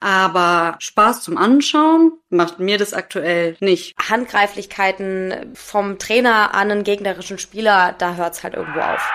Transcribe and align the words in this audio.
Aber 0.00 0.76
Spaß 0.78 1.22
zum 1.22 1.38
Anschauen 1.38 2.12
macht 2.28 2.58
mir 2.58 2.76
das 2.76 2.92
aktuell 2.92 3.56
nicht. 3.60 3.94
Handgreiflichkeiten 4.10 5.52
vom 5.54 5.98
Trainer 5.98 6.54
an 6.54 6.70
einen 6.70 6.84
gegnerischen 6.84 7.38
Spieler, 7.38 7.94
da 7.98 8.14
hört's 8.14 8.42
halt 8.42 8.54
irgendwo 8.54 8.80
auf. 8.80 9.10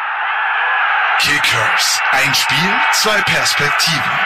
Kickers. 1.19 2.01
Ein 2.11 2.33
Spiel, 2.33 2.57
zwei 2.93 3.21
Perspektiven. 3.21 4.19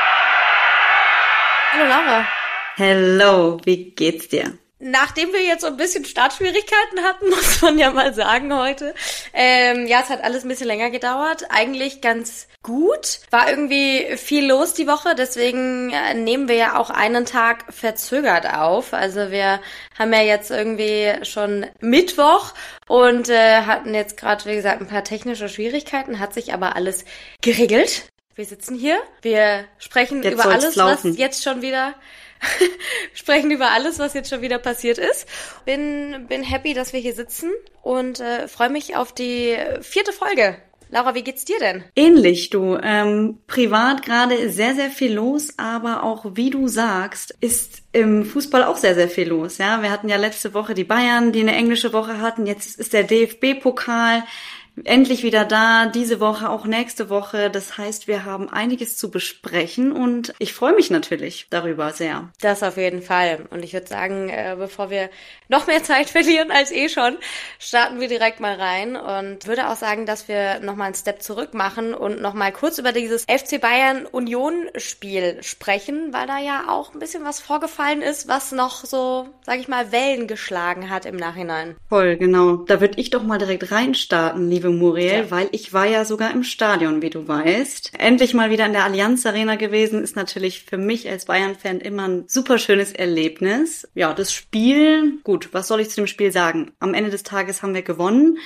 Hallo 1.73 1.85
Laura. 1.89 2.25
Hello, 2.77 3.59
wie 3.65 3.91
geht's 3.91 4.29
dir? 4.29 4.57
Nachdem 4.77 5.31
wir 5.31 5.41
jetzt 5.41 5.61
so 5.61 5.67
ein 5.67 5.77
bisschen 5.77 6.03
Startschwierigkeiten 6.03 7.01
hatten, 7.03 7.29
muss 7.29 7.61
man 7.61 7.79
ja 7.79 7.91
mal 7.91 8.13
sagen 8.13 8.53
heute. 8.53 8.93
Ähm, 9.33 9.87
ja, 9.87 10.01
es 10.01 10.09
hat 10.09 10.23
alles 10.23 10.43
ein 10.43 10.49
bisschen 10.49 10.67
länger 10.67 10.89
gedauert. 10.89 11.45
Eigentlich 11.49 12.01
ganz 12.01 12.47
gut. 12.61 13.19
War 13.29 13.49
irgendwie 13.49 14.17
viel 14.17 14.45
los 14.47 14.73
die 14.73 14.87
Woche, 14.87 15.15
deswegen 15.15 15.91
äh, 15.91 16.13
nehmen 16.13 16.49
wir 16.49 16.55
ja 16.55 16.77
auch 16.77 16.89
einen 16.89 17.25
Tag 17.25 17.73
verzögert 17.73 18.53
auf. 18.53 18.93
Also 18.93 19.31
wir 19.31 19.61
haben 19.97 20.11
ja 20.11 20.21
jetzt 20.21 20.51
irgendwie 20.51 21.23
schon 21.23 21.65
Mittwoch 21.79 22.53
und 22.87 23.29
äh, 23.29 23.61
hatten 23.61 23.93
jetzt 23.93 24.17
gerade, 24.17 24.45
wie 24.45 24.55
gesagt, 24.55 24.81
ein 24.81 24.87
paar 24.87 25.05
technische 25.05 25.47
Schwierigkeiten, 25.47 26.19
hat 26.19 26.33
sich 26.33 26.53
aber 26.53 26.75
alles 26.75 27.05
geregelt. 27.41 28.09
Wir 28.35 28.45
sitzen 28.45 28.77
hier, 28.77 28.97
wir 29.21 29.63
sprechen 29.77 30.21
Jetzt 30.21 30.33
über 30.33 30.45
alles, 30.47 30.75
laufen. 30.75 31.11
was 31.11 31.17
jetzt 31.17 31.41
schon 31.41 31.61
wieder 31.61 31.95
sprechen 33.13 33.51
über 33.51 33.71
alles, 33.71 33.99
was 33.99 34.13
jetzt 34.13 34.29
schon 34.29 34.41
wieder 34.41 34.59
passiert 34.59 34.97
ist. 34.97 35.27
Bin, 35.65 36.25
bin 36.27 36.43
happy, 36.43 36.73
dass 36.73 36.93
wir 36.93 36.99
hier 36.99 37.13
sitzen 37.13 37.51
und 37.81 38.19
äh, 38.19 38.47
freue 38.47 38.69
mich 38.69 38.95
auf 38.95 39.13
die 39.13 39.57
vierte 39.81 40.13
Folge. 40.13 40.57
Laura, 40.91 41.15
wie 41.15 41.23
geht's 41.23 41.45
dir 41.45 41.57
denn? 41.59 41.83
Ähnlich, 41.95 42.51
du. 42.51 42.77
Ähm, 42.81 43.39
privat 43.47 44.03
gerade 44.03 44.49
sehr, 44.49 44.75
sehr 44.75 44.89
viel 44.89 45.13
los, 45.13 45.53
aber 45.57 46.03
auch, 46.03 46.25
wie 46.35 46.51
du 46.51 46.67
sagst, 46.67 47.35
ist 47.41 47.81
im 47.91 48.23
Fußball 48.23 48.63
auch 48.63 48.77
sehr, 48.77 48.93
sehr 48.93 49.09
viel 49.09 49.27
los. 49.27 49.57
Ja, 49.57 49.81
wir 49.81 49.91
hatten 49.91 50.09
ja 50.09 50.17
letzte 50.17 50.53
Woche 50.53 50.73
die 50.73 50.83
Bayern, 50.83 51.31
die 51.31 51.41
eine 51.41 51.55
englische 51.55 51.91
Woche 51.91 52.21
hatten. 52.21 52.45
Jetzt 52.45 52.79
ist 52.79 52.93
der 52.93 53.03
DFB-Pokal 53.03 54.23
endlich 54.83 55.23
wieder 55.23 55.45
da, 55.45 55.85
diese 55.87 56.19
Woche, 56.19 56.49
auch 56.49 56.65
nächste 56.65 57.09
Woche. 57.09 57.49
Das 57.49 57.77
heißt, 57.77 58.07
wir 58.07 58.25
haben 58.25 58.49
einiges 58.49 58.97
zu 58.97 59.09
besprechen 59.09 59.91
und 59.91 60.33
ich 60.39 60.53
freue 60.53 60.73
mich 60.73 60.89
natürlich 60.89 61.47
darüber 61.49 61.91
sehr. 61.93 62.29
Das 62.41 62.63
auf 62.63 62.77
jeden 62.77 63.01
Fall. 63.01 63.45
Und 63.49 63.63
ich 63.63 63.73
würde 63.73 63.87
sagen, 63.87 64.29
äh, 64.29 64.55
bevor 64.57 64.89
wir 64.89 65.09
noch 65.47 65.67
mehr 65.67 65.83
Zeit 65.83 66.09
verlieren 66.15 66.51
als 66.51 66.71
eh 66.71 66.89
schon, 66.89 67.17
starten 67.59 67.99
wir 67.99 68.07
direkt 68.07 68.39
mal 68.39 68.55
rein 68.55 68.95
und 68.95 69.47
würde 69.47 69.69
auch 69.69 69.75
sagen, 69.75 70.05
dass 70.05 70.27
wir 70.27 70.59
nochmal 70.59 70.87
einen 70.87 70.95
Step 70.95 71.21
zurück 71.21 71.53
machen 71.53 71.93
und 71.93 72.21
nochmal 72.21 72.51
kurz 72.51 72.77
über 72.77 72.91
dieses 72.91 73.23
FC 73.23 73.61
Bayern 73.61 74.05
Union 74.05 74.67
Spiel 74.75 75.41
sprechen, 75.41 76.11
weil 76.11 76.27
da 76.27 76.39
ja 76.39 76.65
auch 76.69 76.93
ein 76.93 76.99
bisschen 76.99 77.23
was 77.23 77.39
vorgefallen 77.39 78.01
ist, 78.01 78.27
was 78.27 78.51
noch 78.51 78.85
so, 78.85 79.27
sag 79.45 79.59
ich 79.59 79.67
mal, 79.67 79.91
Wellen 79.91 80.27
geschlagen 80.27 80.89
hat 80.89 81.05
im 81.05 81.15
Nachhinein. 81.15 81.75
Voll, 81.89 82.17
genau. 82.17 82.57
Da 82.57 82.81
würde 82.81 82.99
ich 82.99 83.09
doch 83.09 83.23
mal 83.23 83.37
direkt 83.37 83.71
reinstarten, 83.71 84.49
liebe 84.49 84.64
Muriel, 84.69 85.25
Ja. 85.25 85.31
weil 85.31 85.49
ich 85.51 85.73
war 85.73 85.85
ja 85.85 86.05
sogar 86.05 86.31
im 86.31 86.43
Stadion, 86.43 87.01
wie 87.01 87.09
du 87.09 87.27
weißt. 87.27 87.91
Endlich 87.97 88.33
mal 88.33 88.49
wieder 88.49 88.65
in 88.65 88.73
der 88.73 88.83
Allianz 88.85 89.25
Arena 89.25 89.55
gewesen, 89.55 90.03
ist 90.03 90.15
natürlich 90.15 90.63
für 90.63 90.77
mich 90.77 91.09
als 91.09 91.25
Bayern-Fan 91.25 91.79
immer 91.79 92.07
ein 92.07 92.23
super 92.27 92.57
schönes 92.57 92.91
Erlebnis. 92.91 93.87
Ja, 93.95 94.13
das 94.13 94.31
Spiel, 94.33 95.19
gut, 95.23 95.49
was 95.53 95.67
soll 95.67 95.79
ich 95.81 95.89
zu 95.89 95.97
dem 95.97 96.07
Spiel 96.07 96.31
sagen? 96.31 96.71
Am 96.79 96.93
Ende 96.93 97.09
des 97.09 97.23
Tages 97.23 97.61
haben 97.61 97.73
wir 97.73 97.81
gewonnen. 97.81 98.37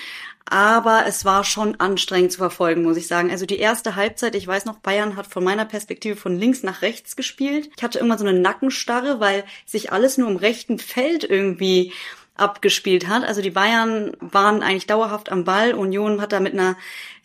Aber 0.51 1.03
es 1.07 1.25
war 1.25 1.43
schon 1.43 1.79
anstrengend 1.79 2.31
zu 2.31 2.39
verfolgen, 2.39 2.81
muss 2.81 2.97
ich 2.97 3.05
sagen. 3.07 3.29
Also 3.29 3.45
die 3.45 3.59
erste 3.59 3.95
Halbzeit, 3.95 4.33
ich 4.33 4.47
weiß 4.47 4.65
noch, 4.65 4.79
Bayern 4.79 5.15
hat 5.15 5.27
von 5.27 5.43
meiner 5.43 5.65
Perspektive 5.65 6.15
von 6.15 6.39
links 6.39 6.63
nach 6.63 6.81
rechts 6.81 7.15
gespielt. 7.15 7.69
Ich 7.77 7.83
hatte 7.83 7.99
immer 7.99 8.17
so 8.17 8.25
eine 8.25 8.39
Nackenstarre, 8.39 9.19
weil 9.19 9.43
sich 9.67 9.91
alles 9.91 10.17
nur 10.17 10.27
im 10.27 10.37
rechten 10.37 10.79
Feld 10.79 11.23
irgendwie 11.23 11.93
abgespielt 12.39 13.07
hat. 13.07 13.23
Also 13.23 13.41
die 13.41 13.51
Bayern 13.51 14.11
waren 14.19 14.63
eigentlich 14.63 14.87
dauerhaft 14.87 15.31
am 15.31 15.43
Ball. 15.43 15.73
Union 15.73 16.21
hat 16.21 16.31
da 16.31 16.39
mit 16.39 16.53
einer 16.53 16.75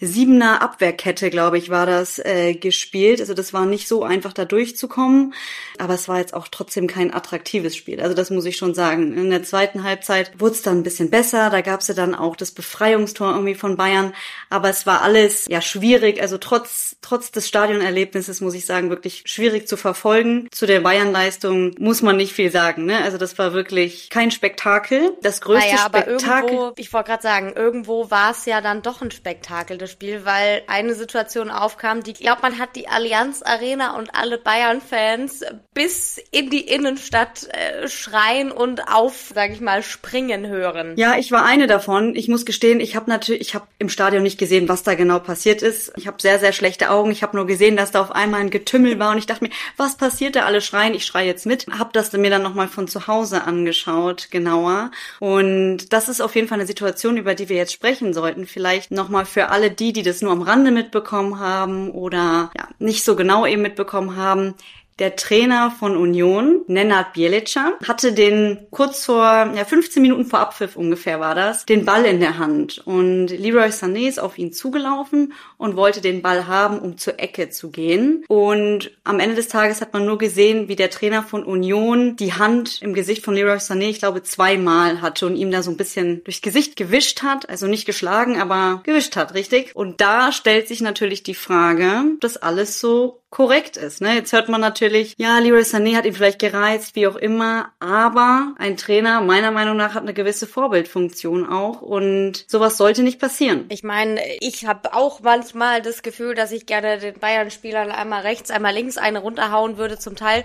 siebener 0.06 0.62
Abwehrkette, 0.62 1.31
glaube 1.31 1.59
ich, 1.59 1.70
war 1.70 1.87
das 1.87 2.19
äh, 2.19 2.54
gespielt. 2.54 3.20
Also 3.20 3.34
das 3.34 3.53
war 3.53 3.66
nicht 3.66 3.88
so 3.88 4.03
einfach 4.04 4.32
da 4.32 4.44
durchzukommen. 4.44 5.34
Aber 5.78 5.94
es 5.94 6.09
war 6.09 6.19
jetzt 6.19 6.34
auch 6.34 6.48
trotzdem 6.48 6.87
kein 6.87 7.12
attraktives 7.12 7.76
Spiel. 7.76 8.00
Also 8.00 8.15
das 8.15 8.31
muss 8.31 8.44
ich 8.44 8.56
schon 8.56 8.75
sagen. 8.75 9.16
In 9.16 9.31
der 9.31 9.42
zweiten 9.42 9.84
Halbzeit 9.84 10.32
wurde 10.38 10.54
es 10.54 10.62
dann 10.62 10.78
ein 10.78 10.82
bisschen 10.82 11.10
besser. 11.10 11.50
Da 11.50 11.60
gab 11.60 11.81
es 11.81 11.88
ja 11.88 11.94
dann 11.94 12.15
auch 12.15 12.37
das 12.37 12.53
Befreiungstor 12.53 13.32
irgendwie 13.32 13.54
von 13.54 13.76
Bayern. 13.76 14.15
Aber 14.50 14.69
es 14.69 14.87
war 14.87 15.03
alles 15.03 15.47
ja 15.48 15.60
schwierig. 15.60 16.21
Also 16.21 16.38
trotz, 16.38 16.97
trotz 17.03 17.31
des 17.31 17.48
Stadionerlebnisses 17.48 18.41
muss 18.41 18.54
ich 18.54 18.66
sagen, 18.66 18.91
wirklich 18.91 19.25
schwierig 19.26 19.69
zu 19.69 19.76
verfolgen. 19.76 20.48
Zu 20.50 20.66
der 20.66 20.81
Bayern-Leistung 20.81 21.75
muss 21.78 22.03
man 22.03 22.16
nicht 22.16 22.32
viel 22.32 22.50
sagen. 22.50 22.84
Ne? 22.84 22.98
Also 23.03 23.19
das 23.19 23.38
war 23.38 23.53
wirklich 23.53 24.10
kein 24.10 24.31
Spektakel. 24.31 25.16
Das 25.22 25.41
größte 25.41 25.71
naja, 25.71 25.84
aber 25.84 26.03
Spektakel. 26.03 26.50
irgendwo, 26.50 26.72
ich 26.76 26.92
wollte 26.92 27.10
gerade 27.10 27.22
sagen, 27.22 27.53
irgendwo 27.54 28.10
war 28.10 28.31
es 28.31 28.44
ja 28.47 28.60
dann 28.60 28.82
doch 28.82 29.03
ein 29.03 29.10
Spektakel, 29.10 29.78
das 29.78 29.94
Spiel, 29.94 30.25
weil 30.25 30.62
eine 30.66 30.94
Situation 30.94 31.50
aufkam, 31.50 32.03
die, 32.03 32.15
ich 32.19 32.28
man 32.43 32.59
hat 32.59 32.75
die 32.75 32.88
Allianz 32.88 33.43
Arena 33.43 33.97
und 33.97 34.10
alle 34.12 34.38
Bayern-Fans 34.38 35.44
bis 35.72 36.21
in 36.32 36.50
die 36.50 36.62
Innenstadt 36.62 37.49
äh, 37.53 37.88
schreien 37.88 38.50
und 38.50 38.88
auf, 38.93 39.31
sag 39.33 39.53
ich 39.53 39.60
mal, 39.60 39.84
springen 39.84 40.49
hören. 40.49 40.94
Ja, 40.97 41.16
ich 41.16 41.31
war 41.31 41.44
eine 41.44 41.69
davon. 41.69 42.16
Ich 42.16 42.27
muss 42.27 42.44
gestehen, 42.44 42.81
ich 42.81 42.97
habe 42.97 43.09
natürlich, 43.09 43.41
ich 43.41 43.54
habe 43.54 43.66
im 43.78 43.88
Stadion 43.88 44.25
nicht 44.25 44.37
gesehen, 44.37 44.69
was 44.69 44.83
da 44.83 44.94
genau 44.94 45.21
passiert 45.21 45.62
ist. 45.62 45.93
Ich 45.97 46.09
habe 46.09 46.21
sehr, 46.21 46.41
sehr 46.41 46.53
schlechte 46.53 46.91
Augen. 46.91 47.12
Ich 47.12 47.22
habe 47.22 47.37
nur 47.37 47.47
gesehen, 47.47 47.77
dass 47.77 47.93
da 47.93 48.00
auf 48.00 48.10
einmal 48.10 48.41
ein 48.41 48.50
Getümmel 48.50 48.99
war 48.99 49.12
und 49.12 49.19
ich 49.19 49.27
dachte 49.27 49.44
mir, 49.44 49.50
was 49.77 49.97
passiert 49.97 50.34
da? 50.34 50.44
Alle 50.44 50.60
schreien, 50.60 50.94
ich 50.94 51.06
schreie 51.06 51.27
jetzt 51.27 51.47
mit. 51.47 51.66
Hab 51.78 51.93
das 51.93 52.12
mir 52.12 52.31
dann 52.31 52.43
nochmal 52.43 52.66
von 52.66 52.88
zu 52.88 53.06
Hause 53.06 53.44
angeschaut, 53.44 54.28
genauer. 54.33 54.91
Und 55.21 55.93
das 55.93 56.09
ist 56.09 56.21
auf 56.21 56.34
jeden 56.34 56.49
Fall 56.49 56.59
eine 56.59 56.66
Situation, 56.66 57.16
über 57.16 57.37
die 57.37 57.49
wir 57.49 57.56
jetzt 57.56 57.72
sprechen 57.72 58.12
sollten. 58.12 58.47
Vielleicht 58.47 58.91
nochmal 58.91 59.25
für 59.25 59.50
alle 59.50 59.71
die, 59.81 59.93
die 59.93 60.03
das 60.03 60.23
nur 60.23 60.33
am 60.33 60.43
Rande 60.43 60.71
mitbekommen 60.71 61.39
haben 61.39 61.91
oder 61.91 62.51
ja, 62.57 62.69
nicht 62.79 63.05
so 63.05 63.17
genau 63.17 63.47
eben 63.47 63.62
mitbekommen 63.62 64.17
haben. 64.17 64.55
Der 65.00 65.16
Trainer 65.16 65.72
von 65.72 65.97
Union, 65.97 66.62
Nenad 66.69 67.15
Bjelica, 67.15 67.72
hatte 67.84 68.12
den 68.12 68.69
kurz 68.71 69.05
vor, 69.06 69.25
ja, 69.25 69.65
15 69.65 70.00
Minuten 70.00 70.25
vor 70.25 70.38
Abpfiff 70.38 70.77
ungefähr 70.77 71.19
war 71.19 71.34
das, 71.34 71.66
den 71.66 71.84
Ball 71.84 72.05
in 72.05 72.21
der 72.21 72.38
Hand. 72.38 72.78
Und 72.84 73.27
Leroy 73.27 73.71
Sané 73.71 74.09
ist 74.09 74.21
auf 74.21 74.38
ihn 74.38 74.53
zugelaufen 74.53 75.33
und 75.56 75.75
wollte 75.75 76.00
den 76.00 76.22
Ball 76.22 76.47
haben, 76.47 76.78
um 76.78 76.97
zur 76.97 77.19
Ecke 77.19 77.50
zu 77.50 77.72
gehen. 77.72 78.25
Und 78.28 78.93
am 79.03 79.19
Ende 79.19 79.34
des 79.34 79.49
Tages 79.49 79.81
hat 79.81 79.93
man 79.93 80.06
nur 80.06 80.19
gesehen, 80.19 80.69
wie 80.69 80.77
der 80.77 80.91
Trainer 80.91 81.25
von 81.25 81.43
Union 81.43 82.15
die 82.15 82.34
Hand 82.34 82.81
im 82.81 82.94
Gesicht 82.94 83.25
von 83.25 83.34
Leroy 83.34 83.56
Sané, 83.56 83.88
ich 83.88 83.99
glaube, 83.99 84.22
zweimal 84.22 85.03
hatte 85.03 85.27
und 85.27 85.34
ihm 85.34 85.50
da 85.50 85.65
so 85.65 85.72
ein 85.72 85.77
bisschen 85.77 86.22
durchs 86.22 86.41
Gesicht 86.41 86.77
gewischt 86.77 87.25
hat. 87.25 87.49
Also 87.49 87.66
nicht 87.66 87.84
geschlagen, 87.84 88.41
aber 88.41 88.83
gewischt 88.84 89.16
hat, 89.16 89.34
richtig? 89.34 89.75
Und 89.75 90.00
da 90.00 90.31
stellt 90.31 90.69
sich 90.69 90.81
natürlich 90.81 91.25
die 91.25 91.34
Frage, 91.34 92.04
ob 92.15 92.21
das 92.21 92.37
alles 92.37 92.78
so 92.78 93.24
korrekt 93.34 93.77
ist. 93.77 94.00
Ne? 94.00 94.15
Jetzt 94.15 94.33
hört 94.33 94.49
man 94.49 94.61
natürlich, 94.61 95.15
ja, 95.19 95.39
Leroy 95.41 95.62
Sané 95.62 95.97
hat 95.97 96.06
ihn 96.06 96.15
vielleicht 96.15 96.39
gereizt, 96.39 96.95
wie 96.95 97.09
auch 97.09 97.17
immer, 97.17 97.72
aber 97.81 98.55
ein 98.59 98.77
Trainer 98.77 99.21
meiner 99.21 99.50
Meinung 99.50 99.77
nach 99.77 99.95
hat 99.95 100.05
eine 100.05 100.15
gewisse 100.15 100.47
Vorbildfunktion 100.47 101.45
auch 101.45 101.83
und 101.83 102.45
sowas 102.49 102.77
sollte 102.77 103.03
nicht 103.03 103.19
passieren. 103.19 103.65
Ich 103.71 103.83
meine, 103.83 104.21
ich 104.39 104.67
habe 104.67 104.95
auch 104.95 105.21
manchmal 105.21 105.83
das 105.83 106.05
Gefühl, 106.05 106.37
dass 106.37 106.53
ich 106.53 106.67
gerne 106.67 106.99
den 106.99 107.19
Bayern-Spielern 107.19 107.91
einmal 107.91 108.22
rechts, 108.22 108.53
einmal 108.53 108.72
links 108.72 108.99
eine 108.99 109.19
runterhauen 109.19 109.78
würde 109.78 109.99
zum 109.99 110.15
Teil. 110.15 110.45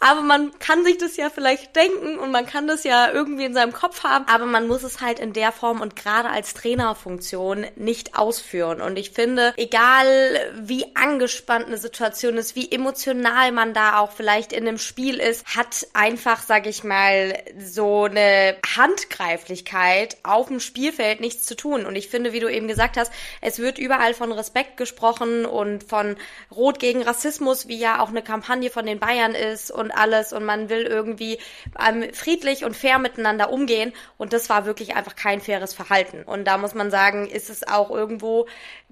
Aber 0.00 0.20
man 0.20 0.56
kann 0.58 0.84
sich 0.84 0.98
das 0.98 1.16
ja 1.16 1.30
vielleicht 1.30 1.74
denken 1.74 2.18
und 2.18 2.30
man 2.30 2.46
kann 2.46 2.66
das 2.66 2.84
ja 2.84 3.10
irgendwie 3.10 3.44
in 3.44 3.54
seinem 3.54 3.72
Kopf 3.72 4.04
haben, 4.04 4.26
aber 4.28 4.46
man 4.46 4.66
muss 4.66 4.82
es 4.82 5.00
halt 5.00 5.18
in 5.18 5.32
der 5.32 5.52
Form 5.52 5.80
und 5.80 5.96
gerade 5.96 6.28
als 6.28 6.54
Trainerfunktion 6.54 7.66
nicht 7.76 8.18
ausführen. 8.18 8.80
Und 8.80 8.98
ich 8.98 9.10
finde, 9.10 9.54
egal 9.56 10.06
wie 10.54 10.94
angespannt 10.94 11.66
eine 11.66 11.78
Situation 11.78 12.36
ist, 12.36 12.56
wie 12.56 12.70
emotional 12.70 13.52
man 13.52 13.74
da 13.74 13.98
auch 13.98 14.12
vielleicht 14.12 14.52
in 14.52 14.66
einem 14.66 14.78
Spiel 14.78 15.18
ist, 15.18 15.56
hat 15.56 15.86
einfach, 15.94 16.42
sag 16.42 16.66
ich 16.66 16.84
mal, 16.84 17.38
so 17.58 18.04
eine 18.04 18.56
Handgreiflichkeit 18.76 20.16
auf 20.22 20.48
dem 20.48 20.60
Spielfeld 20.60 21.20
nichts 21.20 21.46
zu 21.46 21.56
tun. 21.56 21.86
Und 21.86 21.96
ich 21.96 22.08
finde, 22.08 22.32
wie 22.32 22.40
du 22.40 22.48
eben 22.48 22.68
gesagt 22.68 22.96
hast, 22.96 23.12
es 23.40 23.58
wird 23.58 23.78
überall 23.78 24.14
von 24.14 24.32
Respekt 24.32 24.76
gesprochen 24.76 25.46
und 25.46 25.84
von 25.84 26.16
Rot 26.50 26.78
gegen 26.78 27.02
Rassismus, 27.02 27.68
wie 27.68 27.78
ja 27.78 28.00
auch 28.00 28.08
eine 28.08 28.22
Kampagne 28.22 28.70
von 28.70 28.86
den 28.86 28.98
Bayern 28.98 29.34
ist 29.34 29.70
und 29.70 29.85
und 29.86 29.92
alles 29.92 30.32
und 30.32 30.44
man 30.44 30.68
will 30.68 30.82
irgendwie 30.82 31.38
ähm, 31.86 32.12
friedlich 32.12 32.64
und 32.64 32.76
fair 32.76 32.98
miteinander 32.98 33.52
umgehen 33.52 33.92
und 34.18 34.32
das 34.32 34.48
war 34.48 34.66
wirklich 34.66 34.96
einfach 34.96 35.14
kein 35.14 35.40
faires 35.40 35.74
Verhalten. 35.74 36.22
Und 36.24 36.44
da 36.44 36.58
muss 36.58 36.74
man 36.74 36.90
sagen, 36.90 37.28
ist 37.28 37.50
es 37.50 37.66
auch 37.66 37.90
irgendwo 37.90 38.46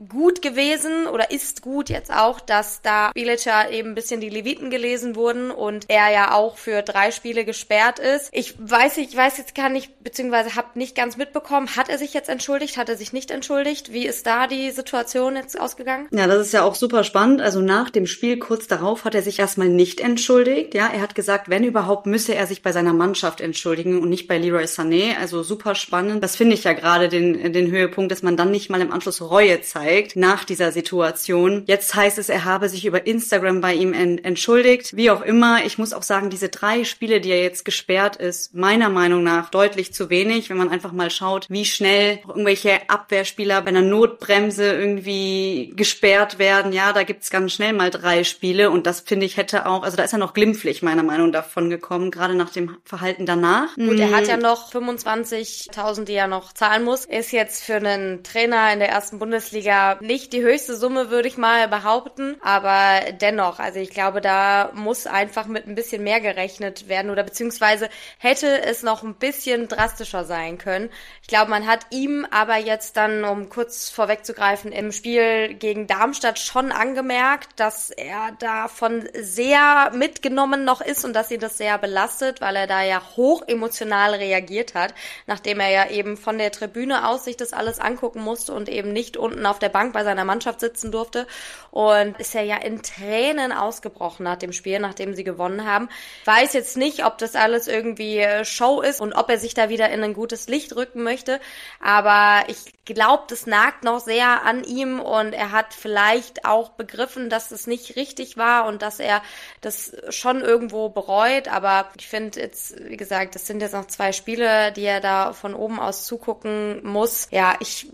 gut 0.09 0.43
gewesen 0.43 1.07
oder 1.07 1.31
ist 1.31 1.63
gut 1.63 1.89
jetzt 1.89 2.13
auch, 2.13 2.41
dass 2.41 2.83
da 2.83 3.11
Bilica 3.13 3.69
eben 3.71 3.91
ein 3.91 3.95
bisschen 3.95 4.21
die 4.21 4.29
Leviten 4.29 4.71
gelesen 4.71 5.17
wurden 5.17 5.51
und 5.51 5.87
er 5.89 6.13
ja 6.13 6.33
auch 6.33 6.57
für 6.57 6.83
drei 6.83 7.11
Spiele 7.11 7.45
gesperrt 7.45 7.99
ist. 7.99 8.29
Ich 8.33 8.55
weiß, 8.59 8.99
ich 8.99 9.17
weiß 9.17 9.39
jetzt 9.39 9.55
gar 9.55 9.69
nicht, 9.69 10.03
beziehungsweise 10.03 10.57
habe 10.57 10.79
nicht 10.79 10.95
ganz 10.95 11.17
mitbekommen, 11.17 11.77
hat 11.77 11.89
er 11.89 11.99
sich 11.99 12.15
jetzt 12.15 12.29
entschuldigt, 12.29 12.77
hat 12.77 12.89
er 12.89 12.97
sich 12.97 13.13
nicht 13.13 13.31
entschuldigt? 13.31 13.93
Wie 13.93 14.07
ist 14.07 14.27
da 14.27 14.47
die 14.47 14.71
Situation 14.71 15.37
jetzt 15.37 15.59
ausgegangen? 15.59 16.09
Ja, 16.11 16.27
das 16.27 16.47
ist 16.47 16.53
ja 16.53 16.63
auch 16.63 16.75
super 16.75 17.05
spannend. 17.05 17.41
Also 17.41 17.61
nach 17.61 17.91
dem 17.91 18.07
Spiel 18.07 18.39
kurz 18.39 18.67
darauf 18.67 19.05
hat 19.05 19.15
er 19.15 19.23
sich 19.23 19.39
erstmal 19.39 19.69
nicht 19.69 20.01
entschuldigt. 20.01 20.75
Ja, 20.75 20.84
er 20.93 21.01
hat 21.01 21.15
gesagt, 21.15 21.49
wenn 21.49 21.65
überhaupt, 21.65 22.07
müsse 22.07 22.35
er 22.35 22.47
sich 22.47 22.63
bei 22.63 22.73
seiner 22.73 22.93
Mannschaft 22.93 23.41
entschuldigen 23.41 24.01
und 24.01 24.09
nicht 24.09 24.29
bei 24.29 24.39
Leroy 24.39 24.65
Sané. 24.65 25.17
Also 25.19 25.43
super 25.43 25.75
spannend. 25.75 26.23
Das 26.23 26.37
finde 26.37 26.55
ich 26.55 26.65
ja 26.65 26.73
gerade 26.73 27.09
den, 27.09 27.53
den 27.53 27.71
Höhepunkt, 27.71 28.11
dass 28.11 28.23
man 28.23 28.37
dann 28.37 28.51
nicht 28.51 28.71
mal 28.71 28.81
im 28.81 28.93
Anschluss 28.93 29.21
Reue 29.21 29.61
zeigt 29.63 30.17
nach 30.17 30.45
dieser 30.45 30.73
Situation. 30.73 31.65
Jetzt 31.67 31.95
heißt 31.95 32.19
es, 32.19 32.29
er 32.29 32.45
habe 32.45 32.69
sich 32.69 32.87
über 32.87 33.07
Instagram 33.07 33.61
bei 33.61 33.75
ihm 33.75 33.93
entschuldigt. 33.93 34.97
Wie 34.97 35.11
auch 35.11 35.23
immer, 35.23 35.65
ich 35.65 35.79
muss 35.79 35.93
auch 35.93 36.03
sagen, 36.03 36.31
diese 36.31 36.49
drei 36.49 36.85
Spiele, 36.85 37.21
die 37.21 37.31
er 37.31 37.43
jetzt 37.43 37.65
gesperrt 37.65 38.17
ist, 38.17 38.55
meiner 38.55 38.89
Meinung 38.89 39.23
nach 39.23 39.51
deutlich 39.51 39.93
zu 39.93 40.11
wenig, 40.11 40.51
wenn 40.51 40.57
man 40.57 40.71
einfach 40.71 40.93
mal 40.93 41.11
schaut, 41.11 41.47
wie 41.49 41.65
schnell 41.65 42.19
irgendwelche 42.29 42.89
Abwehrspieler 42.89 43.63
bei 43.63 43.69
einer 43.69 43.83
Notbremse 43.83 44.73
irgendwie 44.73 45.73
gesperrt 45.77 46.39
werden. 46.39 46.73
Ja, 46.73 46.93
da 46.93 47.03
gibt's 47.03 47.31
ganz 47.31 47.53
schnell 47.53 47.73
mal 47.73 47.91
drei 47.91 48.25
Spiele 48.25 48.71
und 48.71 48.87
das 48.87 49.01
finde 49.01 49.27
ich 49.27 49.37
hätte 49.37 49.67
auch, 49.67 49.83
also 49.83 49.97
da 49.97 50.05
ist 50.05 50.13
er 50.13 50.19
noch 50.19 50.35
glimpflich 50.35 50.74
meiner 50.83 51.03
Meinung 51.03 51.31
nach 51.31 51.45
davon 51.45 51.69
gekommen, 51.69 52.11
gerade 52.11 52.35
nach 52.35 52.51
dem 52.51 52.79
Verhalten 52.85 53.27
danach. 53.27 53.75
Gut, 53.77 54.01
er 54.01 54.15
hat 54.15 54.27
ja 54.27 54.37
noch 54.37 54.73
25.000, 54.73 56.05
die 56.05 56.15
er 56.15 56.27
noch 56.27 56.53
zahlen 56.53 56.85
muss. 56.85 57.05
Ist 57.05 57.33
jetzt 57.33 57.63
für 57.63 57.77
einen 57.77 58.25
Trainer 58.25 58.73
in 58.73 58.79
der 58.79 58.89
ersten 58.89 59.19
Bundesliga 59.19 59.99
nicht 60.01 60.33
die 60.33 60.43
höchste 60.43 60.77
Summe, 60.77 61.11
würde 61.11 61.29
ich 61.29 61.37
mal 61.37 61.69
behaupten, 61.69 62.37
aber 62.41 63.13
dennoch, 63.21 63.59
also 63.59 63.79
ich 63.79 63.91
glaube, 63.91 64.21
da 64.21 64.71
muss 64.75 65.07
einfach 65.07 65.47
mit 65.47 65.67
ein 65.67 65.75
bisschen 65.75 66.03
mehr 66.03 66.21
gerechnet 66.21 66.89
werden 66.89 67.11
oder 67.11 67.23
beziehungsweise 67.23 67.89
hätte 68.19 68.63
es 68.63 68.83
noch 68.83 69.03
ein 69.03 69.15
bisschen 69.15 69.69
drastischer 69.69 70.25
sein 70.25 70.59
können. 70.59 70.91
Ich 71.23 71.29
glaube, 71.29 71.51
man 71.51 71.67
hat 71.67 71.87
ihm 71.91 72.27
aber 72.31 72.57
jetzt 72.57 72.97
dann, 72.97 73.25
um 73.25 73.49
kurz 73.49 73.91
vorwegzugreifen, 73.91 74.73
im 74.73 74.93
Spiel 74.93 75.55
gegen 75.55 75.87
Darmstadt 75.87 76.39
schon 76.39 76.73
angemerkt, 76.73 77.49
dass 77.57 77.91
er 77.91 78.33
davon 78.39 79.09
sehr 79.15 79.91
mitgenommen 79.95 80.64
noch 80.65 80.81
ist 80.81 81.05
und 81.05 81.13
dass 81.15 81.31
ihn 81.31 81.41
das 81.41 81.59
sehr 81.59 81.79
belastet, 81.79 82.41
weil 82.41 82.57
er 82.57 82.67
da 82.67 82.83
ja 82.83 83.03
hoch 83.17 83.43
emotional 83.47 84.15
reagiert 84.15 84.75
hat, 84.75 84.95
nachdem 85.27 85.61
er 85.61 85.71
ja 85.71 85.91
eben 85.91 86.17
von 86.17 86.39
der 86.39 86.53
Tribüne 86.53 87.09
aus 87.09 87.25
sich 87.25 87.37
das 87.37 87.53
alles 87.53 87.79
angucken 87.79 88.23
musste 88.23 88.53
und 88.53 88.69
eben 88.69 88.93
nicht 88.93 89.17
unten 89.17 89.47
auf 89.47 89.59
der 89.59 89.69
Bank 89.69 89.93
bei 89.93 90.05
seiner 90.05 90.25
Mannschaft 90.25 90.61
sitzen 90.61 90.93
durfte. 90.93 91.27
Und 91.71 92.19
ist 92.19 92.35
er 92.35 92.43
ja 92.43 92.57
in 92.57 92.83
Tränen 92.83 93.53
ausgebrochen 93.53 94.25
nach 94.25 94.37
dem 94.37 94.53
Spiel, 94.53 94.79
nachdem 94.79 95.15
sie 95.15 95.25
gewonnen 95.25 95.67
haben. 95.67 95.89
Weiß 96.25 96.53
jetzt 96.53 96.77
nicht, 96.77 97.05
ob 97.05 97.19
das 97.19 97.35
alles 97.35 97.67
irgendwie 97.69 98.19
äh, 98.19 98.45
Show 98.45 98.81
ist 98.81 99.01
und 99.01 99.13
ob 99.13 99.29
er 99.29 99.39
sich 99.39 99.55
da 99.55 99.69
wieder 99.69 99.91
in 99.91 100.03
ein 100.03 100.15
gutes 100.15 100.49
Licht 100.49 100.77
rücken 100.77 101.03
möchte. 101.03 101.41
Aber 101.81 102.49
ich 102.49 102.75
glaube, 102.85 103.25
das 103.29 103.47
nagt 103.47 103.83
noch 103.83 104.01
sehr 104.01 104.45
an 104.45 104.65
ihm 104.65 105.01
und 105.01 105.33
er 105.33 105.53
hat 105.53 105.75
vielleicht 105.75 106.45
auch 106.45 106.71
begriffen, 106.71 107.31
dass 107.31 107.51
es 107.51 107.67
nicht 107.67 107.97
richtig 107.97 108.37
war 108.37 108.67
und 108.67 108.83
dass 108.83 109.01
er 109.01 109.23
das 109.61 109.97
schon 110.11 110.41
irgendwo 110.55 110.89
bereut. 110.89 111.49
Aber 111.49 111.89
ich 111.99 112.07
finde 112.07 112.41
jetzt, 112.41 112.77
wie 112.89 112.97
gesagt, 112.97 113.35
das 113.35 113.47
sind 113.47 113.61
jetzt 113.61 113.73
noch 113.73 113.87
zwei 113.87 114.13
Spiele, 114.13 114.71
die 114.71 114.85
er 114.85 115.01
da 115.01 115.33
von 115.33 115.53
oben 115.53 115.81
aus 115.81 116.07
zugucken 116.07 116.81
muss. 116.87 117.27
Ja, 117.33 117.57
ich 117.59 117.89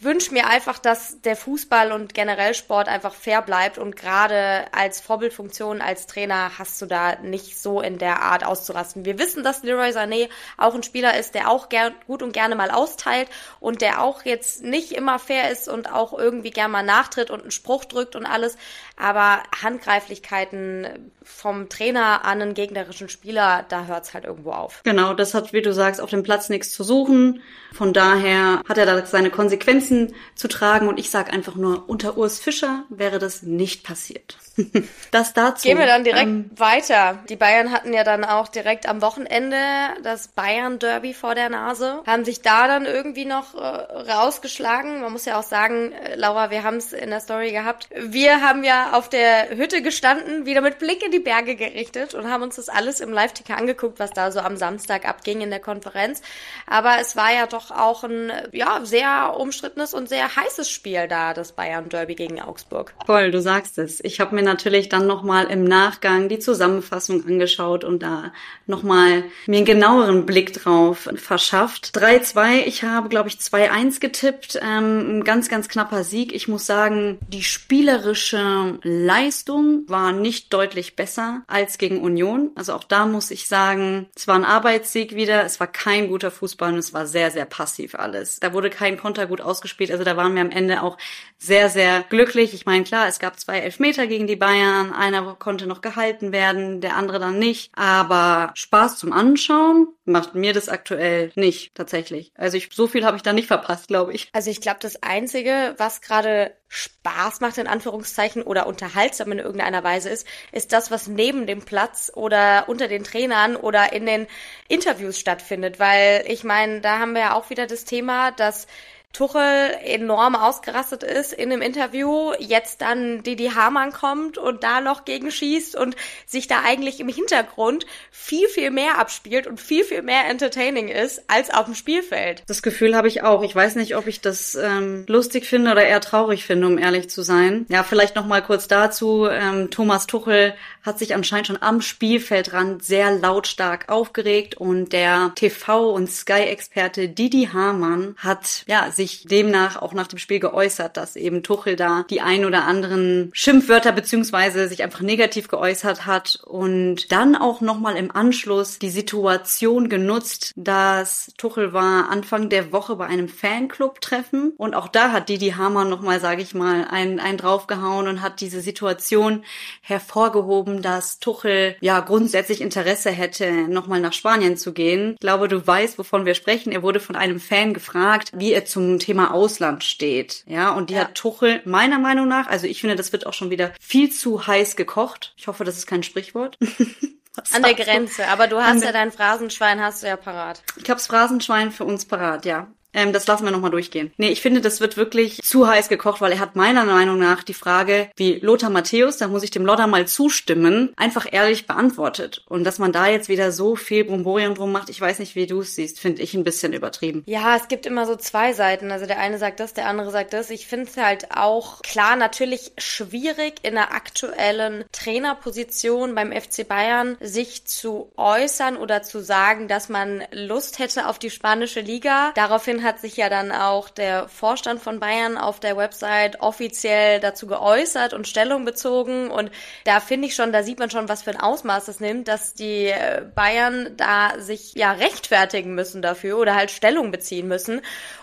wünsche 0.00 0.34
mir 0.34 0.46
einfach, 0.46 0.78
dass 0.78 1.22
der 1.22 1.36
Fußball 1.36 1.90
und 1.92 2.12
generell 2.12 2.52
Sport 2.52 2.88
einfach 2.88 3.14
fair 3.14 3.40
bleibt 3.40 3.78
und 3.78 3.96
gerade 3.96 4.66
als 4.72 5.00
Vorbildfunktion 5.00 5.80
als 5.80 6.06
Trainer 6.06 6.58
hast 6.58 6.82
du 6.82 6.86
da 6.86 7.16
nicht 7.16 7.58
so 7.58 7.80
in 7.80 7.96
der 7.96 8.20
Art 8.20 8.44
auszurasten. 8.44 9.06
Wir 9.06 9.18
wissen, 9.18 9.42
dass 9.42 9.62
Leroy 9.62 9.90
Sané 9.90 10.28
auch 10.58 10.74
ein 10.74 10.82
Spieler 10.82 11.18
ist, 11.18 11.34
der 11.34 11.50
auch 11.50 11.70
gern, 11.70 11.94
gut 12.06 12.22
und 12.22 12.32
gerne 12.32 12.56
mal 12.56 12.70
austeilt 12.70 13.28
und 13.58 13.80
der 13.80 14.02
auch 14.02 14.24
jetzt 14.24 14.62
nicht 14.62 14.92
immer 14.92 15.18
fair 15.18 15.50
ist 15.50 15.66
und 15.66 15.90
auch 15.90 16.12
irgendwie 16.18 16.50
gern 16.50 16.70
mal 16.70 16.82
nachtritt 16.82 17.30
und 17.30 17.40
einen 17.40 17.50
Spruch 17.50 17.86
drückt 17.86 18.16
und 18.16 18.26
alles. 18.26 18.58
Aber 18.98 19.42
Handgreiflichkeiten 19.62 21.10
vom 21.22 21.68
Trainer 21.68 22.01
an 22.02 22.42
einen 22.42 22.54
gegnerischen 22.54 23.08
Spieler, 23.08 23.64
da 23.68 23.86
hört's 23.86 24.14
halt 24.14 24.24
irgendwo 24.24 24.52
auf. 24.52 24.82
Genau, 24.84 25.14
das 25.14 25.34
hat, 25.34 25.52
wie 25.52 25.62
du 25.62 25.72
sagst, 25.72 26.00
auf 26.00 26.10
dem 26.10 26.22
Platz 26.22 26.48
nichts 26.48 26.72
zu 26.72 26.84
suchen. 26.84 27.42
Von 27.72 27.92
daher 27.92 28.62
hat 28.68 28.78
er 28.78 28.86
da 28.86 29.06
seine 29.06 29.30
Konsequenzen 29.30 30.14
zu 30.34 30.48
tragen 30.48 30.88
und 30.88 30.98
ich 30.98 31.10
sag 31.10 31.32
einfach 31.32 31.54
nur, 31.54 31.88
unter 31.88 32.16
Urs 32.16 32.38
Fischer 32.38 32.84
wäre 32.90 33.18
das 33.18 33.42
nicht 33.42 33.84
passiert. 33.84 34.36
das 35.10 35.32
dazu. 35.32 35.66
Gehen 35.66 35.78
wir 35.78 35.86
dann 35.86 36.04
direkt 36.04 36.26
ähm, 36.26 36.50
weiter. 36.56 37.18
Die 37.28 37.36
Bayern 37.36 37.72
hatten 37.72 37.94
ja 37.94 38.04
dann 38.04 38.24
auch 38.24 38.48
direkt 38.48 38.86
am 38.86 39.00
Wochenende 39.00 39.56
das 40.02 40.28
Bayern 40.28 40.78
Derby 40.78 41.14
vor 41.14 41.34
der 41.34 41.48
Nase, 41.48 42.02
haben 42.06 42.24
sich 42.24 42.42
da 42.42 42.66
dann 42.66 42.84
irgendwie 42.84 43.24
noch 43.24 43.54
äh, 43.54 43.58
rausgeschlagen. 43.58 45.00
Man 45.00 45.12
muss 45.12 45.24
ja 45.24 45.38
auch 45.38 45.42
sagen, 45.42 45.92
äh, 45.92 46.16
Laura, 46.16 46.50
wir 46.50 46.64
haben 46.64 46.76
es 46.76 46.92
in 46.92 47.10
der 47.10 47.20
Story 47.20 47.52
gehabt. 47.52 47.88
Wir 47.96 48.42
haben 48.42 48.64
ja 48.64 48.92
auf 48.92 49.08
der 49.08 49.56
Hütte 49.56 49.80
gestanden, 49.82 50.44
wieder 50.44 50.60
mit 50.60 50.78
Blick 50.78 51.02
in 51.04 51.12
die 51.12 51.18
Berge 51.18 51.56
gerichtet 51.56 51.91
und 52.14 52.28
haben 52.28 52.42
uns 52.42 52.56
das 52.56 52.68
alles 52.68 53.00
im 53.00 53.12
Live-Ticker 53.12 53.56
angeguckt, 53.56 53.98
was 53.98 54.10
da 54.10 54.30
so 54.30 54.40
am 54.40 54.56
Samstag 54.56 55.06
abging 55.06 55.40
in 55.40 55.50
der 55.50 55.60
Konferenz. 55.60 56.22
Aber 56.66 56.96
es 57.00 57.16
war 57.16 57.32
ja 57.32 57.46
doch 57.46 57.70
auch 57.70 58.04
ein 58.04 58.32
ja 58.52 58.80
sehr 58.84 59.36
umstrittenes 59.38 59.94
und 59.94 60.08
sehr 60.08 60.34
heißes 60.34 60.70
Spiel 60.70 61.06
da, 61.08 61.34
das 61.34 61.52
Bayern 61.52 61.88
Derby 61.88 62.14
gegen 62.14 62.40
Augsburg. 62.40 62.94
Voll, 63.06 63.30
du 63.30 63.40
sagst 63.40 63.78
es. 63.78 64.02
Ich 64.02 64.20
habe 64.20 64.34
mir 64.34 64.42
natürlich 64.42 64.88
dann 64.88 65.06
nochmal 65.06 65.46
im 65.46 65.64
Nachgang 65.64 66.28
die 66.28 66.38
Zusammenfassung 66.38 67.26
angeschaut 67.26 67.84
und 67.84 68.02
da 68.02 68.32
nochmal 68.66 69.24
mir 69.46 69.58
einen 69.58 69.66
genaueren 69.66 70.26
Blick 70.26 70.52
drauf 70.52 71.08
verschafft. 71.14 71.96
3-2, 71.96 72.62
ich 72.66 72.82
habe, 72.84 73.08
glaube 73.08 73.28
ich, 73.28 73.36
2-1 73.36 74.00
getippt. 74.00 74.58
Ähm, 74.62 75.18
ein 75.18 75.24
ganz, 75.24 75.48
ganz 75.48 75.68
knapper 75.68 76.04
Sieg. 76.04 76.32
Ich 76.32 76.48
muss 76.48 76.66
sagen, 76.66 77.18
die 77.28 77.42
spielerische 77.42 78.78
Leistung 78.82 79.84
war 79.88 80.12
nicht 80.12 80.52
deutlich 80.52 80.96
besser 80.96 81.42
als 81.46 81.78
gegen 81.82 82.00
Union. 82.00 82.52
Also 82.54 82.74
auch 82.74 82.84
da 82.84 83.06
muss 83.06 83.32
ich 83.32 83.48
sagen, 83.48 84.08
es 84.14 84.28
war 84.28 84.36
ein 84.36 84.44
Arbeitssieg 84.44 85.16
wieder. 85.16 85.44
Es 85.44 85.58
war 85.58 85.66
kein 85.66 86.06
guter 86.06 86.30
Fußball 86.30 86.72
und 86.72 86.78
es 86.78 86.94
war 86.94 87.08
sehr, 87.08 87.32
sehr 87.32 87.44
passiv 87.44 87.96
alles. 87.96 88.38
Da 88.38 88.52
wurde 88.52 88.70
kein 88.70 88.96
Konter 88.96 89.26
gut 89.26 89.40
ausgespielt. 89.40 89.90
Also 89.90 90.04
da 90.04 90.16
waren 90.16 90.32
wir 90.36 90.42
am 90.42 90.52
Ende 90.52 90.84
auch 90.84 90.96
sehr, 91.38 91.68
sehr 91.70 92.04
glücklich. 92.08 92.54
Ich 92.54 92.66
meine, 92.66 92.84
klar, 92.84 93.08
es 93.08 93.18
gab 93.18 93.40
zwei 93.40 93.58
Elfmeter 93.58 94.06
gegen 94.06 94.28
die 94.28 94.36
Bayern. 94.36 94.92
Einer 94.92 95.34
konnte 95.34 95.66
noch 95.66 95.80
gehalten 95.80 96.30
werden, 96.30 96.80
der 96.80 96.94
andere 96.94 97.18
dann 97.18 97.40
nicht. 97.40 97.72
Aber 97.74 98.52
Spaß 98.54 98.98
zum 98.98 99.12
Anschauen 99.12 99.88
macht 100.04 100.36
mir 100.36 100.52
das 100.52 100.68
aktuell 100.68 101.32
nicht 101.34 101.74
tatsächlich. 101.74 102.30
Also 102.36 102.56
ich, 102.58 102.70
so 102.72 102.86
viel 102.86 103.04
habe 103.04 103.16
ich 103.16 103.24
da 103.24 103.32
nicht 103.32 103.48
verpasst, 103.48 103.88
glaube 103.88 104.12
ich. 104.12 104.28
Also 104.32 104.50
ich 104.50 104.60
glaube, 104.60 104.78
das 104.80 105.02
Einzige, 105.02 105.74
was 105.78 106.00
gerade 106.00 106.54
Spaß 106.74 107.40
macht, 107.40 107.58
in 107.58 107.66
Anführungszeichen, 107.66 108.42
oder 108.42 108.66
unterhaltsam 108.66 109.30
in 109.30 109.38
irgendeiner 109.38 109.84
Weise 109.84 110.08
ist, 110.08 110.26
ist 110.52 110.72
das, 110.72 110.90
was 110.90 111.06
neben 111.06 111.46
dem 111.46 111.60
Platz 111.60 112.10
oder 112.14 112.66
unter 112.66 112.88
den 112.88 113.04
Trainern 113.04 113.56
oder 113.56 113.92
in 113.92 114.06
den 114.06 114.26
Interviews 114.68 115.18
stattfindet. 115.18 115.78
Weil 115.78 116.24
ich 116.26 116.44
meine, 116.44 116.80
da 116.80 116.98
haben 116.98 117.12
wir 117.12 117.20
ja 117.20 117.34
auch 117.34 117.50
wieder 117.50 117.66
das 117.66 117.84
Thema, 117.84 118.30
dass 118.30 118.66
Tuchel 119.12 119.76
enorm 119.84 120.34
ausgerastet 120.34 121.02
ist 121.02 121.34
in 121.34 121.52
einem 121.52 121.60
Interview, 121.60 122.32
jetzt 122.38 122.80
dann 122.80 123.22
Didi 123.22 123.50
Hamann 123.54 123.92
kommt 123.92 124.38
und 124.38 124.64
da 124.64 124.80
noch 124.80 125.04
gegenschießt 125.04 125.76
und 125.76 125.96
sich 126.26 126.48
da 126.48 126.62
eigentlich 126.64 126.98
im 126.98 127.08
Hintergrund 127.08 127.84
viel, 128.10 128.48
viel 128.48 128.70
mehr 128.70 128.98
abspielt 128.98 129.46
und 129.46 129.60
viel, 129.60 129.84
viel 129.84 130.02
mehr 130.02 130.28
entertaining 130.28 130.88
ist 130.88 131.24
als 131.26 131.52
auf 131.52 131.66
dem 131.66 131.74
Spielfeld. 131.74 132.42
Das 132.46 132.62
Gefühl 132.62 132.96
habe 132.96 133.08
ich 133.08 133.22
auch. 133.22 133.42
Ich 133.42 133.54
weiß 133.54 133.76
nicht, 133.76 133.96
ob 133.96 134.06
ich 134.06 134.22
das 134.22 134.54
ähm, 134.54 135.04
lustig 135.08 135.46
finde 135.46 135.72
oder 135.72 135.84
eher 135.84 136.00
traurig 136.00 136.46
finde, 136.46 136.66
um 136.66 136.78
ehrlich 136.78 137.10
zu 137.10 137.22
sein. 137.22 137.66
Ja, 137.68 137.82
vielleicht 137.82 138.16
noch 138.16 138.26
mal 138.26 138.42
kurz 138.42 138.66
dazu. 138.66 139.26
Ähm, 139.30 139.70
Thomas 139.70 140.06
Tuchel 140.06 140.54
hat 140.82 140.98
sich 140.98 141.14
anscheinend 141.14 141.48
schon 141.48 141.62
am 141.62 141.82
Spielfeldrand 141.82 142.82
sehr 142.82 143.10
lautstark 143.12 143.90
aufgeregt 143.90 144.54
und 144.56 144.92
der 144.92 145.32
TV- 145.36 145.92
und 145.92 146.10
Sky-Experte 146.10 147.08
Didi 147.08 147.50
Hamann 147.52 148.16
hat 148.18 148.64
ja 148.66 148.90
sich 148.90 149.01
demnach 149.06 149.80
auch 149.80 149.92
nach 149.92 150.06
dem 150.06 150.18
Spiel 150.18 150.40
geäußert, 150.40 150.96
dass 150.96 151.16
eben 151.16 151.42
Tuchel 151.42 151.76
da 151.76 152.04
die 152.08 152.20
ein 152.20 152.44
oder 152.44 152.64
anderen 152.64 153.30
Schimpfwörter 153.32 153.92
beziehungsweise 153.92 154.68
sich 154.68 154.82
einfach 154.82 155.00
negativ 155.00 155.48
geäußert 155.48 156.06
hat 156.06 156.40
und 156.44 157.12
dann 157.12 157.36
auch 157.36 157.60
nochmal 157.60 157.96
im 157.96 158.10
Anschluss 158.10 158.78
die 158.78 158.90
Situation 158.90 159.88
genutzt, 159.88 160.52
dass 160.56 161.32
Tuchel 161.36 161.72
war 161.72 162.10
Anfang 162.10 162.48
der 162.48 162.72
Woche 162.72 162.96
bei 162.96 163.06
einem 163.06 163.28
Fanclub-Treffen 163.28 164.52
und 164.56 164.74
auch 164.74 164.88
da 164.88 165.12
hat 165.12 165.28
Didi 165.28 165.50
Hamann 165.50 165.88
nochmal, 165.88 166.20
sage 166.20 166.42
ich 166.42 166.54
mal, 166.54 166.86
einen, 166.90 167.20
einen 167.20 167.38
draufgehauen 167.38 168.08
und 168.08 168.22
hat 168.22 168.40
diese 168.40 168.60
Situation 168.60 169.44
hervorgehoben, 169.80 170.82
dass 170.82 171.18
Tuchel 171.18 171.76
ja 171.80 172.00
grundsätzlich 172.00 172.60
Interesse 172.60 173.10
hätte, 173.10 173.50
nochmal 173.68 174.00
nach 174.00 174.12
Spanien 174.12 174.56
zu 174.56 174.72
gehen. 174.72 175.14
Ich 175.14 175.20
glaube, 175.20 175.48
du 175.48 175.66
weißt, 175.66 175.98
wovon 175.98 176.26
wir 176.26 176.34
sprechen. 176.34 176.72
Er 176.72 176.82
wurde 176.82 177.00
von 177.00 177.16
einem 177.16 177.40
Fan 177.40 177.74
gefragt, 177.74 178.30
wie 178.34 178.52
er 178.52 178.64
zum 178.64 178.91
Thema 178.98 179.32
Ausland 179.32 179.84
steht. 179.84 180.44
Ja, 180.46 180.70
und 180.70 180.90
die 180.90 180.94
ja. 180.94 181.02
hat 181.02 181.14
Tuchel 181.14 181.62
meiner 181.64 181.98
Meinung 181.98 182.28
nach, 182.28 182.46
also 182.46 182.66
ich 182.66 182.80
finde, 182.80 182.96
das 182.96 183.12
wird 183.12 183.26
auch 183.26 183.34
schon 183.34 183.50
wieder 183.50 183.72
viel 183.80 184.10
zu 184.10 184.46
heiß 184.46 184.76
gekocht. 184.76 185.34
Ich 185.36 185.46
hoffe, 185.46 185.64
das 185.64 185.76
ist 185.76 185.86
kein 185.86 186.02
Sprichwort. 186.02 186.58
An 187.52 187.62
der 187.62 187.74
Grenze, 187.74 188.28
aber 188.28 188.46
du 188.46 188.60
hast 188.60 188.84
ja 188.84 188.92
dein 188.92 189.10
Phrasenschwein, 189.10 189.80
hast 189.80 190.02
du 190.02 190.06
ja 190.06 190.16
parat. 190.16 190.62
Ich 190.76 190.90
hab's 190.90 191.06
Phrasenschwein 191.06 191.72
für 191.72 191.84
uns 191.84 192.04
parat, 192.04 192.44
ja. 192.44 192.68
Ähm, 192.94 193.12
das 193.12 193.26
lassen 193.26 193.44
wir 193.44 193.50
nochmal 193.50 193.70
durchgehen. 193.70 194.12
Nee, 194.16 194.28
ich 194.28 194.42
finde, 194.42 194.60
das 194.60 194.80
wird 194.80 194.96
wirklich 194.96 195.40
zu 195.42 195.66
heiß 195.66 195.88
gekocht, 195.88 196.20
weil 196.20 196.32
er 196.32 196.40
hat 196.40 196.56
meiner 196.56 196.84
Meinung 196.84 197.18
nach 197.18 197.42
die 197.42 197.54
Frage, 197.54 198.10
wie 198.16 198.38
Lothar 198.40 198.70
Matthäus, 198.70 199.16
da 199.16 199.28
muss 199.28 199.42
ich 199.42 199.50
dem 199.50 199.66
Lodder 199.66 199.86
mal 199.86 200.06
zustimmen, 200.06 200.92
einfach 200.96 201.26
ehrlich 201.30 201.66
beantwortet. 201.66 202.44
Und 202.48 202.64
dass 202.64 202.78
man 202.78 202.92
da 202.92 203.08
jetzt 203.08 203.28
wieder 203.28 203.52
so 203.52 203.76
viel 203.76 204.04
Bromborium 204.04 204.54
drum 204.54 204.72
macht, 204.72 204.90
ich 204.90 205.00
weiß 205.00 205.18
nicht, 205.18 205.34
wie 205.34 205.46
du 205.46 205.60
es 205.60 205.74
siehst, 205.74 206.00
finde 206.00 206.22
ich 206.22 206.34
ein 206.34 206.44
bisschen 206.44 206.72
übertrieben. 206.72 207.22
Ja, 207.26 207.56
es 207.56 207.68
gibt 207.68 207.86
immer 207.86 208.06
so 208.06 208.16
zwei 208.16 208.52
Seiten. 208.52 208.90
Also 208.90 209.06
der 209.06 209.18
eine 209.18 209.38
sagt 209.38 209.60
das, 209.60 209.74
der 209.74 209.86
andere 209.86 210.10
sagt 210.10 210.32
das. 210.32 210.50
Ich 210.50 210.66
finde 210.66 210.90
es 210.90 210.96
halt 210.96 211.28
auch 211.34 211.82
klar, 211.82 212.16
natürlich 212.16 212.72
schwierig 212.78 213.54
in 213.62 213.74
der 213.74 213.92
aktuellen 213.92 214.84
Trainerposition 214.92 216.14
beim 216.14 216.32
FC 216.32 216.66
Bayern 216.66 217.16
sich 217.20 217.64
zu 217.64 218.10
äußern 218.16 218.76
oder 218.76 219.02
zu 219.02 219.20
sagen, 219.20 219.68
dass 219.68 219.88
man 219.88 220.22
Lust 220.32 220.78
hätte 220.78 221.08
auf 221.08 221.18
die 221.18 221.30
spanische 221.30 221.80
Liga. 221.80 222.32
Daraufhin 222.34 222.81
hat 222.82 223.00
sich 223.00 223.16
ja 223.16 223.28
dann 223.28 223.52
auch 223.52 223.88
der 223.88 224.28
Vorstand 224.28 224.80
von 224.80 225.00
Bayern 225.00 225.38
auf 225.38 225.60
der 225.60 225.76
Website 225.76 226.40
offiziell 226.40 227.20
dazu 227.20 227.46
geäußert 227.46 228.14
und 228.14 228.28
Stellung 228.28 228.64
bezogen. 228.64 229.30
Und 229.30 229.50
da 229.84 230.00
finde 230.00 230.28
ich 230.28 230.34
schon, 230.34 230.52
da 230.52 230.62
sieht 230.62 230.78
man 230.78 230.90
schon, 230.90 231.08
was 231.08 231.22
für 231.22 231.30
ein 231.30 231.40
Ausmaß 231.40 231.86
das 231.86 232.00
nimmt, 232.00 232.28
dass 232.28 232.54
die 232.54 232.86
äh, 232.86 233.22
Bayern 233.34 233.94
da 233.96 234.38
sich 234.38 234.74
ja 234.74 234.92
rechtfertigen 234.92 235.74
müssen 235.74 236.02
dafür 236.02 236.38
oder 236.38 236.54
halt 236.54 236.70
Stellung 236.70 237.10
beziehen 237.10 237.48
müssen. 237.48 237.82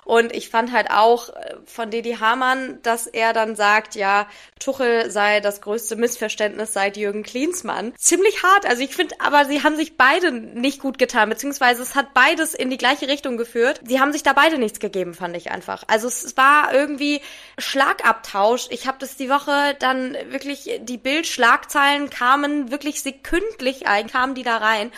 Und 0.10 0.36
ich 0.36 0.50
fand 0.50 0.72
halt 0.72 0.89
auch 0.89 1.30
äh, 1.30 1.56
von 1.66 1.92
Didi 1.92 2.18
Hamann, 2.20 2.80
dass 2.82 3.06
er 3.06 3.32
dann 3.32 3.56
sagt, 3.56 3.94
ja, 3.94 4.28
Tuchel 4.60 5.12
sei 5.12 5.39
das 5.39 5.62
größte 5.62 5.96
Missverständnis 5.96 6.74
seit 6.74 6.98
Jürgen 6.98 7.22
Klinsmann. 7.22 7.94
Ziemlich 7.96 8.42
hart. 8.42 8.66
Also 8.66 8.82
ich 8.82 8.96
finde, 8.96 9.13
aber 9.20 9.46
sie 9.46 9.62
haben 9.62 9.75
sich 9.75 9.98
beide 9.98 10.32
nicht 10.32 10.82
gut 10.82 10.98
getan, 10.98 11.30
beziehungsweise 11.30 11.84
es 11.84 11.94
hat 11.94 12.16
beides 12.16 12.56
in 12.56 12.72
die 12.72 12.78
gleiche 12.78 13.08
Richtung 13.08 13.38
geführt. 13.38 13.82
Sie 13.86 14.00
haben 14.00 14.12
sich 14.12 14.24
dabei 14.24 14.49
beide 14.50 14.60
nichts 14.60 14.79
gegeben, 14.79 15.13
fand 15.13 15.36
ich 15.38 15.51
einfach. 15.51 15.84
Also 15.88 16.08
es 16.08 16.36
war 16.36 16.74
irgendwie 16.74 17.22
Schlagabtausch. 17.58 18.68
Ich 18.72 18.88
habe 18.88 18.98
das 19.00 19.15
die 19.15 19.29
Woche 19.29 19.75
dann 19.79 20.15
wirklich, 20.29 20.79
die 20.82 20.98
Bildschlagzeilen 20.98 22.10
kamen 22.10 22.72
wirklich 22.72 23.01
sekündlich 23.01 23.88
ein, 23.88 24.08
kamen 24.08 24.36
die 24.36 24.44
da 24.44 24.58
rein 24.58 24.91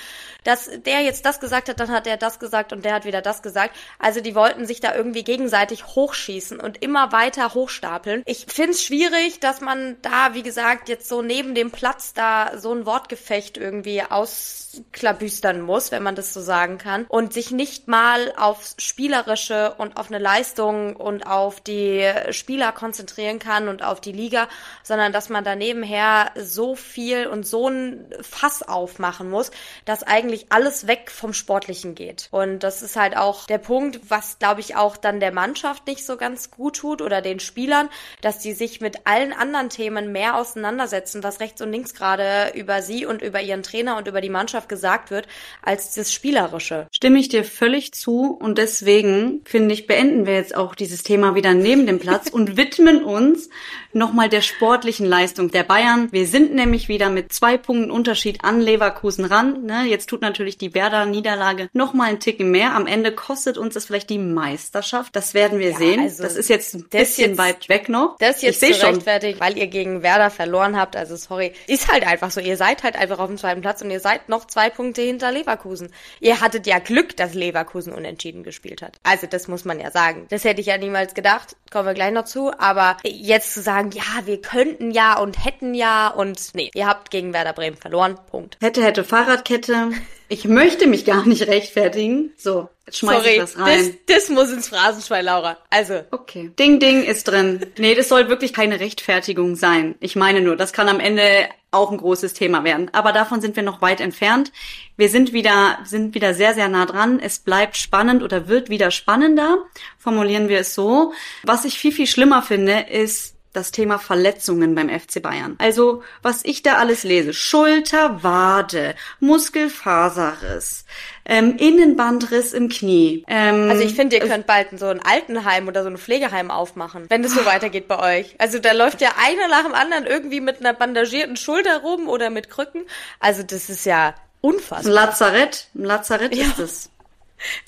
dass 0.44 0.70
der 0.86 1.02
jetzt 1.02 1.26
das 1.26 1.40
gesagt 1.40 1.70
hat, 1.70 1.80
dann 1.80 1.92
hat 1.92 2.06
der 2.06 2.18
das 2.18 2.40
gesagt 2.40 2.74
und 2.74 2.84
der 2.84 2.94
hat 2.94 3.06
wieder 3.06 3.22
das 3.22 3.42
gesagt. 3.42 3.76
Also 4.00 4.22
die 4.22 4.36
wollten 4.36 4.66
sich 4.66 4.80
da 4.80 4.96
irgendwie 4.96 5.24
gegenseitig 5.24 5.88
hochschießen 5.88 6.60
und 6.60 6.82
immer 6.82 7.12
weiter 7.12 7.54
hochstapeln. 7.54 8.24
Ich 8.26 8.46
finde 8.48 8.72
es 8.72 8.84
schwierig, 8.84 9.40
dass 9.40 9.62
man 9.62 9.98
da, 10.02 10.34
wie 10.34 10.44
gesagt, 10.44 10.90
jetzt 10.90 11.08
so 11.08 11.22
neben 11.22 11.54
dem 11.54 11.72
Platz 11.72 12.14
da 12.14 12.58
so 12.58 12.74
ein 12.74 12.86
Wortgefecht 12.86 13.58
irgendwie 13.58 14.02
ausklabüstern 14.02 15.62
muss, 15.62 15.92
wenn 15.92 16.04
man 16.04 16.16
das 16.16 16.34
so 16.34 16.42
sagen 16.42 16.78
kann, 16.78 17.06
und 17.06 17.34
sich 17.34 17.52
nicht 17.52 17.88
mal 17.88 18.34
aufs 18.36 18.76
Spielerische 18.80 19.41
und 19.50 19.98
auf 19.98 20.10
eine 20.10 20.20
Leistung 20.20 20.96
und 20.96 21.26
auf 21.26 21.62
die 21.62 22.08
Spieler 22.30 22.72
konzentrieren 22.72 23.40
kann 23.40 23.68
und 23.68 23.84
auf 23.84 24.02
die 24.02 24.12
Liga, 24.12 24.48
sondern 24.84 25.12
dass 25.12 25.30
man 25.30 25.44
da 25.44 25.56
nebenher 25.56 26.32
so 26.36 26.76
viel 26.76 27.28
und 27.28 27.48
so 27.48 27.70
ein 27.70 28.06
Fass 28.22 28.62
aufmachen 28.62 29.30
muss, 29.30 29.52
dass 29.86 30.04
eigentlich 30.04 30.48
alles 30.50 30.88
weg 30.88 31.12
vom 31.12 31.34
Sportlichen 31.34 31.96
geht. 31.96 32.28
Und 32.32 32.60
das 32.60 32.82
ist 32.82 32.96
halt 32.96 33.18
auch 33.18 33.48
der 33.48 33.58
Punkt, 33.58 34.00
was 34.10 34.40
glaube 34.40 34.62
ich 34.62 34.76
auch 34.76 34.98
dann 34.98 35.20
der 35.20 35.32
Mannschaft 35.32 35.88
nicht 35.88 36.06
so 36.06 36.18
ganz 36.18 36.52
gut 36.52 36.78
tut 36.78 37.02
oder 37.02 37.22
den 37.22 37.40
Spielern, 37.40 37.90
dass 38.22 38.40
die 38.40 38.54
sich 38.54 38.82
mit 38.82 39.08
allen 39.08 39.34
anderen 39.34 39.70
Themen 39.70 40.12
mehr 40.12 40.36
auseinandersetzen, 40.36 41.24
was 41.24 41.40
rechts 41.40 41.62
und 41.62 41.72
links 41.72 41.94
gerade 41.94 42.52
über 42.56 42.82
sie 42.82 43.06
und 43.06 43.22
über 43.22 43.42
ihren 43.42 43.64
Trainer 43.64 43.98
und 43.98 44.08
über 44.08 44.22
die 44.22 44.30
Mannschaft 44.30 44.70
gesagt 44.70 45.12
wird, 45.12 45.28
als 45.62 45.94
das 45.94 46.12
Spielerische. 46.14 46.88
Stimme 46.92 47.20
ich 47.20 47.30
dir 47.30 47.44
völlig 47.44 47.94
zu 47.94 48.32
und 48.32 48.58
deswegen 48.58 49.31
finde 49.46 49.74
ich, 49.74 49.88
beenden 49.88 50.26
wir 50.26 50.36
jetzt 50.36 50.56
auch 50.56 50.76
dieses 50.76 51.04
Thema 51.04 51.36
wieder 51.36 51.54
neben 51.54 51.86
dem 51.86 52.00
Platz 52.00 52.30
und 52.30 52.58
widmen 52.58 53.04
uns 53.04 53.50
nochmal 53.94 54.30
der 54.30 54.42
sportlichen 54.42 55.06
Leistung 55.06 55.52
der 55.52 55.64
Bayern. 55.64 56.12
Wir 56.12 56.26
sind 56.26 56.54
nämlich 56.54 56.88
wieder 56.88 57.10
mit 57.10 57.34
zwei 57.34 57.58
Punkten 57.58 57.92
Unterschied 57.92 58.44
an 58.44 58.62
Leverkusen 58.62 59.26
ran. 59.26 59.66
Ne? 59.66 59.84
Jetzt 59.86 60.08
tut 60.08 60.22
natürlich 60.22 60.58
die 60.58 60.74
Werder-Niederlage 60.74 61.70
nochmal 61.74 62.10
einen 62.10 62.20
Ticken 62.20 62.52
mehr. 62.52 62.74
Am 62.76 62.88
Ende 62.88 63.12
kostet 63.12 63.58
uns 63.58 63.74
das 63.74 63.86
vielleicht 63.86 64.10
die 64.10 64.18
Meisterschaft. 64.18 65.16
Das 65.16 65.34
werden 65.34 65.60
wir 65.60 65.72
ja, 65.72 65.78
sehen. 65.78 66.00
Also 66.02 66.24
das 66.24 66.36
ist 66.36 66.50
jetzt 66.50 66.74
ein 66.74 66.88
bisschen 66.90 67.32
jetzt, 67.32 67.38
weit 67.38 67.70
weg 67.70 67.90
noch. 67.90 68.18
Das 68.20 68.38
ist 68.38 68.44
jetzt 68.44 68.64
ich 68.64 68.80
zu 68.80 68.86
rechtfertigt, 68.86 69.40
weil 69.40 69.58
ihr 69.58 69.68
gegen 69.68 70.04
Werder 70.04 70.30
verloren 70.30 70.78
habt. 70.78 70.96
Also 70.96 71.16
sorry, 71.16 71.54
ist 71.68 71.92
halt 71.92 72.06
einfach 72.06 72.32
so. 72.32 72.40
Ihr 72.40 72.58
seid 72.58 72.84
halt 72.84 72.96
einfach 72.96 73.20
auf 73.20 73.28
dem 73.28 73.38
zweiten 73.38 73.62
Platz 73.62 73.82
und 73.82 73.92
ihr 73.92 74.00
seid 74.00 74.30
noch 74.30 74.46
zwei 74.46 74.70
Punkte 74.70 75.02
hinter 75.02 75.32
Leverkusen. 75.32 75.90
Ihr 76.20 76.42
hattet 76.42 76.68
ja 76.68 76.80
Glück, 76.80 77.18
dass 77.18 77.34
Leverkusen 77.34 77.94
unentschieden 77.94 78.44
gespielt 78.44 78.82
hat. 78.82 78.98
Also 79.04 79.21
das 79.28 79.48
muss 79.48 79.66
man 79.66 79.80
ja 79.80 79.92
sagen. 79.92 80.26
Das 80.30 80.44
hätte 80.44 80.62
ich 80.62 80.68
ja 80.68 80.78
niemals 80.78 81.14
gedacht. 81.14 81.56
Kommen 81.72 81.88
wir 81.88 81.94
gleich 81.94 82.14
noch 82.14 82.26
zu. 82.26 82.52
Aber 82.58 82.98
jetzt 83.04 83.54
zu 83.54 83.62
sagen, 83.62 83.92
ja, 83.92 84.26
wir 84.26 84.42
könnten 84.42 84.92
ja 84.92 85.18
und 85.18 85.44
hätten 85.44 85.74
ja 85.74 86.10
und 86.10 86.54
nee, 86.54 86.72
ihr 86.74 86.88
habt 86.88 87.12
gegen 87.12 87.34
Werder 87.34 87.54
Bremen 87.54 87.78
verloren. 87.78 88.20
Punkt. 88.30 88.58
Hätte, 88.62 88.84
hätte 88.84 89.04
Fahrradkette. 89.04 89.92
Ich 90.30 90.46
möchte 90.46 90.88
mich 90.88 91.06
gar 91.06 91.26
nicht 91.26 91.48
rechtfertigen. 91.48 92.32
So, 92.38 92.70
schmeiß 92.96 93.18
Sorry, 93.18 93.34
ich 93.34 93.40
das 93.40 93.58
rein. 93.58 93.98
Das, 94.08 94.18
das 94.22 94.30
muss 94.30 94.52
ins 94.52 94.70
Phrasenschwein, 94.70 95.26
Laura. 95.26 95.58
Also. 95.70 96.04
Okay. 96.12 96.52
Ding, 96.58 96.80
Ding 96.80 97.04
ist 97.04 97.28
drin. 97.28 97.66
Nee, 97.78 97.96
das 97.96 98.10
soll 98.10 98.30
wirklich 98.30 98.54
keine 98.54 98.80
Rechtfertigung 98.80 99.56
sein. 99.56 99.96
Ich 100.00 100.16
meine 100.16 100.42
nur, 100.42 100.56
das 100.56 100.74
kann 100.74 100.90
am 100.90 101.00
Ende 101.00 101.50
auch 101.72 101.92
ein 101.92 101.98
großes 101.98 102.34
Thema 102.34 102.64
werden. 102.64 102.90
Aber 102.94 103.14
davon 103.14 103.40
sind 103.40 103.56
wir 103.56 103.64
noch 103.64 103.82
weit 103.82 104.02
entfernt. 104.02 104.52
Wir 104.98 105.10
sind 105.10 105.32
wieder, 105.32 105.80
sind 105.86 106.14
wieder 106.14 106.34
sehr, 106.34 106.54
sehr 106.54 106.68
nah 106.68 106.86
dran. 106.86 107.20
Es 107.20 107.40
bleibt 107.40 107.78
spannend 107.78 108.24
oder 108.24 108.48
wird 108.48 108.70
wieder 108.70 108.92
spannender. 108.92 109.58
Formulieren 109.98 110.50
wir 110.50 110.60
es 110.60 110.76
so. 110.76 111.14
Was 111.44 111.64
ich 111.66 111.80
viel, 111.80 111.94
viel 111.94 112.08
schlimmer 112.08 112.42
finde, 112.42 112.88
ist, 112.90 113.36
das 113.54 113.72
Thema 113.72 114.00
Verletzungen 114.00 114.76
beim 114.76 114.90
FC 114.90 115.22
Bayern. 115.22 115.56
Also, 115.60 116.04
was 116.22 116.46
ich 116.46 116.64
da 116.64 116.76
alles 116.76 117.04
lese. 117.04 117.34
Schulter, 117.34 118.24
Wade, 118.24 118.96
Muskelfaserriss, 119.20 120.86
ähm, 121.26 121.58
Innenbandriss 121.58 122.54
im 122.54 122.70
Knie. 122.70 123.26
Ähm, 123.28 123.70
also 123.70 123.84
ich 123.84 123.94
finde, 123.94 124.18
ihr 124.18 124.28
könnt 124.28 124.48
bald 124.48 124.68
so 124.80 124.88
ein 124.88 125.02
Altenheim 125.02 125.68
oder 125.68 125.84
so 125.84 125.90
ein 125.90 125.98
Pflegeheim 125.98 126.50
aufmachen, 126.50 127.06
wenn 127.10 127.24
das 127.24 127.34
so 127.34 127.46
weitergeht 127.46 127.88
bei 127.88 128.20
euch. 128.20 128.36
Also 128.38 128.60
da 128.60 128.72
läuft 128.72 129.02
ja 129.02 129.10
einer 129.18 129.48
nach 129.50 129.64
dem 129.64 129.74
anderen 129.74 130.06
irgendwie 130.06 130.40
mit 130.40 130.60
einer 130.60 130.74
bandagierten 130.74 131.36
Schulter 131.36 131.80
rum 131.80 132.08
oder 132.08 132.30
mit 132.30 132.50
Krücken. 132.50 132.84
Also 133.20 133.44
das 133.44 133.70
ist 133.70 133.86
ja 133.86 134.16
unfassbar. 134.40 134.92
Ein 134.92 134.94
Lazarett, 134.94 135.68
ein 135.76 135.84
Lazarett 135.84 136.36
ja. 136.36 136.46
ist 136.46 136.60
es. 136.60 136.90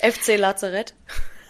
FC 0.00 0.38
Lazarett. 0.38 0.94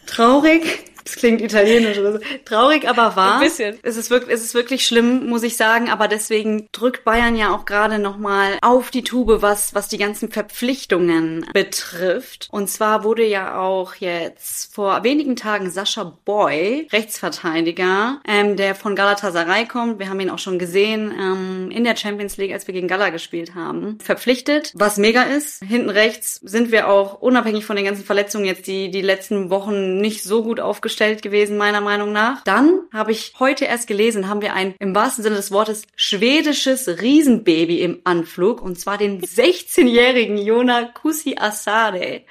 Traurig. 0.06 0.93
Das 1.04 1.16
klingt 1.16 1.42
italienisch 1.42 1.98
oder 1.98 2.12
so. 2.14 2.18
Traurig, 2.46 2.88
aber 2.88 3.14
wahr. 3.14 3.34
Ein 3.34 3.40
bisschen. 3.40 3.78
Es 3.82 3.96
ist 3.96 4.08
wirklich, 4.08 4.34
es 4.34 4.42
ist 4.42 4.54
wirklich 4.54 4.86
schlimm, 4.86 5.26
muss 5.26 5.42
ich 5.42 5.56
sagen. 5.56 5.90
Aber 5.90 6.08
deswegen 6.08 6.68
drückt 6.72 7.04
Bayern 7.04 7.36
ja 7.36 7.54
auch 7.54 7.66
gerade 7.66 7.98
nochmal 7.98 8.58
auf 8.62 8.90
die 8.90 9.04
Tube, 9.04 9.42
was, 9.42 9.74
was 9.74 9.88
die 9.88 9.98
ganzen 9.98 10.30
Verpflichtungen 10.30 11.46
betrifft. 11.52 12.48
Und 12.50 12.70
zwar 12.70 13.04
wurde 13.04 13.24
ja 13.24 13.60
auch 13.60 13.96
jetzt 13.96 14.74
vor 14.74 15.04
wenigen 15.04 15.36
Tagen 15.36 15.70
Sascha 15.70 16.16
Boy, 16.24 16.88
Rechtsverteidiger, 16.90 18.20
ähm, 18.26 18.56
der 18.56 18.74
von 18.74 18.96
Galatasaray 18.96 19.66
kommt. 19.66 19.98
Wir 19.98 20.08
haben 20.08 20.20
ihn 20.20 20.30
auch 20.30 20.38
schon 20.38 20.58
gesehen 20.58 21.12
ähm, 21.12 21.70
in 21.70 21.84
der 21.84 21.96
Champions 21.96 22.38
League, 22.38 22.52
als 22.52 22.66
wir 22.66 22.72
gegen 22.72 22.88
Gala 22.88 23.10
gespielt 23.10 23.54
haben. 23.54 23.98
Verpflichtet, 24.00 24.72
was 24.74 24.96
mega 24.96 25.24
ist. 25.24 25.62
Hinten 25.62 25.90
rechts 25.90 26.36
sind 26.42 26.72
wir 26.72 26.88
auch 26.88 27.20
unabhängig 27.20 27.66
von 27.66 27.76
den 27.76 27.84
ganzen 27.84 28.04
Verletzungen 28.04 28.46
jetzt 28.46 28.66
die, 28.66 28.90
die 28.90 29.02
letzten 29.02 29.50
Wochen 29.50 29.98
nicht 29.98 30.22
so 30.22 30.42
gut 30.42 30.60
aufgestellt 30.60 30.93
aufgestellt 30.94 31.22
gewesen, 31.22 31.56
meiner 31.56 31.80
Meinung 31.80 32.12
nach. 32.12 32.42
Dann 32.44 32.82
habe 32.92 33.10
ich 33.10 33.34
heute 33.38 33.64
erst 33.64 33.88
gelesen, 33.88 34.28
haben 34.28 34.42
wir 34.42 34.54
ein 34.54 34.74
im 34.78 34.94
wahrsten 34.94 35.24
Sinne 35.24 35.36
des 35.36 35.50
Wortes 35.50 35.86
schwedisches 35.96 36.88
Riesenbaby 36.88 37.80
im 37.80 38.00
Anflug 38.04 38.62
und 38.62 38.78
zwar 38.78 38.96
den 38.96 39.20
16-jährigen 39.20 40.38
Jona 40.38 40.84
Kusi 40.84 41.36
Asade, 41.36 42.22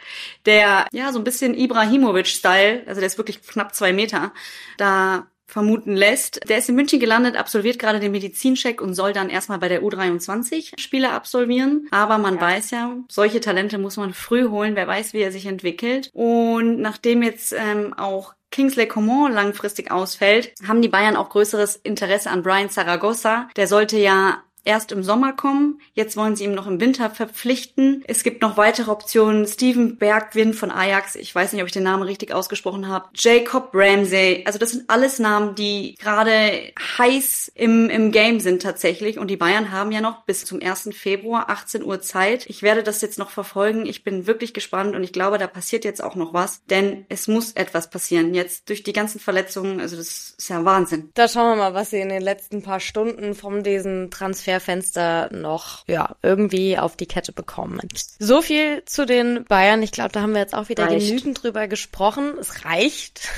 der 0.46 0.88
ja 0.93 1.12
so 1.12 1.20
ein 1.20 1.25
bisschen 1.25 1.53
Ibrahimovic-Style, 1.55 2.84
also 2.86 3.01
der 3.01 3.08
ist 3.08 3.17
wirklich 3.17 3.41
knapp 3.41 3.75
zwei 3.75 3.91
Meter, 3.91 4.32
da 4.77 5.27
vermuten 5.53 5.96
lässt. 5.96 6.50
Der 6.50 6.58
ist 6.58 6.67
in 6.67 6.75
München 6.75 7.00
gelandet, 7.00 7.36
absolviert 7.36 7.77
gerade 7.77 8.00
den 8.00 8.12
Medizincheck 8.12 8.82
und 8.82 8.96
soll 8.96 9.13
dann 9.13 9.29
erstmal 9.29 9.60
bei 9.60 9.70
der 9.70 9.84
U23 9.84 10.79
Spiele 10.79 11.12
absolvieren. 11.12 11.88
Aber 11.91 12.17
man 12.17 12.36
ja. 12.36 12.41
weiß 12.41 12.72
ja, 12.72 12.98
solche 13.08 13.39
Talente 13.39 13.77
muss 13.77 13.96
man 13.98 14.13
früh 14.13 14.50
holen. 14.50 14.75
Wer 14.75 14.88
weiß, 14.88 15.13
wie 15.13 15.22
er 15.22 15.32
sich 15.32 15.46
entwickelt. 15.46 16.10
Und 16.12 16.79
nachdem 16.79 17.22
jetzt 17.22 17.53
ähm, 17.53 17.93
auch 17.93 18.34
Kingsley 18.53 18.88
Coman 18.88 19.33
langfristig 19.33 19.91
ausfällt, 19.91 20.53
haben 20.67 20.83
die 20.83 20.88
Bayern 20.88 21.15
auch 21.15 21.29
größeres 21.29 21.75
Interesse 21.77 22.29
an 22.29 22.43
Brian 22.43 22.69
Zaragoza. 22.69 23.50
Der 23.57 23.67
sollte 23.67 23.98
ja 23.98 24.43
erst 24.65 24.91
im 24.91 25.03
Sommer 25.03 25.34
kommen. 25.34 25.79
Jetzt 25.93 26.15
wollen 26.17 26.36
sie 26.36 26.46
ihm 26.46 26.53
noch 26.53 26.67
im 26.67 26.79
Winter 26.79 27.10
verpflichten. 27.10 28.03
Es 28.08 28.24
gibt 28.24 28.41
noch 28.41 28.58
weitere 28.58 28.91
Optionen. 28.91 29.46
Steven 29.46 29.98
Bergwind 29.98 30.55
von 30.55 30.72
Ajax. 30.72 31.15
Ich 31.15 31.34
weiß 31.34 31.53
nicht, 31.53 31.62
ob 31.62 31.67
ich 31.67 31.74
den 31.74 31.84
Namen 31.84 32.03
richtig 32.03 32.34
ausgesprochen 32.34 32.88
habe. 32.88 33.10
Jacob 33.15 33.72
Ramsey. 33.74 34.43
Also 34.46 34.60
das 34.60 34.72
sind 34.72 34.89
alles 34.89 35.20
Namen, 35.20 35.55
die 35.55 35.96
gerade 36.00 36.72
heiß 36.98 37.51
im, 37.55 37.89
im 37.89 38.12
Game 38.12 38.39
sind 38.39 38.62
tatsächlich. 38.62 39.20
Und 39.20 39.27
die 39.27 39.38
Bayern 39.38 39.72
haben 39.72 39.91
ja 39.91 40.01
noch 40.01 40.24
bis 40.25 40.46
zum 40.46 40.62
1. 40.62 40.89
Februar 40.93 41.50
18 41.50 41.84
Uhr 41.84 42.01
Zeit. 42.01 42.46
Ich 42.48 42.63
werde 42.63 42.84
das 42.84 43.01
jetzt 43.01 43.20
noch 43.20 43.29
verfolgen. 43.29 43.86
Ich 43.86 44.03
bin 44.03 44.27
wirklich 44.27 44.53
gespannt 44.53 44.96
und 44.96 45.03
ich 45.03 45.13
glaube, 45.13 45.38
da 45.38 45.48
passiert 45.48 45.84
jetzt 45.84 46.03
auch 46.03 46.15
noch 46.15 46.34
was. 46.34 46.63
Denn 46.65 47.05
es 47.10 47.27
muss 47.27 47.51
etwas 47.51 47.89
passieren. 47.89 48.34
Jetzt 48.34 48.70
durch 48.70 48.84
die 48.84 48.93
ganzen 48.93 49.20
Verletzungen. 49.20 49.82
Also 49.82 49.98
das 49.98 50.36
ist 50.38 50.50
ja 50.50 50.63
Wahnsinn. 50.63 51.10
Da 51.15 51.27
schauen 51.27 51.58
wir 51.58 51.63
mal, 51.63 51.74
was 51.74 51.89
sie 51.89 52.00
in 52.00 52.10
den 52.10 52.22
letzten 52.22 52.63
paar 52.63 52.79
Stunden 52.79 53.36
von 53.36 53.63
diesen 53.63 54.10
Transfer 54.10 54.52
Transferfenster 54.53 55.29
noch 55.31 55.88
ja 55.88 56.15
irgendwie 56.22 56.77
auf 56.77 56.95
die 56.95 57.05
Kette 57.05 57.31
bekommen. 57.31 57.79
So 58.19 58.41
viel 58.41 58.83
zu 58.86 59.05
den 59.05 59.45
Bayern. 59.45 59.81
Ich 59.83 59.91
glaube, 59.91 60.12
da 60.12 60.22
haben 60.22 60.33
wir 60.33 60.41
jetzt 60.41 60.55
auch 60.55 60.69
wieder 60.69 60.86
reicht. 60.86 61.07
genügend 61.07 61.43
drüber 61.43 61.67
gesprochen. 61.67 62.33
Es 62.39 62.65
reicht. 62.65 63.29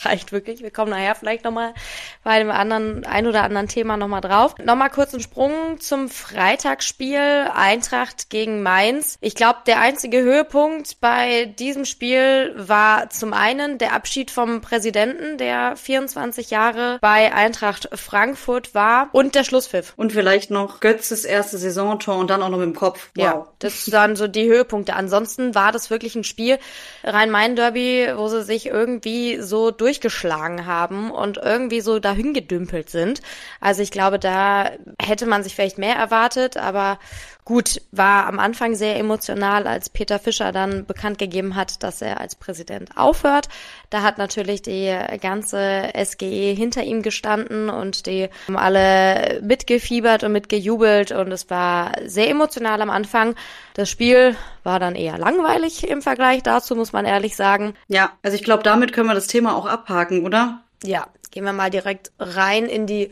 Reicht 0.00 0.32
wirklich. 0.32 0.62
Wir 0.62 0.70
kommen 0.70 0.90
nachher 0.90 1.14
vielleicht 1.14 1.44
nochmal 1.44 1.74
bei 2.22 2.38
dem 2.38 2.50
anderen, 2.50 3.06
ein 3.06 3.26
oder 3.26 3.42
anderen 3.42 3.68
Thema 3.68 3.96
nochmal 3.96 4.20
drauf. 4.20 4.54
Nochmal 4.62 4.90
kurz 4.90 5.14
einen 5.14 5.22
Sprung 5.22 5.80
zum 5.80 6.08
Freitagsspiel 6.08 7.48
Eintracht 7.54 8.30
gegen 8.30 8.62
Mainz. 8.62 9.16
Ich 9.20 9.34
glaube, 9.34 9.60
der 9.66 9.80
einzige 9.80 10.22
Höhepunkt 10.22 11.00
bei 11.00 11.46
diesem 11.58 11.84
Spiel 11.84 12.52
war 12.56 13.10
zum 13.10 13.32
einen 13.32 13.78
der 13.78 13.92
Abschied 13.92 14.30
vom 14.30 14.60
Präsidenten, 14.60 15.38
der 15.38 15.76
24 15.76 16.50
Jahre 16.50 16.98
bei 17.00 17.32
Eintracht 17.32 17.88
Frankfurt 17.92 18.74
war 18.74 19.08
und 19.12 19.34
der 19.34 19.44
Schlusspfiff. 19.44 19.94
Und 19.96 20.12
vielleicht 20.12 20.50
noch 20.50 20.80
Götzes 20.80 21.24
erste 21.24 21.58
Saisontor 21.58 22.16
und 22.16 22.30
dann 22.30 22.42
auch 22.42 22.48
noch 22.48 22.58
mit 22.58 22.66
dem 22.66 22.74
Kopf. 22.74 23.10
Wow. 23.14 23.24
Ja, 23.24 23.46
das 23.58 23.90
waren 23.92 24.16
so 24.16 24.26
die 24.26 24.48
Höhepunkte. 24.48 24.94
Ansonsten 24.94 25.54
war 25.54 25.72
das 25.72 25.90
wirklich 25.90 26.14
ein 26.14 26.24
Spiel, 26.24 26.58
Rhein-Main-Derby, 27.04 28.12
wo 28.16 28.28
sie 28.28 28.42
sich 28.42 28.66
irgendwie 28.66 29.40
so 29.40 29.70
durchgeschlagen 29.84 30.64
haben 30.64 31.10
und 31.10 31.36
irgendwie 31.36 31.82
so 31.82 31.98
dahin 31.98 32.32
gedümpelt 32.32 32.88
sind. 32.88 33.20
Also 33.60 33.82
ich 33.82 33.90
glaube, 33.90 34.18
da 34.18 34.70
hätte 34.98 35.26
man 35.26 35.42
sich 35.42 35.54
vielleicht 35.54 35.76
mehr 35.76 35.94
erwartet, 35.94 36.56
aber 36.56 36.98
gut, 37.44 37.82
war 37.92 38.26
am 38.26 38.38
Anfang 38.38 38.74
sehr 38.74 38.96
emotional, 38.98 39.66
als 39.66 39.90
Peter 39.90 40.18
Fischer 40.18 40.50
dann 40.50 40.86
bekannt 40.86 41.18
gegeben 41.18 41.56
hat, 41.56 41.82
dass 41.82 42.00
er 42.00 42.20
als 42.20 42.34
Präsident 42.34 42.96
aufhört. 42.96 43.48
Da 43.90 44.02
hat 44.02 44.18
natürlich 44.18 44.62
die 44.62 44.96
ganze 45.20 45.90
SGE 45.94 46.54
hinter 46.54 46.82
ihm 46.82 47.02
gestanden 47.02 47.68
und 47.68 48.06
die 48.06 48.28
haben 48.46 48.56
alle 48.56 49.40
mitgefiebert 49.42 50.24
und 50.24 50.32
mitgejubelt 50.32 51.12
und 51.12 51.30
es 51.32 51.50
war 51.50 51.92
sehr 52.06 52.30
emotional 52.30 52.80
am 52.80 52.90
Anfang. 52.90 53.34
Das 53.74 53.90
Spiel 53.90 54.36
war 54.62 54.80
dann 54.80 54.94
eher 54.94 55.18
langweilig 55.18 55.86
im 55.86 56.00
Vergleich 56.00 56.42
dazu, 56.42 56.74
muss 56.74 56.92
man 56.92 57.04
ehrlich 57.04 57.36
sagen. 57.36 57.74
Ja, 57.88 58.12
also 58.22 58.36
ich 58.36 58.44
glaube, 58.44 58.62
damit 58.62 58.92
können 58.92 59.08
wir 59.08 59.14
das 59.14 59.26
Thema 59.26 59.54
auch 59.54 59.66
abhaken, 59.66 60.24
oder? 60.24 60.62
Ja, 60.82 61.08
gehen 61.30 61.44
wir 61.44 61.52
mal 61.52 61.70
direkt 61.70 62.12
rein 62.18 62.66
in 62.66 62.86
die 62.86 63.10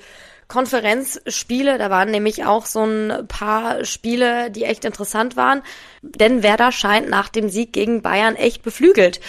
Konferenzspiele. 0.52 1.78
Da 1.78 1.88
waren 1.88 2.10
nämlich 2.10 2.44
auch 2.44 2.66
so 2.66 2.84
ein 2.84 3.26
paar 3.26 3.86
Spiele, 3.86 4.50
die 4.50 4.64
echt 4.64 4.84
interessant 4.84 5.34
waren. 5.34 5.62
Denn 6.02 6.42
Werder 6.42 6.72
scheint 6.72 7.08
nach 7.08 7.30
dem 7.30 7.48
Sieg 7.48 7.72
gegen 7.72 8.02
Bayern 8.02 8.36
echt 8.36 8.62
beflügelt. 8.62 9.20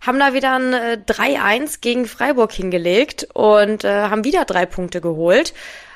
Haben 0.00 0.18
da 0.18 0.34
wieder 0.34 0.52
ein 0.58 0.74
3-1 0.74 1.76
äh, 1.76 1.78
gegen 1.80 2.06
Freiburg 2.06 2.50
hingelegt 2.50 3.28
und 3.34 3.84
äh, 3.84 4.08
haben 4.08 4.24
wieder 4.24 4.44
drei 4.44 4.66
Punkte 4.66 5.00
geholt. 5.00 5.54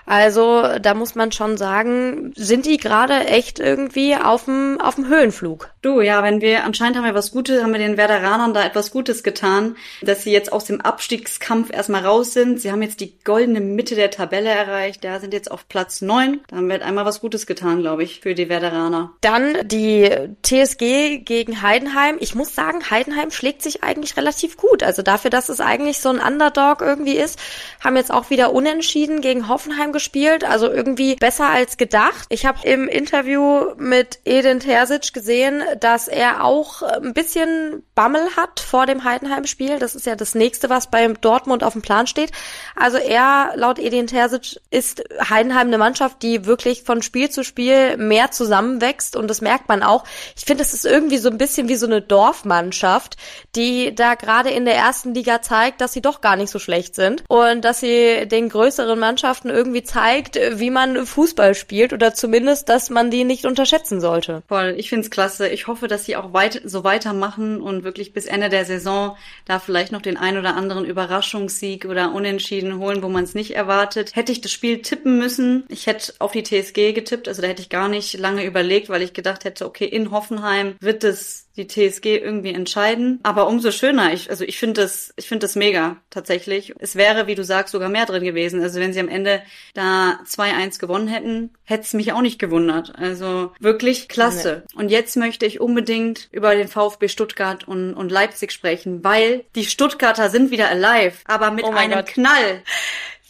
Also 0.08 0.62
da 0.80 0.94
muss 0.94 1.14
man 1.14 1.32
schon 1.32 1.58
sagen, 1.58 2.32
sind 2.34 2.64
die 2.64 2.78
gerade 2.78 3.26
echt 3.26 3.58
irgendwie 3.58 4.16
auf 4.16 4.46
dem 4.46 4.80
auf 4.80 4.94
dem 4.94 5.06
Höhenflug. 5.06 5.70
Du, 5.82 6.00
ja, 6.00 6.22
wenn 6.22 6.40
wir 6.40 6.64
anscheinend 6.64 6.96
haben 6.96 7.04
wir 7.04 7.14
was 7.14 7.30
Gutes, 7.30 7.62
haben 7.62 7.72
wir 7.72 7.78
den 7.78 7.98
Werderanern 7.98 8.54
da 8.54 8.64
etwas 8.64 8.90
Gutes 8.90 9.22
getan, 9.22 9.76
dass 10.00 10.22
sie 10.22 10.32
jetzt 10.32 10.50
aus 10.50 10.64
dem 10.64 10.80
Abstiegskampf 10.80 11.70
erstmal 11.70 12.06
raus 12.06 12.32
sind. 12.32 12.58
Sie 12.58 12.72
haben 12.72 12.80
jetzt 12.80 13.00
die 13.00 13.18
goldene 13.22 13.60
Mitte 13.60 13.96
der 13.96 14.10
Tabelle 14.10 14.48
erreicht. 14.48 15.04
Da 15.04 15.20
sind 15.20 15.34
jetzt 15.34 15.50
auf 15.50 15.68
Platz 15.68 16.00
neun. 16.00 16.40
Da 16.48 16.56
haben 16.56 16.70
wir 16.70 16.82
einmal 16.82 17.04
was 17.04 17.20
Gutes 17.20 17.46
getan, 17.46 17.80
glaube 17.80 18.02
ich, 18.02 18.20
für 18.20 18.34
die 18.34 18.48
Werderaner. 18.48 19.12
Dann 19.20 19.58
die 19.68 20.10
TSG 20.42 21.18
gegen 21.18 21.60
Heidenheim. 21.60 22.16
Ich 22.20 22.34
muss 22.34 22.54
sagen, 22.54 22.90
Heidenheim 22.90 23.30
schlägt 23.30 23.60
sich 23.60 23.84
eigentlich 23.84 24.16
relativ 24.16 24.56
gut. 24.56 24.82
Also 24.82 25.02
dafür, 25.02 25.30
dass 25.30 25.50
es 25.50 25.60
eigentlich 25.60 25.98
so 25.98 26.08
ein 26.08 26.18
Underdog 26.18 26.80
irgendwie 26.80 27.16
ist, 27.16 27.38
haben 27.84 27.96
jetzt 27.96 28.10
auch 28.10 28.30
wieder 28.30 28.54
unentschieden 28.54 29.20
gegen 29.20 29.48
Hoffenheim 29.48 29.92
gespielt, 29.98 30.44
also 30.44 30.70
irgendwie 30.70 31.16
besser 31.16 31.48
als 31.48 31.76
gedacht. 31.76 32.26
Ich 32.28 32.46
habe 32.46 32.66
im 32.66 32.86
Interview 32.86 33.74
mit 33.78 34.20
Edin 34.24 34.60
Terzic 34.60 35.12
gesehen, 35.12 35.62
dass 35.80 36.06
er 36.06 36.44
auch 36.44 36.82
ein 36.82 37.14
bisschen 37.14 37.82
Bammel 37.96 38.36
hat 38.36 38.60
vor 38.60 38.86
dem 38.86 39.02
Heidenheim-Spiel. 39.02 39.80
Das 39.80 39.96
ist 39.96 40.06
ja 40.06 40.14
das 40.14 40.36
nächste, 40.36 40.70
was 40.70 40.88
beim 40.88 41.20
Dortmund 41.20 41.64
auf 41.64 41.72
dem 41.72 41.82
Plan 41.82 42.06
steht. 42.06 42.30
Also 42.76 42.96
er, 42.96 43.54
laut 43.56 43.80
Edin 43.80 44.06
Terzic, 44.06 44.60
ist 44.70 45.02
Heidenheim 45.28 45.66
eine 45.66 45.78
Mannschaft, 45.78 46.22
die 46.22 46.46
wirklich 46.46 46.84
von 46.84 47.02
Spiel 47.02 47.28
zu 47.28 47.42
Spiel 47.42 47.96
mehr 47.96 48.30
zusammenwächst 48.30 49.16
und 49.16 49.26
das 49.26 49.40
merkt 49.40 49.68
man 49.68 49.82
auch. 49.82 50.04
Ich 50.36 50.44
finde, 50.44 50.62
es 50.62 50.74
ist 50.74 50.86
irgendwie 50.86 51.18
so 51.18 51.28
ein 51.28 51.38
bisschen 51.38 51.68
wie 51.68 51.74
so 51.74 51.86
eine 51.86 52.02
Dorfmannschaft, 52.02 53.16
die 53.56 53.92
da 53.96 54.14
gerade 54.14 54.50
in 54.50 54.64
der 54.64 54.76
ersten 54.76 55.12
Liga 55.12 55.42
zeigt, 55.42 55.80
dass 55.80 55.92
sie 55.92 56.02
doch 56.02 56.20
gar 56.20 56.36
nicht 56.36 56.50
so 56.50 56.60
schlecht 56.60 56.94
sind 56.94 57.24
und 57.26 57.64
dass 57.64 57.80
sie 57.80 58.28
den 58.28 58.48
größeren 58.48 58.98
Mannschaften 58.98 59.48
irgendwie 59.48 59.82
zeigt, 59.88 60.38
wie 60.54 60.70
man 60.70 61.06
Fußball 61.06 61.54
spielt 61.54 61.92
oder 61.92 62.14
zumindest, 62.14 62.68
dass 62.68 62.90
man 62.90 63.10
die 63.10 63.24
nicht 63.24 63.46
unterschätzen 63.46 64.00
sollte. 64.00 64.42
Voll, 64.46 64.74
ich 64.76 64.88
find's 64.88 65.10
klasse. 65.10 65.48
Ich 65.48 65.66
hoffe, 65.66 65.88
dass 65.88 66.04
sie 66.04 66.16
auch 66.16 66.32
weit, 66.32 66.60
so 66.64 66.84
weitermachen 66.84 67.60
und 67.60 67.84
wirklich 67.84 68.12
bis 68.12 68.26
Ende 68.26 68.48
der 68.48 68.64
Saison 68.64 69.16
da 69.46 69.58
vielleicht 69.58 69.90
noch 69.90 70.02
den 70.02 70.16
ein 70.16 70.38
oder 70.38 70.54
anderen 70.54 70.84
Überraschungssieg 70.84 71.86
oder 71.86 72.12
Unentschieden 72.12 72.78
holen, 72.78 73.02
wo 73.02 73.08
man 73.08 73.24
es 73.24 73.34
nicht 73.34 73.56
erwartet. 73.56 74.14
Hätte 74.14 74.32
ich 74.32 74.40
das 74.40 74.52
Spiel 74.52 74.82
tippen 74.82 75.18
müssen, 75.18 75.64
ich 75.68 75.86
hätte 75.86 76.12
auf 76.18 76.32
die 76.32 76.42
TSG 76.42 76.92
getippt, 76.92 77.26
also 77.26 77.42
da 77.42 77.48
hätte 77.48 77.62
ich 77.62 77.70
gar 77.70 77.88
nicht 77.88 78.18
lange 78.18 78.44
überlegt, 78.44 78.88
weil 78.88 79.02
ich 79.02 79.14
gedacht 79.14 79.44
hätte, 79.44 79.66
okay, 79.66 79.86
in 79.86 80.10
Hoffenheim 80.10 80.76
wird 80.80 81.02
es 81.04 81.47
die 81.58 81.66
TSG 81.66 82.16
irgendwie 82.16 82.54
entscheiden. 82.54 83.20
Aber 83.22 83.46
umso 83.48 83.70
schöner. 83.70 84.12
Ich, 84.12 84.30
also 84.30 84.44
ich 84.44 84.58
finde 84.58 84.82
das, 84.82 85.12
ich 85.16 85.28
finde 85.28 85.44
das 85.44 85.56
mega 85.56 85.96
tatsächlich. 86.10 86.74
Es 86.78 86.96
wäre, 86.96 87.26
wie 87.26 87.34
du 87.34 87.44
sagst, 87.44 87.72
sogar 87.72 87.88
mehr 87.88 88.06
drin 88.06 88.24
gewesen. 88.24 88.62
Also 88.62 88.80
wenn 88.80 88.92
sie 88.92 89.00
am 89.00 89.08
Ende 89.08 89.42
da 89.74 90.20
2-1 90.26 90.78
gewonnen 90.78 91.08
hätten, 91.08 91.50
hätte 91.64 91.82
es 91.82 91.92
mich 91.92 92.12
auch 92.12 92.22
nicht 92.22 92.38
gewundert. 92.38 92.94
Also 92.96 93.52
wirklich 93.58 94.08
klasse. 94.08 94.64
Nee. 94.72 94.80
Und 94.80 94.88
jetzt 94.90 95.16
möchte 95.16 95.44
ich 95.44 95.60
unbedingt 95.60 96.28
über 96.30 96.54
den 96.54 96.68
VfB 96.68 97.08
Stuttgart 97.08 97.66
und, 97.66 97.94
und 97.94 98.10
Leipzig 98.10 98.52
sprechen, 98.52 99.04
weil 99.04 99.44
die 99.54 99.64
Stuttgarter 99.64 100.30
sind 100.30 100.50
wieder 100.50 100.68
alive, 100.68 101.18
aber 101.26 101.50
mit 101.50 101.64
oh 101.64 101.70
einem 101.70 101.98
Gott. 101.98 102.06
Knall. 102.06 102.62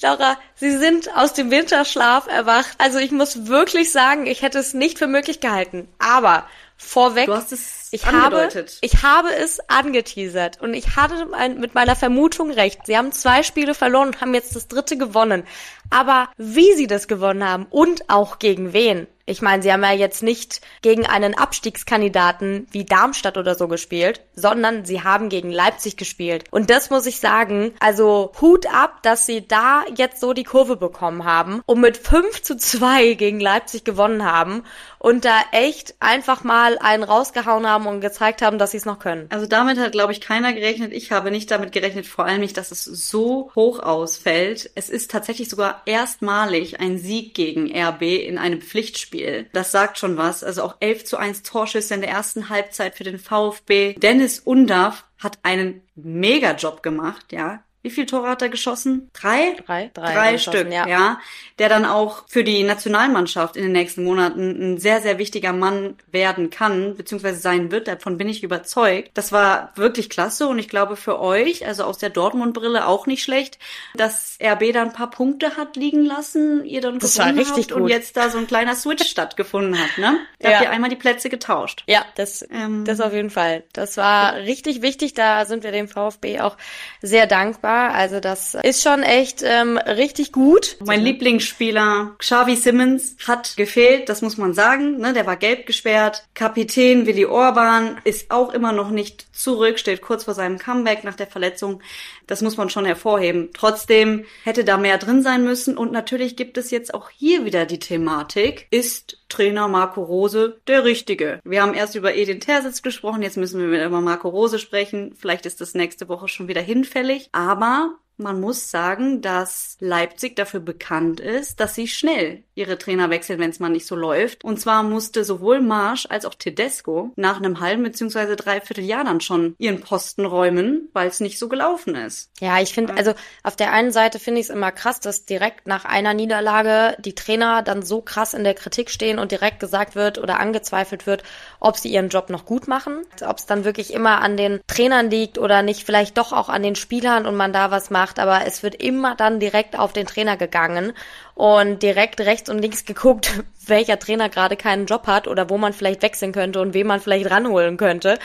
Laura, 0.01 0.39
Sie 0.55 0.77
sind 0.77 1.17
aus 1.17 1.33
dem 1.33 1.51
Winterschlaf 1.51 2.29
erwacht. 2.29 2.77
Also 2.79 2.99
ich 2.99 3.11
muss 3.11 3.47
wirklich 3.47 3.91
sagen, 3.91 4.27
ich 4.27 4.43
hätte 4.43 4.59
es 4.59 4.75
nicht 4.75 4.99
für 4.99 5.09
möglich 5.09 5.41
gehalten. 5.41 5.89
Aber 5.99 6.49
vorweg. 6.77 7.27
Du 7.27 7.35
hast 7.35 7.53
es 7.53 7.78
ich 7.91 8.07
angedeutet. 8.07 8.71
Habe, 8.71 8.79
ich 8.81 9.03
habe 9.03 9.29
es 9.35 9.61
angeteasert 9.69 10.61
und 10.61 10.75
ich 10.75 10.97
hatte 10.97 11.27
mit 11.57 11.75
meiner 11.75 11.97
Vermutung 11.97 12.51
recht. 12.51 12.87
Sie 12.87 12.97
haben 12.97 13.13
zwei 13.13 13.43
Spiele 13.43 13.75
verloren 13.75 14.09
und 14.09 14.21
haben 14.21 14.35
jetzt 14.35 14.55
das 14.57 14.69
dritte 14.69 14.97
gewonnen. 14.97 15.45
Aber 15.91 16.29
wie 16.37 16.75
sie 16.75 16.87
das 16.87 17.09
gewonnen 17.09 17.49
haben 17.49 17.67
und 17.71 18.11
auch 18.11 18.39
gegen 18.39 18.73
wen, 18.73 19.07
ich 19.29 19.43
meine, 19.43 19.63
sie 19.63 19.71
haben 19.71 19.83
ja 19.83 19.93
jetzt 19.93 20.23
nicht 20.23 20.63
gegen 20.81 21.05
einen 21.05 21.37
Abstiegskandidaten 21.37 22.67
wie 22.71 22.87
Darmstadt 22.87 23.37
oder 23.37 23.55
so 23.55 23.69
gespielt, 23.69 24.23
sondern 24.35 24.87
sie 24.87 25.03
haben 25.03 25.29
gegen 25.29 25.51
Leipzig 25.51 25.99
gespielt. 25.99 26.45
Und 26.51 26.71
das 26.71 26.89
muss 26.89 27.05
ich 27.05 27.21
sagen, 27.21 27.75
also 27.79 28.33
Hut 28.41 28.65
ab, 28.73 29.03
dass 29.03 29.27
sie 29.27 29.47
da 29.47 29.85
jetzt 29.95 30.21
so 30.21 30.33
die 30.33 30.45
Kurve 30.45 30.77
bekommen 30.77 31.25
haben 31.25 31.61
und 31.67 31.81
mit 31.81 31.99
5 31.99 32.41
zu 32.41 32.57
2 32.57 33.15
gegen 33.15 33.39
Leipzig 33.39 33.85
gewonnen 33.85 34.25
haben 34.25 34.65
und 34.99 35.27
da 35.27 35.39
echt 35.53 35.95
einfach 36.01 36.43
mal 36.43 36.79
einen 36.79 37.03
rausgehauen 37.03 37.67
haben 37.67 37.78
und 37.87 38.01
gezeigt 38.01 38.43
haben, 38.43 38.59
dass 38.59 38.73
sie 38.73 38.77
es 38.77 38.85
noch 38.85 38.99
können. 38.99 39.27
Also 39.31 39.47
damit 39.47 39.79
hat, 39.79 39.93
glaube 39.93 40.13
ich, 40.13 40.21
keiner 40.21 40.53
gerechnet. 40.53 40.93
Ich 40.93 41.13
habe 41.13 41.31
nicht 41.31 41.51
damit 41.51 41.73
gerechnet, 41.73 42.07
vor 42.07 42.25
allem 42.25 42.41
nicht, 42.41 42.57
dass 42.57 42.71
es 42.71 42.85
so 42.85 43.51
hoch 43.55 43.81
ausfällt. 43.81 44.71
Es 44.75 44.89
ist 44.89 45.11
tatsächlich 45.11 45.49
sogar 45.49 45.83
erstmalig 45.87 46.81
ein 46.81 46.99
Sieg 46.99 47.35
gegen 47.35 47.75
RB 47.75 48.03
in 48.03 48.39
einem 48.39 48.61
Pflichtspiel. 48.61 49.47
Das 49.53 49.73
sagt 49.73 49.99
schon 49.99 50.17
was. 50.17 50.45
Also 50.45 50.63
auch 50.63 50.77
11 50.81 51.05
zu 51.05 51.17
1 51.17 51.43
Torschüsse 51.43 51.95
in 51.95 52.01
der 52.01 52.11
ersten 52.11 52.49
Halbzeit 52.49 52.95
für 52.95 53.05
den 53.05 53.19
VfB. 53.19 53.95
Dennis 53.95 54.41
Undav 54.41 55.05
hat 55.19 55.39
einen 55.43 55.83
Mega-Job 55.97 56.83
gemacht, 56.83 57.33
ja 57.33 57.63
wie 57.89 57.95
viel 57.95 58.05
Tore 58.05 58.29
hat 58.29 58.43
er 58.43 58.51
geschossen? 58.51 59.11
Drei? 59.15 59.57
Drei, 59.65 59.91
drei, 59.95 60.13
drei 60.13 60.39
Stück, 60.39 60.71
ja. 60.71 60.87
ja. 60.87 61.21
Der 61.59 61.71
dann 61.71 61.87
auch 61.87 62.25
für 62.29 62.45
die 62.45 62.63
Nationalmannschaft 62.63 63.57
in 63.57 63.63
den 63.63 63.73
nächsten 63.73 64.05
Monaten 64.05 64.75
ein 64.75 64.79
sehr, 64.79 65.01
sehr 65.01 65.17
wichtiger 65.17 65.55
Mann 65.55 65.97
werden 66.13 66.51
kann, 66.51 66.97
beziehungsweise 66.97 67.41
sein 67.41 67.71
wird. 67.71 67.89
Davon 67.89 68.19
bin 68.19 68.29
ich 68.29 68.43
überzeugt. 68.43 69.13
Das 69.15 69.33
war 69.33 69.73
wirklich 69.75 70.11
klasse 70.11 70.49
und 70.49 70.59
ich 70.59 70.69
glaube 70.69 70.97
für 70.97 71.19
euch, 71.19 71.67
also 71.67 71.85
aus 71.85 71.97
der 71.97 72.11
Dortmund-Brille 72.11 72.87
auch 72.87 73.07
nicht 73.07 73.23
schlecht, 73.23 73.59
dass 73.95 74.37
RB 74.43 74.75
da 74.75 74.83
ein 74.83 74.93
paar 74.93 75.09
Punkte 75.09 75.57
hat 75.57 75.77
liegen 75.77 76.05
lassen, 76.05 76.67
ihr 76.67 76.83
dann 76.83 76.99
das 76.99 77.19
war 77.19 77.29
richtig 77.29 77.49
habt 77.49 77.73
gut. 77.73 77.83
und 77.83 77.89
jetzt 77.89 78.19
da 78.19 78.29
so 78.29 78.37
ein 78.37 78.47
kleiner 78.47 78.75
Switch 78.75 79.05
stattgefunden 79.09 79.79
hat, 79.79 79.97
ne? 79.97 80.19
Da 80.41 80.51
ja. 80.51 80.57
habt 80.57 80.65
ihr 80.67 80.71
einmal 80.71 80.91
die 80.91 80.97
Plätze 80.97 81.31
getauscht. 81.31 81.85
Ja, 81.87 82.05
das, 82.17 82.47
ähm, 82.51 82.85
das 82.85 83.01
auf 83.01 83.15
jeden 83.15 83.31
Fall. 83.31 83.65
Das 83.73 83.97
war 83.97 84.35
richtig 84.35 84.83
wichtig. 84.83 85.15
Da 85.15 85.47
sind 85.47 85.65
wir 85.65 85.73
dem 85.73 85.89
VfB 85.89 86.41
auch 86.41 86.59
sehr 87.01 87.27
dankbar 87.27 87.78
Also 87.87 88.21
das 88.21 88.55
ist 88.55 88.83
schon 88.83 89.03
echt 89.03 89.43
ähm, 89.45 89.79
richtig 89.79 90.33
gut. 90.33 90.77
Mein 90.85 91.03
Lieblingsspieler 91.03 92.17
Xavi 92.19 92.57
Simmons 92.57 93.17
hat 93.27 93.57
gefehlt, 93.57 94.09
das 94.09 94.23
muss 94.23 94.37
man 94.37 94.55
sagen. 94.55 94.99
Ne? 94.99 95.13
Der 95.13 95.27
war 95.27 95.37
gelb 95.37 95.67
gesperrt. 95.67 96.25
Kapitän 96.35 97.07
Willi 97.07 97.25
Orban 97.25 97.99
ist 98.05 98.31
auch 98.31 98.53
immer 98.53 98.73
noch 98.73 98.91
nicht 98.91 99.27
zurück, 99.35 99.79
steht 99.79 100.03
kurz 100.03 100.25
vor 100.25 100.35
seinem 100.35 100.59
Comeback 100.59 101.05
nach 101.05 101.15
der 101.15 101.27
Verletzung. 101.27 101.81
Das 102.29 102.43
muss 102.43 102.57
man 102.57 102.71
schon 102.71 102.85
hervorheben. 102.85 103.51
Trotzdem 103.53 104.25
hätte 104.45 104.63
da 104.63 104.77
mehr 104.77 104.99
drin 104.99 105.23
sein 105.23 105.43
müssen. 105.43 105.77
Und 105.77 105.91
natürlich 105.91 106.37
gibt 106.37 106.57
es 106.59 106.71
jetzt 106.71 106.95
auch 106.95 107.11
hier 107.11 107.45
wieder 107.45 107.67
die 107.67 107.81
Thematik. 107.81 108.69
Ist 108.71 109.25
Trainer 109.29 109.67
Marco 109.67 110.03
Rose 110.03 110.61
der 110.69 110.85
Richtige? 110.85 111.41
Wir 111.43 111.63
haben 111.63 111.75
erst 111.75 111.97
über 111.97 112.15
Edin 112.15 112.39
Tersitz 112.41 112.83
gesprochen, 112.83 113.23
jetzt 113.23 113.37
müssen 113.37 113.71
wir 113.71 113.85
über 113.85 114.01
Marco 114.01 114.29
Rose 114.29 114.59
sprechen. 114.59 115.15
Vielleicht 115.19 115.47
ist 115.47 115.61
das 115.61 115.75
nächste 115.75 116.09
Woche 116.09 116.29
schon 116.29 116.49
wieder 116.49 116.61
hinfällig. 116.61 117.31
Aber 117.33 117.99
man 118.19 118.41
muss 118.41 118.71
sagen, 118.71 119.23
dass 119.23 119.77
Leipzig 119.81 120.37
dafür 120.37 120.61
bekannt 120.61 121.21
ist, 121.21 121.61
dass 121.61 121.75
sie 121.75 121.89
schnell 121.89 122.43
ihre 122.55 122.77
Trainer 122.77 123.09
wechseln, 123.11 123.39
wenn 123.39 123.51
es 123.51 123.61
mal 123.61 123.69
nicht 123.69 123.87
so 123.87 123.95
läuft. 123.95 124.45
Und 124.45 124.61
zwar 124.61 124.83
musste 124.83 125.25
sowohl 125.25 125.61
Marsch 125.61 126.07
als 126.09 126.25
auch 126.25 126.35
Tedesco 126.35 127.13
nach 127.15 127.37
einem 127.37 127.61
halben 127.61 127.85
bzw. 127.85 128.35
dreiviertel 128.35 128.85
Jahr 128.85 129.05
dann 129.05 129.21
schon 129.21 129.55
ihren 129.59 129.81
Posten 129.81 130.27
räumen, 130.27 130.89
weil 130.93 131.09
es 131.09 131.21
nicht 131.21 131.39
so 131.39 131.49
gelaufen 131.49 131.95
ist. 131.95 132.31
Ja, 132.41 132.61
ich 132.61 132.75
finde, 132.75 132.95
also 132.95 133.15
auf 133.45 133.55
der 133.55 133.73
einen 133.73 133.93
Seite 133.93 134.19
finde 134.19 134.41
ich 134.41 134.49
es 134.49 134.55
immer 134.55 134.73
krass, 134.73 134.99
dass 134.99 135.25
direkt 135.25 135.69
nach 135.69 135.85
einer 135.85 136.15
Niederlage 136.15 136.97
die 136.99 137.15
Trainer 137.15 137.63
dann 137.63 137.83
so 137.83 138.01
krass 138.01 138.35
in 138.35 138.43
der 138.43 138.55
Kritik 138.55 138.91
stehen 138.91 139.21
und 139.21 139.31
direkt 139.31 139.61
gesagt 139.61 139.95
wird 139.95 140.19
oder 140.19 140.41
angezweifelt 140.41 141.07
wird, 141.07 141.23
ob 141.61 141.77
sie 141.77 141.91
ihren 141.91 142.09
Job 142.09 142.29
noch 142.31 142.45
gut 142.45 142.67
machen, 142.67 143.05
ob 143.25 143.39
es 143.39 143.47
dann 143.47 143.65
wirklich 143.65 143.95
immer 143.95 144.21
an 144.21 144.37
den 144.37 144.61
Trainern 144.67 145.11
liegt 145.11 145.39
oder 145.39 145.63
nicht 145.63 145.85
vielleicht 145.85 146.19
doch 146.19 146.33
auch 146.33 146.49
an 146.49 146.65
den 146.65 146.75
Spielern 146.75 147.25
und 147.25 147.37
man 147.37 147.53
da 147.53 147.71
was 147.71 147.91
macht 147.91 148.08
gemacht, 148.09 148.19
aber 148.19 148.47
es 148.47 148.63
wird 148.63 148.75
immer 148.75 149.15
dann 149.15 149.41
direkt 149.41 149.79
auf 149.79 149.93
den 149.93 150.07
Trainer 150.07 150.37
gegangen 150.37 150.93
und 151.35 151.83
direkt 151.83 152.21
rechts 152.21 152.51
und 152.51 152.59
links 152.59 152.85
geguckt, 152.85 153.45
welcher 153.67 153.99
Trainer 153.99 154.29
gerade 154.29 154.57
keinen 154.57 154.87
Job 154.87 155.07
hat 155.07 155.29
oder 155.29 155.51
wo 155.51 155.59
man 155.59 155.73
vielleicht 155.73 156.03
wechseln 156.03 156.33
könnte 156.33 156.61
und 156.61 156.75
wen 156.75 156.87
man 156.87 157.01
vielleicht 157.01 157.31
ranholen 157.31 157.77
könnte. 157.77 158.19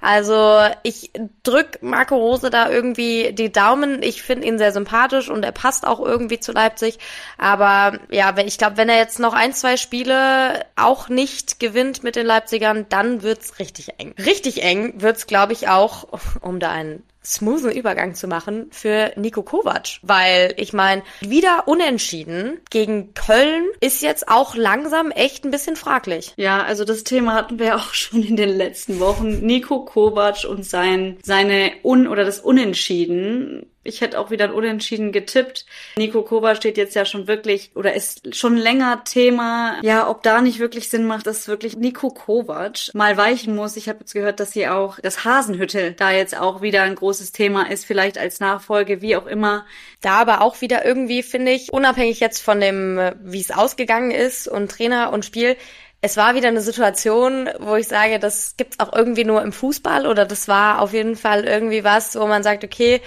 Also 0.00 0.60
ich 0.82 1.10
drück 1.42 1.82
Marco 1.82 2.16
Rose 2.16 2.50
da 2.50 2.70
irgendwie 2.70 3.32
die 3.32 3.50
Daumen. 3.50 4.02
Ich 4.02 4.22
finde 4.22 4.46
ihn 4.46 4.58
sehr 4.58 4.72
sympathisch 4.72 5.30
und 5.30 5.42
er 5.42 5.52
passt 5.52 5.86
auch 5.86 6.00
irgendwie 6.00 6.38
zu 6.38 6.52
Leipzig. 6.52 6.98
Aber 7.38 7.98
ja, 8.10 8.36
ich 8.38 8.58
glaube, 8.58 8.76
wenn 8.76 8.90
er 8.90 8.98
jetzt 8.98 9.18
noch 9.18 9.32
ein, 9.32 9.54
zwei 9.54 9.76
Spiele 9.76 10.66
auch 10.76 11.08
nicht 11.08 11.60
gewinnt 11.60 12.02
mit 12.04 12.14
den 12.14 12.26
Leipzigern, 12.26 12.86
dann 12.90 13.22
wird's 13.22 13.58
richtig 13.58 13.98
eng. 13.98 14.14
Richtig 14.18 14.62
eng 14.62 15.00
wird's, 15.00 15.26
glaube 15.26 15.54
ich, 15.54 15.68
auch, 15.68 16.06
um 16.42 16.60
da 16.60 16.70
einen 16.70 17.02
smoothen 17.24 17.72
Übergang 17.72 18.14
zu 18.14 18.26
machen 18.26 18.68
für 18.70 19.12
Nico 19.16 19.42
Kovac, 19.42 19.98
weil 20.02 20.54
ich 20.56 20.72
meine, 20.72 21.02
wieder 21.20 21.64
unentschieden 21.66 22.60
gegen 22.70 23.14
Köln 23.14 23.64
ist 23.80 24.02
jetzt 24.02 24.28
auch 24.28 24.54
langsam 24.54 25.10
echt 25.10 25.44
ein 25.44 25.50
bisschen 25.50 25.76
fraglich. 25.76 26.32
Ja, 26.36 26.62
also 26.62 26.84
das 26.84 27.04
Thema 27.04 27.34
hatten 27.34 27.58
wir 27.58 27.76
auch 27.76 27.92
schon 27.94 28.22
in 28.22 28.36
den 28.36 28.50
letzten 28.50 29.00
Wochen. 29.00 29.40
Nico 29.44 29.84
Kovac 29.84 30.44
und 30.48 30.64
sein 30.64 31.18
seine 31.22 31.72
Un 31.84 32.06
oder 32.06 32.24
das 32.24 32.40
Unentschieden 32.40 33.66
ich 33.82 34.02
hätte 34.02 34.18
auch 34.18 34.30
wieder 34.30 34.54
Unentschieden 34.54 35.10
getippt. 35.10 35.64
Nico 35.96 36.22
Koba 36.22 36.54
steht 36.54 36.76
jetzt 36.76 36.94
ja 36.94 37.04
schon 37.04 37.26
wirklich 37.26 37.70
oder 37.74 37.94
ist 37.94 38.36
schon 38.36 38.56
länger 38.56 39.04
Thema. 39.04 39.78
Ja, 39.82 40.08
ob 40.08 40.22
da 40.22 40.42
nicht 40.42 40.58
wirklich 40.58 40.90
Sinn 40.90 41.06
macht, 41.06 41.26
dass 41.26 41.48
wirklich 41.48 41.76
Nico 41.76 42.10
Kovac 42.10 42.90
mal 42.92 43.16
weichen 43.16 43.56
muss. 43.56 43.76
Ich 43.76 43.88
habe 43.88 44.00
jetzt 44.00 44.12
gehört, 44.12 44.38
dass 44.38 44.52
sie 44.52 44.68
auch 44.68 44.98
das 45.00 45.24
Hasenhütte 45.24 45.92
da 45.92 46.10
jetzt 46.10 46.38
auch 46.38 46.60
wieder 46.60 46.82
ein 46.82 46.94
großes 46.94 47.32
Thema 47.32 47.70
ist, 47.70 47.86
vielleicht 47.86 48.18
als 48.18 48.40
Nachfolge, 48.40 49.00
wie 49.00 49.16
auch 49.16 49.26
immer. 49.26 49.64
Da 50.02 50.20
aber 50.20 50.42
auch 50.42 50.60
wieder 50.60 50.84
irgendwie 50.84 51.22
finde 51.22 51.52
ich, 51.52 51.72
unabhängig 51.72 52.20
jetzt 52.20 52.42
von 52.42 52.60
dem, 52.60 52.98
wie 53.22 53.40
es 53.40 53.50
ausgegangen 53.50 54.10
ist 54.10 54.46
und 54.46 54.70
Trainer 54.70 55.12
und 55.12 55.24
Spiel, 55.24 55.56
es 56.02 56.16
war 56.16 56.34
wieder 56.34 56.48
eine 56.48 56.62
Situation, 56.62 57.50
wo 57.58 57.76
ich 57.76 57.86
sage, 57.86 58.18
das 58.18 58.56
gibt's 58.56 58.80
auch 58.80 58.92
irgendwie 58.92 59.24
nur 59.24 59.42
im 59.42 59.52
Fußball 59.52 60.06
oder 60.06 60.24
das 60.24 60.48
war 60.48 60.80
auf 60.80 60.92
jeden 60.92 61.16
Fall 61.16 61.44
irgendwie 61.44 61.84
was, 61.84 62.18
wo 62.18 62.26
man 62.26 62.42
sagt, 62.42 62.64
okay, 62.64 63.02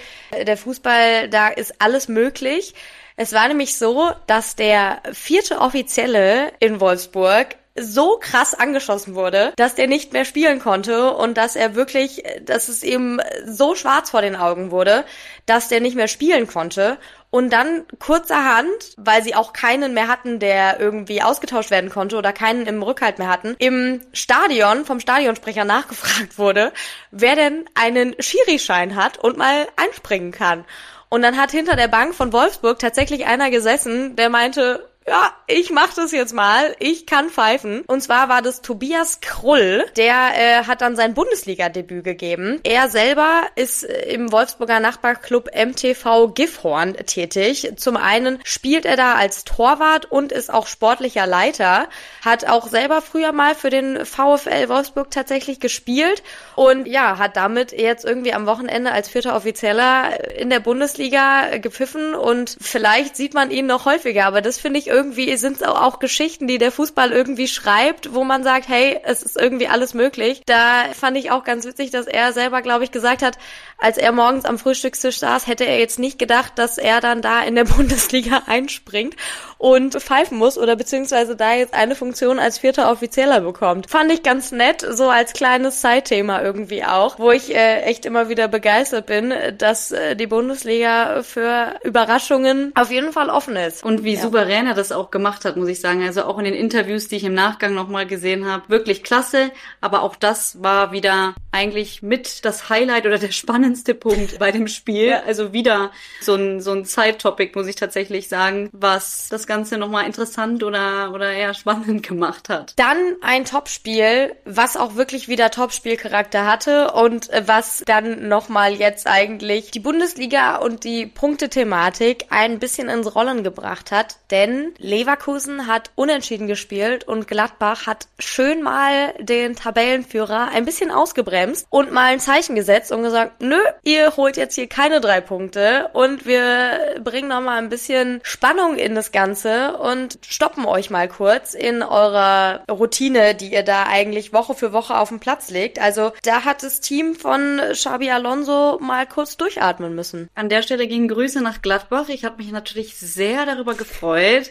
der 0.46 0.56
Fußball, 0.56 1.28
da 1.28 1.48
ist 1.48 1.80
alles 1.80 2.08
möglich. 2.08 2.74
Es 3.16 3.32
war 3.32 3.48
nämlich 3.48 3.76
so, 3.76 4.10
dass 4.26 4.54
der 4.54 5.02
vierte 5.12 5.60
Offizielle 5.60 6.52
in 6.60 6.80
Wolfsburg 6.80 7.56
so 7.76 8.18
krass 8.20 8.54
angeschossen 8.54 9.16
wurde, 9.16 9.52
dass 9.56 9.74
der 9.74 9.88
nicht 9.88 10.12
mehr 10.12 10.24
spielen 10.24 10.60
konnte 10.60 11.12
und 11.12 11.36
dass 11.36 11.56
er 11.56 11.74
wirklich, 11.74 12.22
dass 12.42 12.68
es 12.68 12.84
ihm 12.84 13.20
so 13.46 13.74
schwarz 13.74 14.10
vor 14.10 14.22
den 14.22 14.36
Augen 14.36 14.70
wurde, 14.70 15.04
dass 15.46 15.68
der 15.68 15.80
nicht 15.80 15.96
mehr 15.96 16.06
spielen 16.06 16.46
konnte 16.46 16.98
und 17.34 17.52
dann 17.52 17.82
kurzerhand, 17.98 18.94
weil 18.96 19.24
sie 19.24 19.34
auch 19.34 19.52
keinen 19.52 19.92
mehr 19.92 20.06
hatten, 20.06 20.38
der 20.38 20.78
irgendwie 20.78 21.20
ausgetauscht 21.20 21.72
werden 21.72 21.90
konnte 21.90 22.16
oder 22.16 22.32
keinen 22.32 22.64
im 22.66 22.80
Rückhalt 22.80 23.18
mehr 23.18 23.26
hatten, 23.26 23.56
im 23.58 24.00
Stadion 24.12 24.84
vom 24.84 25.00
Stadionsprecher 25.00 25.64
nachgefragt 25.64 26.38
wurde, 26.38 26.72
wer 27.10 27.34
denn 27.34 27.64
einen 27.74 28.14
Schiri-Schein 28.20 28.94
hat 28.94 29.18
und 29.18 29.36
mal 29.36 29.66
einspringen 29.74 30.30
kann. 30.30 30.64
Und 31.08 31.22
dann 31.22 31.36
hat 31.36 31.50
hinter 31.50 31.74
der 31.74 31.88
Bank 31.88 32.14
von 32.14 32.32
Wolfsburg 32.32 32.78
tatsächlich 32.78 33.26
einer 33.26 33.50
gesessen, 33.50 34.14
der 34.14 34.30
meinte, 34.30 34.88
ja, 35.06 35.32
ich 35.46 35.70
mach 35.70 35.92
das 35.92 36.12
jetzt 36.12 36.32
mal. 36.32 36.74
Ich 36.78 37.04
kann 37.04 37.28
pfeifen. 37.28 37.82
Und 37.86 38.00
zwar 38.00 38.30
war 38.30 38.40
das 38.40 38.62
Tobias 38.62 39.20
Krull. 39.20 39.84
Der 39.98 40.14
äh, 40.34 40.64
hat 40.64 40.80
dann 40.80 40.96
sein 40.96 41.12
Bundesliga-Debüt 41.12 42.04
gegeben. 42.04 42.60
Er 42.64 42.88
selber 42.88 43.42
ist 43.54 43.84
äh, 43.84 44.14
im 44.14 44.32
Wolfsburger 44.32 44.80
Nachbarclub 44.80 45.50
MTV 45.54 46.32
Gifhorn 46.34 46.94
tätig. 46.94 47.72
Zum 47.76 47.98
einen 47.98 48.38
spielt 48.44 48.86
er 48.86 48.96
da 48.96 49.14
als 49.16 49.44
Torwart 49.44 50.10
und 50.10 50.32
ist 50.32 50.52
auch 50.52 50.66
sportlicher 50.66 51.26
Leiter. 51.26 51.88
Hat 52.24 52.46
auch 52.46 52.68
selber 52.68 53.02
früher 53.02 53.32
mal 53.32 53.54
für 53.54 53.68
den 53.68 54.06
VfL 54.06 54.70
Wolfsburg 54.70 55.10
tatsächlich 55.10 55.60
gespielt. 55.60 56.22
Und 56.56 56.86
ja, 56.88 57.18
hat 57.18 57.36
damit 57.36 57.72
jetzt 57.72 58.06
irgendwie 58.06 58.32
am 58.32 58.46
Wochenende 58.46 58.90
als 58.90 59.10
vierter 59.10 59.36
Offizieller 59.36 60.34
in 60.34 60.48
der 60.48 60.60
Bundesliga 60.60 61.58
gepfiffen. 61.58 62.14
Und 62.14 62.56
vielleicht 62.58 63.16
sieht 63.16 63.34
man 63.34 63.50
ihn 63.50 63.66
noch 63.66 63.84
häufiger. 63.84 64.24
Aber 64.24 64.40
das 64.40 64.58
finde 64.58 64.78
ich 64.78 64.93
irgendwie 64.94 65.36
sind 65.36 65.56
es 65.56 65.62
auch 65.64 65.98
Geschichten, 65.98 66.46
die 66.46 66.58
der 66.58 66.70
Fußball 66.70 67.10
irgendwie 67.10 67.48
schreibt, 67.48 68.14
wo 68.14 68.22
man 68.22 68.44
sagt, 68.44 68.68
hey, 68.68 69.00
es 69.02 69.22
ist 69.22 69.36
irgendwie 69.36 69.66
alles 69.66 69.92
möglich. 69.92 70.42
Da 70.46 70.84
fand 70.94 71.16
ich 71.16 71.32
auch 71.32 71.42
ganz 71.42 71.66
witzig, 71.66 71.90
dass 71.90 72.06
er 72.06 72.32
selber, 72.32 72.62
glaube 72.62 72.84
ich, 72.84 72.92
gesagt 72.92 73.22
hat, 73.22 73.36
als 73.78 73.98
er 73.98 74.12
morgens 74.12 74.44
am 74.44 74.58
Frühstückstisch 74.58 75.18
saß, 75.18 75.48
hätte 75.48 75.66
er 75.66 75.80
jetzt 75.80 75.98
nicht 75.98 76.18
gedacht, 76.18 76.52
dass 76.56 76.78
er 76.78 77.00
dann 77.00 77.22
da 77.22 77.42
in 77.42 77.56
der 77.56 77.64
Bundesliga 77.76 78.42
einspringt 78.46 79.16
und 79.58 79.94
pfeifen 79.94 80.38
muss 80.38 80.58
oder 80.58 80.76
beziehungsweise 80.76 81.36
da 81.36 81.54
jetzt 81.54 81.74
eine 81.74 81.94
Funktion 81.94 82.38
als 82.38 82.58
vierter 82.58 82.90
Offizieller 82.90 83.40
bekommt. 83.40 83.90
Fand 83.90 84.12
ich 84.12 84.22
ganz 84.22 84.52
nett, 84.52 84.86
so 84.88 85.08
als 85.08 85.32
kleines 85.32 85.80
Side-Thema 85.80 86.42
irgendwie 86.42 86.84
auch, 86.84 87.18
wo 87.18 87.30
ich 87.30 87.54
äh, 87.54 87.82
echt 87.82 88.04
immer 88.04 88.28
wieder 88.28 88.48
begeistert 88.48 89.06
bin, 89.06 89.32
dass 89.56 89.92
äh, 89.92 90.16
die 90.16 90.26
Bundesliga 90.26 91.22
für 91.22 91.74
Überraschungen 91.82 92.72
auf 92.74 92.90
jeden 92.90 93.12
Fall 93.12 93.30
offen 93.30 93.56
ist. 93.56 93.82
Und 93.84 94.04
wie 94.04 94.14
ja. 94.14 94.20
souverän 94.20 94.66
er 94.66 94.74
das 94.74 94.92
auch 94.92 95.10
gemacht 95.10 95.44
hat, 95.44 95.56
muss 95.56 95.68
ich 95.68 95.80
sagen. 95.80 96.02
Also 96.02 96.24
auch 96.24 96.38
in 96.38 96.44
den 96.44 96.54
Interviews, 96.54 97.08
die 97.08 97.16
ich 97.16 97.24
im 97.24 97.34
Nachgang 97.34 97.74
nochmal 97.74 98.06
gesehen 98.06 98.46
habe, 98.46 98.68
wirklich 98.68 99.02
klasse. 99.02 99.50
Aber 99.80 100.02
auch 100.02 100.16
das 100.16 100.62
war 100.62 100.92
wieder 100.92 101.34
eigentlich 101.52 102.02
mit 102.02 102.44
das 102.44 102.68
Highlight 102.68 103.06
oder 103.06 103.18
der 103.18 103.32
spannendste 103.32 103.94
Punkt 103.94 104.38
bei 104.38 104.52
dem 104.52 104.68
Spiel. 104.68 105.14
Also 105.26 105.52
wieder 105.52 105.90
so 106.20 106.34
ein, 106.34 106.60
so 106.60 106.72
ein 106.72 106.84
Side-Topic, 106.84 107.52
muss 107.54 107.66
ich 107.66 107.76
tatsächlich 107.76 108.28
sagen, 108.28 108.68
was 108.72 109.28
das 109.30 109.46
Ganze 109.46 109.53
nochmal 109.78 110.06
interessant 110.06 110.62
oder, 110.62 111.12
oder 111.12 111.32
eher 111.32 111.54
spannend 111.54 112.02
gemacht 112.06 112.48
hat. 112.48 112.74
Dann 112.76 113.16
ein 113.22 113.44
Topspiel, 113.44 114.34
was 114.44 114.76
auch 114.76 114.96
wirklich 114.96 115.28
wieder 115.28 115.50
Topspielcharakter 115.50 116.46
hatte 116.46 116.92
und 116.92 117.30
was 117.46 117.82
dann 117.86 118.28
nochmal 118.28 118.74
jetzt 118.74 119.06
eigentlich 119.06 119.70
die 119.70 119.80
Bundesliga 119.80 120.56
und 120.56 120.84
die 120.84 121.06
Punktethematik 121.06 122.26
ein 122.30 122.58
bisschen 122.58 122.88
ins 122.88 123.14
Rollen 123.14 123.44
gebracht 123.44 123.90
hat, 123.90 124.16
denn 124.30 124.72
Leverkusen 124.78 125.66
hat 125.66 125.90
unentschieden 125.94 126.46
gespielt 126.46 127.04
und 127.04 127.28
Gladbach 127.28 127.86
hat 127.86 128.08
schön 128.18 128.62
mal 128.62 129.14
den 129.18 129.56
Tabellenführer 129.56 130.48
ein 130.52 130.64
bisschen 130.64 130.90
ausgebremst 130.90 131.66
und 131.70 131.92
mal 131.92 132.12
ein 132.12 132.20
Zeichen 132.20 132.54
gesetzt 132.54 132.92
und 132.92 133.02
gesagt, 133.02 133.42
nö, 133.42 133.58
ihr 133.82 134.16
holt 134.16 134.36
jetzt 134.36 134.54
hier 134.54 134.68
keine 134.68 135.00
drei 135.00 135.20
Punkte 135.20 135.90
und 135.92 136.26
wir 136.26 137.00
bringen 137.02 137.28
noch 137.28 137.40
mal 137.40 137.58
ein 137.58 137.68
bisschen 137.68 138.20
Spannung 138.22 138.76
in 138.76 138.94
das 138.94 139.12
Ganze 139.12 139.33
und 139.80 140.18
stoppen 140.26 140.64
euch 140.66 140.90
mal 140.90 141.08
kurz 141.08 141.54
in 141.54 141.82
eurer 141.82 142.62
Routine, 142.70 143.34
die 143.34 143.52
ihr 143.52 143.62
da 143.62 143.84
eigentlich 143.84 144.32
Woche 144.32 144.54
für 144.54 144.72
Woche 144.72 144.98
auf 144.98 145.08
dem 145.08 145.20
Platz 145.20 145.50
legt. 145.50 145.78
Also 145.78 146.12
da 146.22 146.44
hat 146.44 146.62
das 146.62 146.80
Team 146.80 147.14
von 147.14 147.60
Xabi 147.72 148.10
Alonso 148.10 148.78
mal 148.80 149.06
kurz 149.06 149.36
durchatmen 149.36 149.94
müssen. 149.94 150.28
An 150.34 150.48
der 150.48 150.62
Stelle 150.62 150.86
gingen 150.86 151.08
Grüße 151.08 151.40
nach 151.40 151.62
Gladbach. 151.62 152.08
Ich 152.08 152.24
habe 152.24 152.36
mich 152.38 152.52
natürlich 152.52 152.96
sehr 152.96 153.46
darüber 153.46 153.74
gefreut 153.74 154.50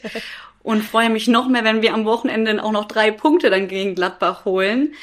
und 0.63 0.81
freue 0.81 1.09
mich 1.09 1.27
noch 1.27 1.47
mehr, 1.47 1.63
wenn 1.63 1.81
wir 1.81 1.93
am 1.93 2.05
Wochenende 2.05 2.63
auch 2.63 2.71
noch 2.71 2.85
drei 2.85 3.11
Punkte 3.11 3.49
dann 3.49 3.67
gegen 3.67 3.95
Gladbach 3.95 4.45
holen. 4.45 4.93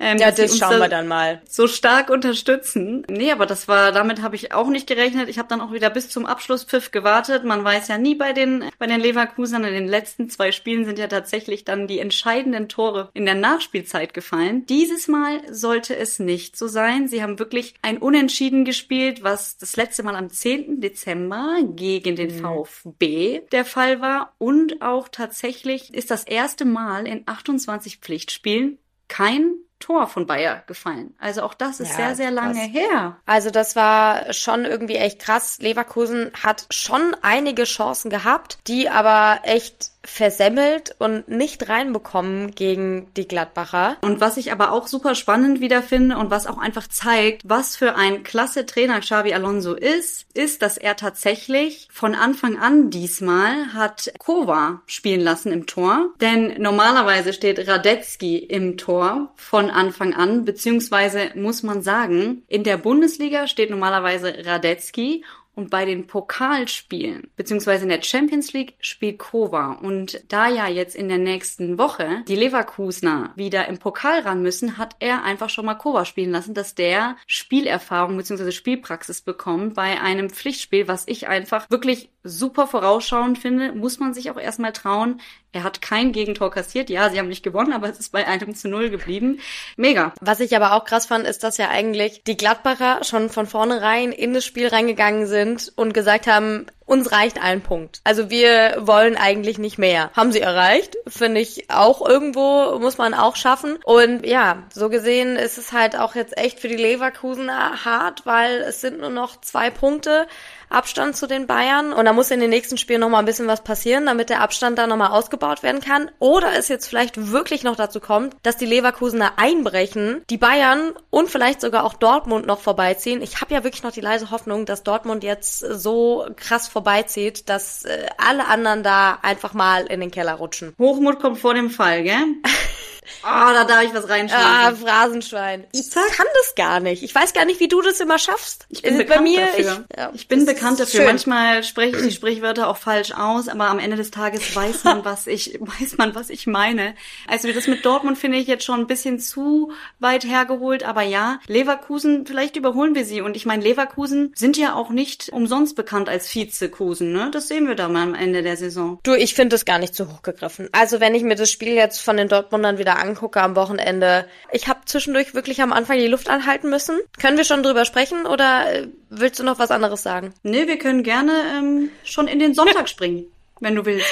Ähm, 0.00 0.16
ja, 0.16 0.30
das 0.30 0.56
schauen 0.56 0.78
wir 0.78 0.88
dann 0.88 1.06
mal. 1.06 1.42
So 1.46 1.68
stark 1.68 2.08
unterstützen. 2.08 3.04
Nee, 3.10 3.30
aber 3.30 3.44
das 3.44 3.68
war, 3.68 3.92
damit 3.92 4.22
habe 4.22 4.34
ich 4.34 4.52
auch 4.54 4.68
nicht 4.68 4.86
gerechnet. 4.86 5.28
Ich 5.28 5.38
habe 5.38 5.48
dann 5.48 5.60
auch 5.60 5.72
wieder 5.72 5.90
bis 5.90 6.08
zum 6.08 6.24
Abschlusspfiff 6.24 6.90
gewartet. 6.90 7.44
Man 7.44 7.62
weiß 7.62 7.88
ja 7.88 7.98
nie 7.98 8.14
bei 8.14 8.32
den, 8.32 8.64
bei 8.78 8.86
den 8.86 9.00
Leverkusenern. 9.00 9.64
In 9.64 9.74
den 9.74 9.88
letzten 9.88 10.30
zwei 10.30 10.52
Spielen 10.52 10.86
sind 10.86 10.98
ja 10.98 11.06
tatsächlich 11.06 11.66
dann 11.66 11.86
die 11.86 11.98
entscheidenden 11.98 12.70
Tore 12.70 13.10
in 13.12 13.26
der 13.26 13.34
Nachspielzeit 13.34 14.14
gefallen. 14.14 14.64
Dieses 14.64 15.06
Mal 15.06 15.42
sollte 15.52 15.94
es 15.94 16.18
nicht 16.18 16.56
so 16.56 16.66
sein. 16.66 17.06
Sie 17.06 17.22
haben 17.22 17.38
wirklich 17.38 17.74
ein 17.82 17.98
Unentschieden 17.98 18.64
gespielt, 18.64 19.22
was 19.22 19.58
das 19.58 19.76
letzte 19.76 20.02
Mal 20.02 20.16
am 20.16 20.30
10. 20.30 20.80
Dezember 20.80 21.58
gegen 21.74 22.16
den 22.16 22.36
mhm. 22.36 22.40
VfB 22.40 23.42
der 23.52 23.66
Fall 23.66 24.00
war. 24.00 24.32
Und 24.38 24.80
auch 24.80 25.08
tatsächlich 25.08 25.92
ist 25.92 26.10
das 26.10 26.24
erste 26.24 26.64
Mal 26.64 27.06
in 27.06 27.24
28 27.26 27.98
Pflichtspielen 27.98 28.78
kein 29.08 29.56
Tor 29.80 30.06
von 30.06 30.26
Bayer 30.26 30.62
gefallen. 30.66 31.14
Also 31.18 31.42
auch 31.42 31.54
das 31.54 31.80
ist 31.80 31.90
ja, 31.90 31.96
sehr, 31.96 32.16
sehr 32.16 32.30
lange 32.30 32.60
krass. 32.60 32.72
her. 32.72 33.16
Also 33.26 33.50
das 33.50 33.74
war 33.74 34.32
schon 34.32 34.64
irgendwie 34.64 34.96
echt 34.96 35.18
krass. 35.18 35.58
Leverkusen 35.60 36.30
hat 36.40 36.66
schon 36.70 37.16
einige 37.22 37.64
Chancen 37.64 38.10
gehabt, 38.10 38.58
die 38.68 38.88
aber 38.88 39.40
echt 39.42 39.90
versemmelt 40.02 40.94
und 40.98 41.28
nicht 41.28 41.68
reinbekommen 41.68 42.54
gegen 42.54 43.08
die 43.16 43.28
Gladbacher. 43.28 43.96
Und 44.00 44.20
was 44.20 44.36
ich 44.36 44.52
aber 44.52 44.72
auch 44.72 44.86
super 44.86 45.14
spannend 45.14 45.60
wieder 45.60 45.82
finde 45.82 46.16
und 46.16 46.30
was 46.30 46.46
auch 46.46 46.58
einfach 46.58 46.88
zeigt, 46.88 47.42
was 47.44 47.76
für 47.76 47.96
ein 47.96 48.22
klasse 48.22 48.66
Trainer 48.66 49.00
Xavi 49.00 49.34
Alonso 49.34 49.74
ist, 49.74 50.26
ist, 50.34 50.62
dass 50.62 50.78
er 50.78 50.96
tatsächlich 50.96 51.88
von 51.92 52.14
Anfang 52.14 52.58
an 52.58 52.90
diesmal 52.90 53.74
hat 53.74 54.12
Kova 54.18 54.80
spielen 54.86 55.20
lassen 55.20 55.52
im 55.52 55.66
Tor. 55.66 56.10
Denn 56.20 56.60
normalerweise 56.60 57.32
steht 57.32 57.68
Radetzky 57.68 58.38
im 58.38 58.78
Tor 58.78 59.32
von 59.36 59.70
Anfang 59.70 60.14
an, 60.14 60.44
beziehungsweise 60.44 61.30
muss 61.34 61.62
man 61.62 61.82
sagen, 61.82 62.42
in 62.48 62.64
der 62.64 62.78
Bundesliga 62.78 63.46
steht 63.46 63.70
normalerweise 63.70 64.34
Radetzky 64.44 65.24
und 65.54 65.70
bei 65.70 65.84
den 65.84 66.06
Pokalspielen, 66.06 67.30
beziehungsweise 67.36 67.82
in 67.82 67.88
der 67.90 68.02
Champions 68.02 68.52
League 68.52 68.74
spielt 68.80 69.18
Kova. 69.18 69.72
Und 69.72 70.22
da 70.28 70.48
ja 70.48 70.68
jetzt 70.68 70.94
in 70.94 71.08
der 71.08 71.18
nächsten 71.18 71.76
Woche 71.76 72.22
die 72.28 72.36
Leverkusener 72.36 73.32
wieder 73.36 73.68
im 73.68 73.78
Pokal 73.78 74.20
ran 74.20 74.42
müssen, 74.42 74.78
hat 74.78 74.96
er 75.00 75.24
einfach 75.24 75.50
schon 75.50 75.66
mal 75.66 75.74
Kova 75.74 76.04
spielen 76.04 76.30
lassen, 76.30 76.54
dass 76.54 76.74
der 76.74 77.16
Spielerfahrung 77.26 78.16
beziehungsweise 78.16 78.52
Spielpraxis 78.52 79.22
bekommt 79.22 79.74
bei 79.74 80.00
einem 80.00 80.30
Pflichtspiel, 80.30 80.88
was 80.88 81.06
ich 81.06 81.28
einfach 81.28 81.68
wirklich 81.70 82.10
super 82.22 82.66
vorausschauend 82.66 83.38
finde, 83.38 83.72
muss 83.72 83.98
man 83.98 84.12
sich 84.12 84.30
auch 84.30 84.38
erstmal 84.38 84.72
trauen. 84.72 85.20
Er 85.52 85.64
hat 85.64 85.82
kein 85.82 86.12
Gegentor 86.12 86.50
kassiert. 86.50 86.90
Ja, 86.90 87.10
sie 87.10 87.18
haben 87.18 87.28
nicht 87.28 87.42
gewonnen, 87.42 87.72
aber 87.72 87.88
es 87.88 87.98
ist 87.98 88.12
bei 88.12 88.26
einem 88.26 88.54
zu 88.54 88.68
null 88.68 88.90
geblieben. 88.90 89.40
Mega. 89.76 90.12
Was 90.20 90.40
ich 90.40 90.54
aber 90.54 90.74
auch 90.74 90.84
krass 90.84 91.06
fand, 91.06 91.26
ist, 91.26 91.42
dass 91.42 91.56
ja 91.56 91.70
eigentlich 91.70 92.22
die 92.24 92.36
Gladbacher 92.36 93.02
schon 93.02 93.30
von 93.30 93.46
vornherein 93.46 94.12
in 94.12 94.34
das 94.34 94.44
Spiel 94.44 94.68
reingegangen 94.68 95.26
sind 95.26 95.72
und 95.74 95.94
gesagt 95.94 96.26
haben, 96.28 96.66
uns 96.86 97.10
reicht 97.10 97.42
ein 97.42 97.62
Punkt. 97.62 98.00
Also 98.04 98.30
wir 98.30 98.76
wollen 98.80 99.16
eigentlich 99.16 99.58
nicht 99.58 99.78
mehr. 99.78 100.10
Haben 100.14 100.32
sie 100.32 100.40
erreicht, 100.40 100.96
finde 101.06 101.40
ich 101.40 101.70
auch 101.70 102.06
irgendwo, 102.06 102.78
muss 102.78 102.98
man 102.98 103.14
auch 103.14 103.36
schaffen. 103.36 103.78
Und 103.84 104.26
ja, 104.26 104.64
so 104.72 104.88
gesehen 104.88 105.36
ist 105.36 105.56
es 105.56 105.72
halt 105.72 105.96
auch 105.96 106.14
jetzt 106.14 106.36
echt 106.36 106.60
für 106.60 106.68
die 106.68 106.76
Leverkusener 106.76 107.84
hart, 107.84 108.26
weil 108.26 108.60
es 108.62 108.80
sind 108.80 109.00
nur 109.00 109.10
noch 109.10 109.40
zwei 109.40 109.70
Punkte. 109.70 110.26
Abstand 110.70 111.16
zu 111.16 111.26
den 111.26 111.46
Bayern 111.46 111.92
und 111.92 112.04
da 112.04 112.12
muss 112.12 112.30
in 112.30 112.40
den 112.40 112.50
nächsten 112.50 112.78
Spielen 112.78 113.00
noch 113.00 113.08
mal 113.08 113.18
ein 113.18 113.24
bisschen 113.24 113.46
was 113.46 113.62
passieren, 113.62 114.06
damit 114.06 114.30
der 114.30 114.40
Abstand 114.40 114.78
da 114.78 114.86
noch 114.86 114.96
mal 114.96 115.08
ausgebaut 115.08 115.62
werden 115.62 115.80
kann. 115.80 116.10
Oder 116.18 116.56
es 116.56 116.68
jetzt 116.68 116.86
vielleicht 116.86 117.30
wirklich 117.30 117.64
noch 117.64 117.76
dazu 117.76 118.00
kommt, 118.00 118.36
dass 118.42 118.56
die 118.56 118.66
Leverkusener 118.66 119.32
einbrechen, 119.36 120.22
die 120.30 120.38
Bayern 120.38 120.92
und 121.10 121.28
vielleicht 121.28 121.60
sogar 121.60 121.84
auch 121.84 121.94
Dortmund 121.94 122.46
noch 122.46 122.60
vorbeiziehen. 122.60 123.22
Ich 123.22 123.40
habe 123.40 123.54
ja 123.54 123.64
wirklich 123.64 123.82
noch 123.82 123.92
die 123.92 124.00
leise 124.00 124.30
Hoffnung, 124.30 124.66
dass 124.66 124.82
Dortmund 124.82 125.24
jetzt 125.24 125.58
so 125.58 126.26
krass 126.36 126.68
vorbeizieht, 126.68 127.48
dass 127.48 127.84
äh, 127.84 128.06
alle 128.18 128.46
anderen 128.46 128.82
da 128.82 129.18
einfach 129.22 129.54
mal 129.54 129.86
in 129.86 130.00
den 130.00 130.10
Keller 130.10 130.34
rutschen. 130.34 130.74
Hochmut 130.78 131.20
kommt 131.20 131.38
vor 131.38 131.54
dem 131.54 131.70
Fall, 131.70 132.02
gell? 132.02 132.24
Ah, 133.22 133.50
oh, 133.50 133.54
da 133.54 133.64
darf 133.64 133.82
ich 133.82 133.94
was 133.94 134.08
reinschneiden. 134.08 134.46
Ah, 134.46 134.72
Phrasenschwein. 134.74 135.66
Ich 135.72 135.90
kann 135.90 136.26
das 136.34 136.54
gar 136.54 136.80
nicht. 136.80 137.02
Ich 137.02 137.14
weiß 137.14 137.32
gar 137.32 137.44
nicht, 137.44 137.60
wie 137.60 137.68
du 137.68 137.82
das 137.82 138.00
immer 138.00 138.18
schaffst. 138.18 138.66
Ich 138.68 138.82
bin 138.82 138.98
bekannt 138.98 139.18
bei 139.18 139.22
mir, 139.22 139.40
dafür. 139.40 139.84
Ich, 139.90 139.98
ja, 139.98 140.10
ich 140.14 140.28
bin 140.28 140.46
bekannt 140.46 140.80
dafür. 140.80 141.00
Schön. 141.00 141.06
Manchmal 141.06 141.62
spreche 141.64 141.96
ich 141.96 142.02
die 142.02 142.12
Sprichwörter 142.12 142.68
auch 142.68 142.76
falsch 142.76 143.12
aus, 143.12 143.48
aber 143.48 143.66
am 143.66 143.78
Ende 143.78 143.96
des 143.96 144.10
Tages 144.10 144.54
weiß 144.54 144.84
man, 144.84 145.04
was 145.04 145.26
ich, 145.26 145.58
weiß 145.60 145.98
man, 145.98 146.14
was 146.14 146.30
ich 146.30 146.46
meine. 146.46 146.94
Also 147.26 147.52
das 147.52 147.66
mit 147.66 147.84
Dortmund 147.84 148.18
finde 148.18 148.38
ich 148.38 148.46
jetzt 148.46 148.64
schon 148.64 148.80
ein 148.80 148.86
bisschen 148.86 149.18
zu 149.18 149.72
weit 149.98 150.24
hergeholt, 150.24 150.84
aber 150.84 151.02
ja, 151.02 151.40
Leverkusen, 151.46 152.26
vielleicht 152.26 152.56
überholen 152.56 152.94
wir 152.94 153.04
sie. 153.04 153.20
Und 153.20 153.36
ich 153.36 153.46
meine, 153.46 153.62
Leverkusen 153.62 154.32
sind 154.34 154.56
ja 154.56 154.74
auch 154.74 154.90
nicht 154.90 155.30
umsonst 155.30 155.76
bekannt 155.76 156.08
als 156.08 156.34
Vizekusen, 156.34 157.12
ne? 157.12 157.30
Das 157.32 157.48
sehen 157.48 157.68
wir 157.68 157.74
da 157.74 157.88
mal 157.88 158.02
am 158.02 158.14
Ende 158.14 158.42
der 158.42 158.56
Saison. 158.56 158.98
Du, 159.02 159.14
ich 159.14 159.34
finde 159.34 159.54
das 159.54 159.64
gar 159.64 159.78
nicht 159.78 159.94
zu 159.94 160.10
hoch 160.10 160.22
gegriffen. 160.22 160.68
Also 160.72 161.00
wenn 161.00 161.14
ich 161.14 161.22
mir 161.22 161.36
das 161.36 161.50
Spiel 161.50 161.74
jetzt 161.74 162.00
von 162.00 162.16
den 162.16 162.28
Dortmundern 162.28 162.78
wieder 162.78 162.98
angucke 163.00 163.40
am 163.40 163.56
Wochenende. 163.56 164.26
Ich 164.52 164.68
habe 164.68 164.80
zwischendurch 164.84 165.34
wirklich 165.34 165.62
am 165.62 165.72
Anfang 165.72 165.98
die 165.98 166.06
Luft 166.06 166.28
anhalten 166.28 166.70
müssen. 166.70 166.98
Können 167.20 167.36
wir 167.36 167.44
schon 167.44 167.62
drüber 167.62 167.84
sprechen 167.84 168.26
oder 168.26 168.72
äh, 168.72 168.88
willst 169.08 169.40
du 169.40 169.44
noch 169.44 169.58
was 169.58 169.70
anderes 169.70 170.02
sagen? 170.02 170.34
Nee, 170.42 170.66
wir 170.66 170.78
können 170.78 171.02
gerne 171.02 171.32
ähm, 171.56 171.90
schon 172.04 172.28
in 172.28 172.38
den 172.38 172.54
Sonntag 172.54 172.88
springen, 172.90 173.26
wenn 173.60 173.74
du 173.74 173.84
willst. 173.84 174.06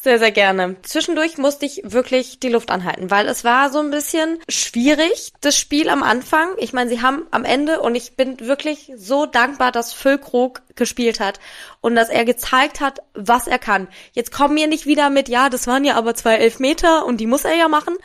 Sehr, 0.00 0.20
sehr 0.20 0.30
gerne. 0.30 0.76
Zwischendurch 0.82 1.38
musste 1.38 1.66
ich 1.66 1.82
wirklich 1.84 2.38
die 2.38 2.50
Luft 2.50 2.70
anhalten, 2.70 3.10
weil 3.10 3.26
es 3.26 3.42
war 3.42 3.72
so 3.72 3.80
ein 3.80 3.90
bisschen 3.90 4.38
schwierig, 4.48 5.32
das 5.40 5.56
Spiel 5.56 5.88
am 5.88 6.04
Anfang. 6.04 6.50
Ich 6.58 6.72
meine, 6.72 6.88
sie 6.88 7.02
haben 7.02 7.26
am 7.32 7.44
Ende, 7.44 7.80
und 7.80 7.96
ich 7.96 8.14
bin 8.14 8.38
wirklich 8.38 8.92
so 8.96 9.26
dankbar, 9.26 9.72
dass 9.72 9.92
Füllkrug 9.92 10.62
gespielt 10.76 11.18
hat 11.18 11.40
und 11.80 11.96
dass 11.96 12.10
er 12.10 12.24
gezeigt 12.24 12.80
hat, 12.80 13.00
was 13.14 13.48
er 13.48 13.58
kann. 13.58 13.88
Jetzt 14.12 14.30
kommen 14.30 14.54
wir 14.54 14.68
nicht 14.68 14.86
wieder 14.86 15.10
mit, 15.10 15.28
ja, 15.28 15.48
das 15.48 15.66
waren 15.66 15.84
ja 15.84 15.96
aber 15.96 16.14
zwei 16.14 16.36
Elfmeter 16.36 17.04
und 17.04 17.16
die 17.16 17.26
muss 17.26 17.44
er 17.44 17.56
ja 17.56 17.66
machen. 17.66 17.96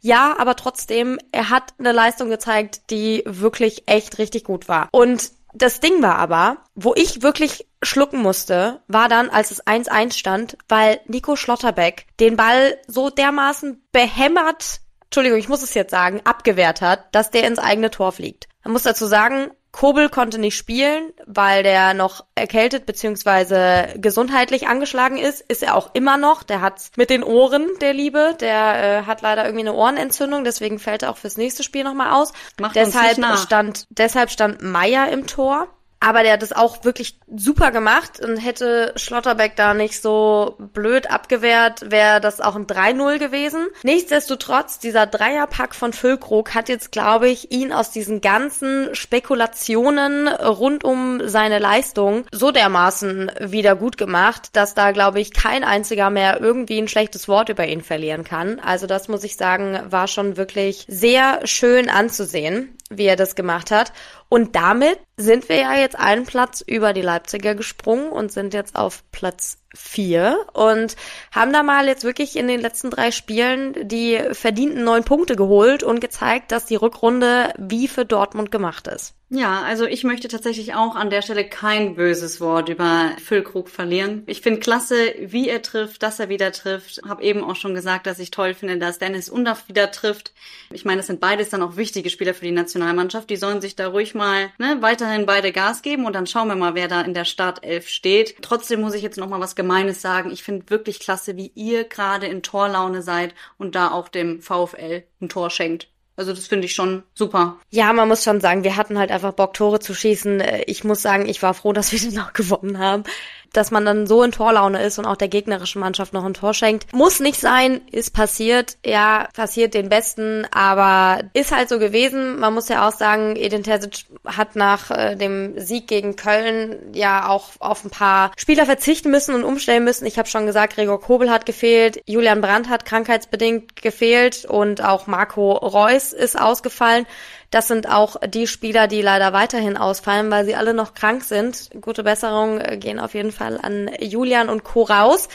Ja, 0.00 0.34
aber 0.38 0.56
trotzdem, 0.56 1.18
er 1.32 1.50
hat 1.50 1.74
eine 1.78 1.92
Leistung 1.92 2.30
gezeigt, 2.30 2.90
die 2.90 3.22
wirklich 3.26 3.84
echt 3.86 4.18
richtig 4.18 4.44
gut 4.44 4.68
war. 4.68 4.88
Und 4.90 5.30
das 5.54 5.80
Ding 5.80 6.02
war 6.02 6.16
aber, 6.16 6.58
wo 6.74 6.94
ich 6.94 7.22
wirklich 7.22 7.66
schlucken 7.82 8.20
musste, 8.20 8.82
war 8.88 9.08
dann, 9.08 9.28
als 9.30 9.50
es 9.50 9.66
1-1 9.66 10.16
stand, 10.16 10.56
weil 10.68 11.00
Nico 11.06 11.36
Schlotterbeck 11.36 12.06
den 12.20 12.36
Ball 12.36 12.78
so 12.86 13.10
dermaßen 13.10 13.82
behämmert, 13.92 14.80
Entschuldigung, 15.04 15.38
ich 15.38 15.48
muss 15.48 15.62
es 15.62 15.74
jetzt 15.74 15.90
sagen, 15.90 16.22
abgewehrt 16.24 16.80
hat, 16.80 17.14
dass 17.14 17.30
der 17.30 17.46
ins 17.46 17.58
eigene 17.58 17.90
Tor 17.90 18.12
fliegt. 18.12 18.48
Man 18.64 18.72
muss 18.72 18.84
dazu 18.84 19.06
sagen, 19.06 19.50
Kobel 19.72 20.10
konnte 20.10 20.38
nicht 20.38 20.56
spielen, 20.56 21.12
weil 21.26 21.62
der 21.62 21.94
noch 21.94 22.26
erkältet 22.34 22.84
bzw. 22.84 23.98
gesundheitlich 23.98 24.68
angeschlagen 24.68 25.16
ist. 25.16 25.40
Ist 25.40 25.62
er 25.62 25.74
auch 25.74 25.90
immer 25.94 26.18
noch. 26.18 26.42
Der 26.42 26.60
hat's 26.60 26.90
mit 26.96 27.08
den 27.08 27.24
Ohren, 27.24 27.66
der 27.80 27.94
Liebe. 27.94 28.36
Der 28.38 29.00
äh, 29.00 29.06
hat 29.06 29.22
leider 29.22 29.44
irgendwie 29.44 29.66
eine 29.66 29.72
Ohrenentzündung, 29.72 30.44
deswegen 30.44 30.78
fällt 30.78 31.02
er 31.02 31.10
auch 31.10 31.16
fürs 31.16 31.38
nächste 31.38 31.62
Spiel 31.62 31.84
nochmal 31.84 32.12
aus. 32.12 32.32
Macht 32.60 32.76
deshalb 32.76 33.16
stand, 33.38 33.86
deshalb 33.88 34.30
stand 34.30 34.62
Meier 34.62 35.08
im 35.08 35.26
Tor. 35.26 35.68
Aber 36.02 36.24
der 36.24 36.32
hat 36.32 36.42
es 36.42 36.52
auch 36.52 36.84
wirklich 36.84 37.16
super 37.34 37.70
gemacht 37.70 38.18
und 38.18 38.36
hätte 38.36 38.92
Schlotterbeck 38.96 39.54
da 39.54 39.72
nicht 39.72 40.02
so 40.02 40.56
blöd 40.58 41.08
abgewehrt, 41.08 41.92
wäre 41.92 42.20
das 42.20 42.40
auch 42.40 42.56
ein 42.56 42.66
3-0 42.66 43.18
gewesen. 43.18 43.68
Nichtsdestotrotz, 43.84 44.80
dieser 44.80 45.06
Dreierpack 45.06 45.76
von 45.76 45.92
Füllkrug 45.92 46.54
hat 46.54 46.68
jetzt, 46.68 46.90
glaube 46.90 47.28
ich, 47.28 47.52
ihn 47.52 47.72
aus 47.72 47.92
diesen 47.92 48.20
ganzen 48.20 48.92
Spekulationen 48.96 50.26
rund 50.26 50.82
um 50.82 51.28
seine 51.28 51.60
Leistung 51.60 52.24
so 52.32 52.50
dermaßen 52.50 53.30
wieder 53.38 53.76
gut 53.76 53.96
gemacht, 53.96 54.48
dass 54.54 54.74
da, 54.74 54.90
glaube 54.90 55.20
ich, 55.20 55.32
kein 55.32 55.62
einziger 55.62 56.10
mehr 56.10 56.40
irgendwie 56.40 56.78
ein 56.78 56.88
schlechtes 56.88 57.28
Wort 57.28 57.48
über 57.48 57.68
ihn 57.68 57.80
verlieren 57.80 58.24
kann. 58.24 58.58
Also 58.58 58.88
das 58.88 59.06
muss 59.06 59.22
ich 59.22 59.36
sagen, 59.36 59.80
war 59.88 60.08
schon 60.08 60.36
wirklich 60.36 60.84
sehr 60.88 61.46
schön 61.46 61.88
anzusehen 61.88 62.76
wie 62.96 63.06
er 63.06 63.16
das 63.16 63.34
gemacht 63.34 63.70
hat. 63.70 63.92
Und 64.32 64.56
damit 64.56 64.98
sind 65.18 65.50
wir 65.50 65.56
ja 65.56 65.74
jetzt 65.74 65.94
einen 65.94 66.24
Platz 66.24 66.62
über 66.66 66.94
die 66.94 67.02
Leipziger 67.02 67.54
gesprungen 67.54 68.08
und 68.08 68.32
sind 68.32 68.54
jetzt 68.54 68.76
auf 68.76 69.04
Platz 69.12 69.58
vier 69.74 70.46
und 70.52 70.96
haben 71.30 71.52
da 71.52 71.62
mal 71.62 71.86
jetzt 71.86 72.04
wirklich 72.04 72.36
in 72.36 72.48
den 72.48 72.60
letzten 72.60 72.90
drei 72.90 73.10
Spielen 73.10 73.88
die 73.88 74.20
verdienten 74.32 74.84
neun 74.84 75.04
Punkte 75.04 75.36
geholt 75.36 75.82
und 75.82 76.00
gezeigt, 76.00 76.52
dass 76.52 76.66
die 76.66 76.76
Rückrunde 76.76 77.52
wie 77.58 77.88
für 77.88 78.04
Dortmund 78.04 78.50
gemacht 78.50 78.86
ist. 78.86 79.14
Ja, 79.34 79.62
also 79.62 79.86
ich 79.86 80.04
möchte 80.04 80.28
tatsächlich 80.28 80.74
auch 80.74 80.94
an 80.94 81.08
der 81.08 81.22
Stelle 81.22 81.48
kein 81.48 81.94
böses 81.94 82.38
Wort 82.38 82.68
über 82.68 83.12
Füllkrug 83.16 83.70
verlieren. 83.70 84.24
Ich 84.26 84.42
finde 84.42 84.60
klasse, 84.60 84.94
wie 85.18 85.48
er 85.48 85.62
trifft, 85.62 86.02
dass 86.02 86.20
er 86.20 86.28
wieder 86.28 86.52
trifft. 86.52 87.00
Hab 87.08 87.22
eben 87.22 87.42
auch 87.42 87.56
schon 87.56 87.74
gesagt, 87.74 88.06
dass 88.06 88.18
ich 88.18 88.30
toll 88.30 88.52
finde, 88.52 88.76
dass 88.76 88.98
Dennis 88.98 89.30
Undaff 89.30 89.66
wieder 89.68 89.90
trifft. 89.90 90.34
Ich 90.70 90.84
meine, 90.84 91.00
es 91.00 91.06
sind 91.06 91.18
beides 91.18 91.48
dann 91.48 91.62
auch 91.62 91.78
wichtige 91.78 92.10
Spieler 92.10 92.34
für 92.34 92.44
die 92.44 92.50
Nationalmannschaft. 92.50 93.30
Die 93.30 93.36
sollen 93.36 93.62
sich 93.62 93.74
da 93.74 93.88
ruhig 93.88 94.14
mal 94.14 94.50
ne, 94.58 94.76
weiterhin 94.80 95.24
beide 95.24 95.50
Gas 95.50 95.80
geben 95.80 96.04
und 96.04 96.12
dann 96.12 96.26
schauen 96.26 96.48
wir 96.48 96.56
mal, 96.56 96.74
wer 96.74 96.88
da 96.88 97.00
in 97.00 97.14
der 97.14 97.24
Startelf 97.24 97.88
steht. 97.88 98.36
Trotzdem 98.42 98.82
muss 98.82 98.92
ich 98.92 99.02
jetzt 99.02 99.16
noch 99.16 99.30
mal 99.30 99.40
was 99.40 99.56
Gemeines 99.62 100.02
sagen. 100.02 100.30
Ich 100.30 100.42
finde 100.42 100.68
wirklich 100.70 101.00
klasse, 101.00 101.36
wie 101.36 101.52
ihr 101.54 101.84
gerade 101.84 102.26
in 102.26 102.42
Torlaune 102.42 103.02
seid 103.02 103.34
und 103.58 103.74
da 103.74 103.92
auch 103.92 104.08
dem 104.08 104.42
VfL 104.42 105.04
ein 105.20 105.28
Tor 105.28 105.50
schenkt. 105.50 105.88
Also 106.16 106.32
das 106.32 106.46
finde 106.46 106.66
ich 106.66 106.74
schon 106.74 107.04
super. 107.14 107.58
Ja, 107.70 107.92
man 107.92 108.06
muss 108.06 108.22
schon 108.22 108.40
sagen, 108.40 108.64
wir 108.64 108.76
hatten 108.76 108.98
halt 108.98 109.10
einfach 109.10 109.32
Bock, 109.32 109.54
Tore 109.54 109.80
zu 109.80 109.94
schießen. 109.94 110.42
Ich 110.66 110.84
muss 110.84 111.00
sagen, 111.00 111.26
ich 111.26 111.42
war 111.42 111.54
froh, 111.54 111.72
dass 111.72 111.92
wir 111.92 111.98
den 112.00 112.18
auch 112.18 112.32
gewonnen 112.32 112.78
haben 112.78 113.04
dass 113.52 113.70
man 113.70 113.84
dann 113.84 114.06
so 114.06 114.22
in 114.22 114.32
Torlaune 114.32 114.82
ist 114.82 114.98
und 114.98 115.06
auch 115.06 115.16
der 115.16 115.28
gegnerischen 115.28 115.80
Mannschaft 115.80 116.12
noch 116.12 116.24
ein 116.24 116.34
Tor 116.34 116.54
schenkt. 116.54 116.92
Muss 116.92 117.20
nicht 117.20 117.40
sein, 117.40 117.80
ist 117.90 118.12
passiert. 118.12 118.76
Ja, 118.84 119.28
passiert 119.34 119.74
den 119.74 119.88
Besten, 119.88 120.46
aber 120.52 121.24
ist 121.34 121.54
halt 121.54 121.68
so 121.68 121.78
gewesen. 121.78 122.38
Man 122.38 122.54
muss 122.54 122.68
ja 122.68 122.88
auch 122.88 122.92
sagen, 122.92 123.36
Edin 123.36 123.62
Terzic 123.62 124.06
hat 124.24 124.56
nach 124.56 124.90
äh, 124.90 125.16
dem 125.16 125.58
Sieg 125.58 125.86
gegen 125.86 126.16
Köln 126.16 126.76
ja 126.94 127.28
auch 127.28 127.50
auf 127.58 127.84
ein 127.84 127.90
paar 127.90 128.32
Spieler 128.36 128.66
verzichten 128.66 129.10
müssen 129.10 129.34
und 129.34 129.44
umstellen 129.44 129.84
müssen. 129.84 130.06
Ich 130.06 130.18
habe 130.18 130.28
schon 130.28 130.46
gesagt, 130.46 130.74
Gregor 130.74 131.00
Kobel 131.00 131.30
hat 131.30 131.46
gefehlt, 131.46 132.00
Julian 132.06 132.40
Brandt 132.40 132.68
hat 132.68 132.84
krankheitsbedingt 132.84 133.80
gefehlt 133.82 134.44
und 134.44 134.82
auch 134.82 135.06
Marco 135.06 135.52
Reus 135.52 136.12
ist 136.12 136.40
ausgefallen. 136.40 137.06
Das 137.52 137.68
sind 137.68 137.86
auch 137.86 138.16
die 138.26 138.46
Spieler, 138.46 138.88
die 138.88 139.02
leider 139.02 139.34
weiterhin 139.34 139.76
ausfallen, 139.76 140.30
weil 140.30 140.46
sie 140.46 140.54
alle 140.54 140.72
noch 140.72 140.94
krank 140.94 141.22
sind. 141.22 141.68
Gute 141.82 142.02
Besserung 142.02 142.58
äh, 142.58 142.78
gehen 142.78 142.98
auf 142.98 143.12
jeden 143.12 143.30
Fall 143.30 143.60
an 143.62 143.90
Julian 144.00 144.48
und 144.48 144.64
Co. 144.64 144.84
raus. 144.84 145.28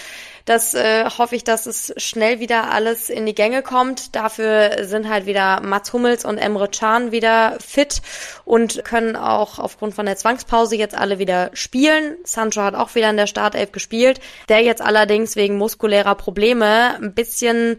Das 0.45 0.73
äh, 0.73 1.05
hoffe 1.05 1.35
ich, 1.35 1.43
dass 1.43 1.67
es 1.67 1.93
schnell 1.97 2.39
wieder 2.39 2.71
alles 2.71 3.11
in 3.11 3.27
die 3.27 3.35
Gänge 3.35 3.61
kommt. 3.61 4.15
Dafür 4.15 4.85
sind 4.85 5.07
halt 5.09 5.27
wieder 5.27 5.61
Mats 5.61 5.93
Hummels 5.93 6.25
und 6.25 6.39
Emre 6.39 6.69
Can 6.69 7.11
wieder 7.11 7.57
fit 7.59 8.01
und 8.45 8.83
können 8.83 9.15
auch 9.15 9.59
aufgrund 9.59 9.93
von 9.93 10.07
der 10.07 10.15
Zwangspause 10.15 10.75
jetzt 10.75 10.97
alle 10.97 11.19
wieder 11.19 11.51
spielen. 11.53 12.15
Sancho 12.23 12.63
hat 12.63 12.73
auch 12.73 12.95
wieder 12.95 13.11
in 13.11 13.17
der 13.17 13.27
Startelf 13.27 13.71
gespielt, 13.71 14.21
der 14.49 14.63
jetzt 14.63 14.81
allerdings 14.81 15.35
wegen 15.35 15.57
muskulärer 15.57 16.15
Probleme 16.15 16.95
ein 16.95 17.13
bisschen 17.13 17.77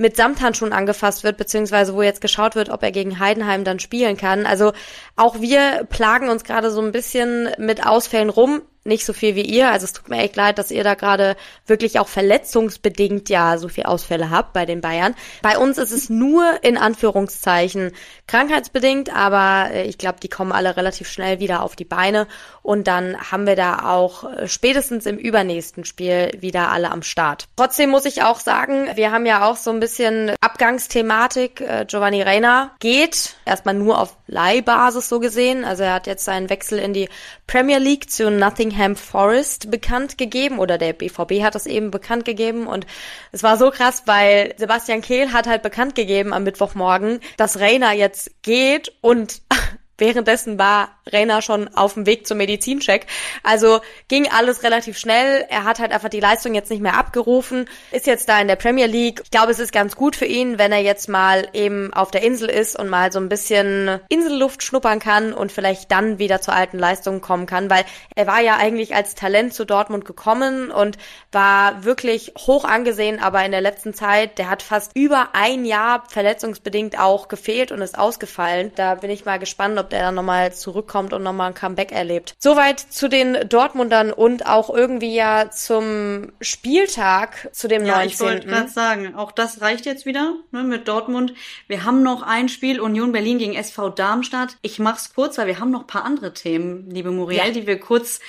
mit 0.00 0.16
Samthandschuhen 0.16 0.72
angefasst 0.72 1.24
wird, 1.24 1.36
beziehungsweise 1.36 1.94
wo 1.94 2.00
jetzt 2.00 2.22
geschaut 2.22 2.54
wird, 2.54 2.70
ob 2.70 2.82
er 2.82 2.90
gegen 2.90 3.18
Heidenheim 3.18 3.64
dann 3.64 3.78
spielen 3.78 4.16
kann. 4.16 4.46
Also 4.46 4.72
auch 5.14 5.42
wir 5.42 5.86
plagen 5.90 6.30
uns 6.30 6.42
gerade 6.42 6.70
so 6.70 6.80
ein 6.80 6.90
bisschen 6.90 7.50
mit 7.58 7.86
Ausfällen 7.86 8.30
rum 8.30 8.62
nicht 8.90 9.06
so 9.06 9.14
viel 9.14 9.34
wie 9.34 9.42
ihr. 9.42 9.70
Also 9.70 9.84
es 9.84 9.94
tut 9.94 10.10
mir 10.10 10.18
echt 10.18 10.36
leid, 10.36 10.58
dass 10.58 10.70
ihr 10.70 10.84
da 10.84 10.94
gerade 10.94 11.36
wirklich 11.66 11.98
auch 11.98 12.08
verletzungsbedingt 12.08 13.30
ja 13.30 13.56
so 13.56 13.68
viel 13.68 13.84
Ausfälle 13.84 14.28
habt 14.28 14.52
bei 14.52 14.66
den 14.66 14.82
Bayern. 14.82 15.14
Bei 15.40 15.56
uns 15.56 15.78
ist 15.78 15.92
es 15.92 16.10
nur 16.10 16.62
in 16.62 16.76
Anführungszeichen 16.76 17.92
krankheitsbedingt, 18.26 19.14
aber 19.14 19.72
äh, 19.72 19.84
ich 19.84 19.96
glaube, 19.96 20.20
die 20.22 20.28
kommen 20.28 20.52
alle 20.52 20.76
relativ 20.76 21.08
schnell 21.08 21.40
wieder 21.40 21.62
auf 21.62 21.76
die 21.76 21.84
Beine 21.84 22.26
und 22.62 22.86
dann 22.86 23.16
haben 23.30 23.46
wir 23.46 23.56
da 23.56 23.90
auch 23.90 24.24
äh, 24.24 24.48
spätestens 24.48 25.06
im 25.06 25.16
übernächsten 25.16 25.84
Spiel 25.84 26.30
wieder 26.38 26.70
alle 26.70 26.90
am 26.90 27.02
Start. 27.02 27.46
Trotzdem 27.56 27.90
muss 27.90 28.04
ich 28.04 28.22
auch 28.22 28.40
sagen, 28.40 28.88
wir 28.94 29.12
haben 29.12 29.26
ja 29.26 29.48
auch 29.48 29.56
so 29.56 29.70
ein 29.70 29.80
bisschen 29.80 30.32
Abgangsthematik. 30.40 31.60
Äh, 31.60 31.86
Giovanni 31.86 32.22
Reina 32.22 32.72
geht 32.80 33.36
erstmal 33.44 33.74
nur 33.74 33.98
auf 33.98 34.16
Leihbasis 34.26 35.08
so 35.08 35.20
gesehen. 35.20 35.64
Also 35.64 35.84
er 35.84 35.94
hat 35.94 36.06
jetzt 36.06 36.24
seinen 36.24 36.50
Wechsel 36.50 36.78
in 36.78 36.92
die 36.92 37.08
Premier 37.46 37.78
League 37.78 38.10
zu 38.10 38.30
Nothing 38.30 38.70
Nottingham 38.80 38.96
Forest 38.96 39.70
bekannt 39.70 40.18
gegeben 40.18 40.58
oder 40.58 40.78
der 40.78 40.92
BVB 40.92 41.42
hat 41.42 41.54
das 41.54 41.66
eben 41.66 41.90
bekannt 41.90 42.24
gegeben. 42.24 42.66
Und 42.66 42.86
es 43.32 43.42
war 43.42 43.56
so 43.56 43.70
krass, 43.70 44.04
weil 44.06 44.54
Sebastian 44.56 45.02
Kehl 45.02 45.32
hat 45.32 45.46
halt 45.46 45.62
bekannt 45.62 45.94
gegeben 45.94 46.32
am 46.32 46.44
Mittwochmorgen, 46.44 47.20
dass 47.36 47.60
Reina 47.60 47.92
jetzt 47.92 48.42
geht 48.42 48.92
und 49.00 49.42
währenddessen 49.98 50.58
war 50.58 50.99
Rainer 51.12 51.42
schon 51.42 51.68
auf 51.74 51.94
dem 51.94 52.06
Weg 52.06 52.26
zum 52.26 52.38
Medizincheck. 52.38 53.06
Also 53.42 53.80
ging 54.08 54.28
alles 54.30 54.62
relativ 54.62 54.98
schnell. 54.98 55.46
Er 55.48 55.64
hat 55.64 55.78
halt 55.78 55.92
einfach 55.92 56.08
die 56.08 56.20
Leistung 56.20 56.54
jetzt 56.54 56.70
nicht 56.70 56.82
mehr 56.82 56.96
abgerufen, 56.96 57.68
ist 57.92 58.06
jetzt 58.06 58.28
da 58.28 58.40
in 58.40 58.48
der 58.48 58.56
Premier 58.56 58.86
League. 58.86 59.20
Ich 59.24 59.30
glaube, 59.30 59.52
es 59.52 59.58
ist 59.58 59.72
ganz 59.72 59.96
gut 59.96 60.16
für 60.16 60.26
ihn, 60.26 60.58
wenn 60.58 60.72
er 60.72 60.82
jetzt 60.82 61.08
mal 61.08 61.48
eben 61.52 61.92
auf 61.92 62.10
der 62.10 62.22
Insel 62.22 62.48
ist 62.48 62.78
und 62.78 62.88
mal 62.88 63.12
so 63.12 63.18
ein 63.18 63.28
bisschen 63.28 64.00
Inselluft 64.08 64.62
schnuppern 64.62 64.98
kann 64.98 65.32
und 65.32 65.52
vielleicht 65.52 65.90
dann 65.90 66.18
wieder 66.18 66.40
zur 66.40 66.54
alten 66.54 66.78
Leistung 66.78 67.20
kommen 67.20 67.46
kann, 67.46 67.70
weil 67.70 67.84
er 68.14 68.26
war 68.26 68.40
ja 68.40 68.56
eigentlich 68.56 68.94
als 68.94 69.14
Talent 69.14 69.54
zu 69.54 69.64
Dortmund 69.64 70.04
gekommen 70.04 70.70
und 70.70 70.98
war 71.32 71.84
wirklich 71.84 72.32
hoch 72.38 72.64
angesehen, 72.64 73.20
aber 73.20 73.44
in 73.44 73.52
der 73.52 73.60
letzten 73.60 73.94
Zeit, 73.94 74.38
der 74.38 74.50
hat 74.50 74.62
fast 74.62 74.92
über 74.94 75.30
ein 75.32 75.64
Jahr 75.64 76.04
verletzungsbedingt 76.08 76.98
auch 76.98 77.28
gefehlt 77.28 77.72
und 77.72 77.80
ist 77.80 77.98
ausgefallen. 77.98 78.72
Da 78.74 78.96
bin 78.96 79.10
ich 79.10 79.24
mal 79.24 79.38
gespannt, 79.38 79.78
ob 79.78 79.90
der 79.90 80.02
dann 80.02 80.14
nochmal 80.14 80.52
zurückkommt 80.52 80.99
zurückkommt 81.00 81.12
und 81.12 81.22
nochmal 81.22 81.48
ein 81.48 81.54
Comeback 81.54 81.92
erlebt. 81.92 82.34
Soweit 82.38 82.80
zu 82.80 83.08
den 83.08 83.48
Dortmundern 83.48 84.12
und 84.12 84.46
auch 84.46 84.70
irgendwie 84.70 85.14
ja 85.14 85.50
zum 85.50 86.32
Spieltag, 86.40 87.48
zu 87.52 87.68
dem 87.68 87.84
ja, 87.84 87.96
19. 87.96 88.10
Ich 88.10 88.20
wollte 88.20 88.46
gerade 88.46 88.68
sagen, 88.68 89.14
auch 89.14 89.32
das 89.32 89.60
reicht 89.60 89.86
jetzt 89.86 90.06
wieder 90.06 90.34
ne, 90.52 90.62
mit 90.62 90.88
Dortmund. 90.88 91.34
Wir 91.68 91.84
haben 91.84 92.02
noch 92.02 92.22
ein 92.22 92.48
Spiel, 92.48 92.80
Union 92.80 93.12
Berlin 93.12 93.38
gegen 93.38 93.54
SV 93.54 93.90
Darmstadt. 93.90 94.56
Ich 94.62 94.78
mach's 94.78 95.14
kurz, 95.14 95.38
weil 95.38 95.46
wir 95.46 95.58
haben 95.58 95.70
noch 95.70 95.86
paar 95.86 96.04
andere 96.04 96.32
Themen, 96.34 96.90
liebe 96.90 97.10
Muriel, 97.10 97.38
ja. 97.38 97.50
die 97.50 97.66
wir 97.66 97.78
kurz 97.78 98.20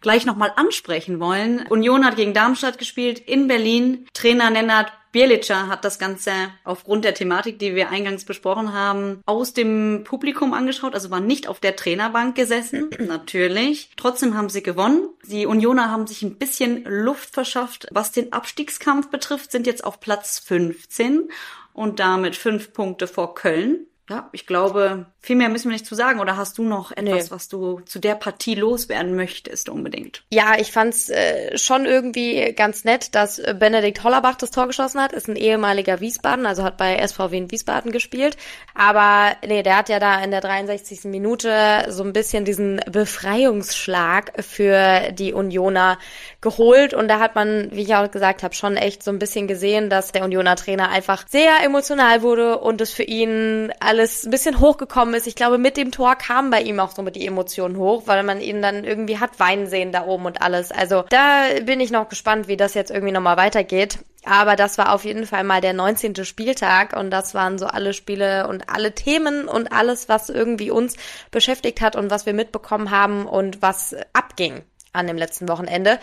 gleich 0.00 0.24
nochmal 0.24 0.52
ansprechen 0.56 1.20
wollen. 1.20 1.66
Union 1.68 2.06
hat 2.06 2.16
gegen 2.16 2.32
Darmstadt 2.32 2.78
gespielt 2.78 3.18
in 3.18 3.48
Berlin. 3.48 4.06
Trainer 4.14 4.50
Nennert 4.50 4.92
Bielica 5.12 5.66
hat 5.68 5.84
das 5.84 5.98
Ganze 5.98 6.32
aufgrund 6.64 7.04
der 7.04 7.14
Thematik, 7.14 7.58
die 7.58 7.74
wir 7.74 7.90
eingangs 7.90 8.24
besprochen 8.24 8.72
haben, 8.72 9.22
aus 9.26 9.52
dem 9.52 10.04
Publikum 10.04 10.54
angeschaut, 10.54 10.94
also 10.94 11.10
war 11.10 11.20
nicht 11.20 11.48
auf 11.48 11.60
der 11.60 11.76
Trainerbank 11.76 12.36
gesessen, 12.36 12.90
natürlich. 12.98 13.90
Trotzdem 13.96 14.36
haben 14.36 14.48
sie 14.48 14.62
gewonnen. 14.62 15.08
Die 15.24 15.46
Unioner 15.46 15.90
haben 15.90 16.06
sich 16.06 16.22
ein 16.22 16.36
bisschen 16.36 16.84
Luft 16.84 17.34
verschafft. 17.34 17.88
Was 17.90 18.12
den 18.12 18.32
Abstiegskampf 18.32 19.08
betrifft, 19.08 19.52
sind 19.52 19.66
jetzt 19.66 19.84
auf 19.84 20.00
Platz 20.00 20.38
15 20.38 21.28
und 21.72 21.98
damit 21.98 22.36
fünf 22.36 22.72
Punkte 22.72 23.06
vor 23.06 23.34
Köln. 23.34 23.86
Ja, 24.08 24.28
ich 24.32 24.46
glaube, 24.46 25.06
viel 25.22 25.36
mehr 25.36 25.50
müssen 25.50 25.68
wir 25.68 25.72
nicht 25.72 25.86
zu 25.86 25.94
sagen. 25.94 26.18
Oder 26.18 26.36
hast 26.36 26.56
du 26.56 26.62
noch 26.62 26.92
etwas, 26.92 27.24
nee. 27.24 27.30
was 27.30 27.48
du 27.48 27.80
zu 27.80 27.98
der 27.98 28.14
Partie 28.14 28.54
loswerden 28.54 29.14
möchtest 29.14 29.68
unbedingt? 29.68 30.22
Ja, 30.30 30.58
ich 30.58 30.72
fand's 30.72 31.10
äh, 31.10 31.58
schon 31.58 31.84
irgendwie 31.84 32.54
ganz 32.54 32.84
nett, 32.84 33.14
dass 33.14 33.40
Benedikt 33.58 34.02
Hollerbach 34.02 34.36
das 34.36 34.50
Tor 34.50 34.66
geschossen 34.66 35.00
hat. 35.00 35.12
Ist 35.12 35.28
ein 35.28 35.36
ehemaliger 35.36 36.00
Wiesbaden, 36.00 36.46
also 36.46 36.62
hat 36.62 36.78
bei 36.78 37.06
SVW 37.06 37.36
in 37.36 37.50
Wiesbaden 37.50 37.92
gespielt. 37.92 38.38
Aber 38.74 39.36
nee, 39.46 39.62
der 39.62 39.76
hat 39.76 39.90
ja 39.90 39.98
da 39.98 40.22
in 40.24 40.30
der 40.30 40.40
63. 40.40 41.04
Minute 41.04 41.84
so 41.88 42.02
ein 42.02 42.14
bisschen 42.14 42.46
diesen 42.46 42.80
Befreiungsschlag 42.90 44.42
für 44.42 45.12
die 45.12 45.34
Unioner 45.34 45.98
geholt. 46.40 46.94
Und 46.94 47.08
da 47.08 47.18
hat 47.18 47.34
man, 47.34 47.68
wie 47.72 47.82
ich 47.82 47.94
auch 47.94 48.10
gesagt 48.10 48.42
habe, 48.42 48.54
schon 48.54 48.78
echt 48.78 49.02
so 49.02 49.10
ein 49.10 49.18
bisschen 49.18 49.48
gesehen, 49.48 49.90
dass 49.90 50.12
der 50.12 50.24
Unioner 50.24 50.56
Trainer 50.56 50.88
einfach 50.88 51.26
sehr 51.28 51.62
emotional 51.62 52.22
wurde 52.22 52.58
und 52.58 52.80
es 52.80 52.90
für 52.92 53.02
ihn 53.02 53.70
alles 53.80 54.24
ein 54.24 54.30
bisschen 54.30 54.60
hochgekommen 54.60 55.09
ist. 55.14 55.26
Ich 55.26 55.34
glaube, 55.34 55.58
mit 55.58 55.76
dem 55.76 55.90
Tor 55.90 56.16
kam 56.16 56.50
bei 56.50 56.62
ihm 56.62 56.80
auch 56.80 56.92
so 56.92 57.02
mit 57.02 57.16
die 57.16 57.26
Emotionen 57.26 57.76
hoch, 57.76 58.04
weil 58.06 58.22
man 58.22 58.40
ihn 58.40 58.62
dann 58.62 58.84
irgendwie 58.84 59.18
hat 59.18 59.38
weinen 59.38 59.66
sehen 59.66 59.92
da 59.92 60.04
oben 60.06 60.26
und 60.26 60.42
alles. 60.42 60.72
Also 60.72 61.04
da 61.10 61.44
bin 61.62 61.80
ich 61.80 61.90
noch 61.90 62.08
gespannt, 62.08 62.48
wie 62.48 62.56
das 62.56 62.74
jetzt 62.74 62.90
irgendwie 62.90 63.12
nochmal 63.12 63.36
weitergeht. 63.36 63.98
Aber 64.24 64.54
das 64.56 64.76
war 64.76 64.92
auf 64.92 65.04
jeden 65.04 65.26
Fall 65.26 65.44
mal 65.44 65.60
der 65.60 65.72
19. 65.72 66.24
Spieltag 66.24 66.94
und 66.94 67.10
das 67.10 67.34
waren 67.34 67.58
so 67.58 67.66
alle 67.66 67.94
Spiele 67.94 68.48
und 68.48 68.68
alle 68.68 68.94
Themen 68.94 69.48
und 69.48 69.72
alles, 69.72 70.08
was 70.08 70.28
irgendwie 70.28 70.70
uns 70.70 70.96
beschäftigt 71.30 71.80
hat 71.80 71.96
und 71.96 72.10
was 72.10 72.26
wir 72.26 72.34
mitbekommen 72.34 72.90
haben 72.90 73.26
und 73.26 73.62
was 73.62 73.96
abging 74.12 74.62
an 74.92 75.06
dem 75.06 75.16
letzten 75.16 75.48
Wochenende. 75.48 75.98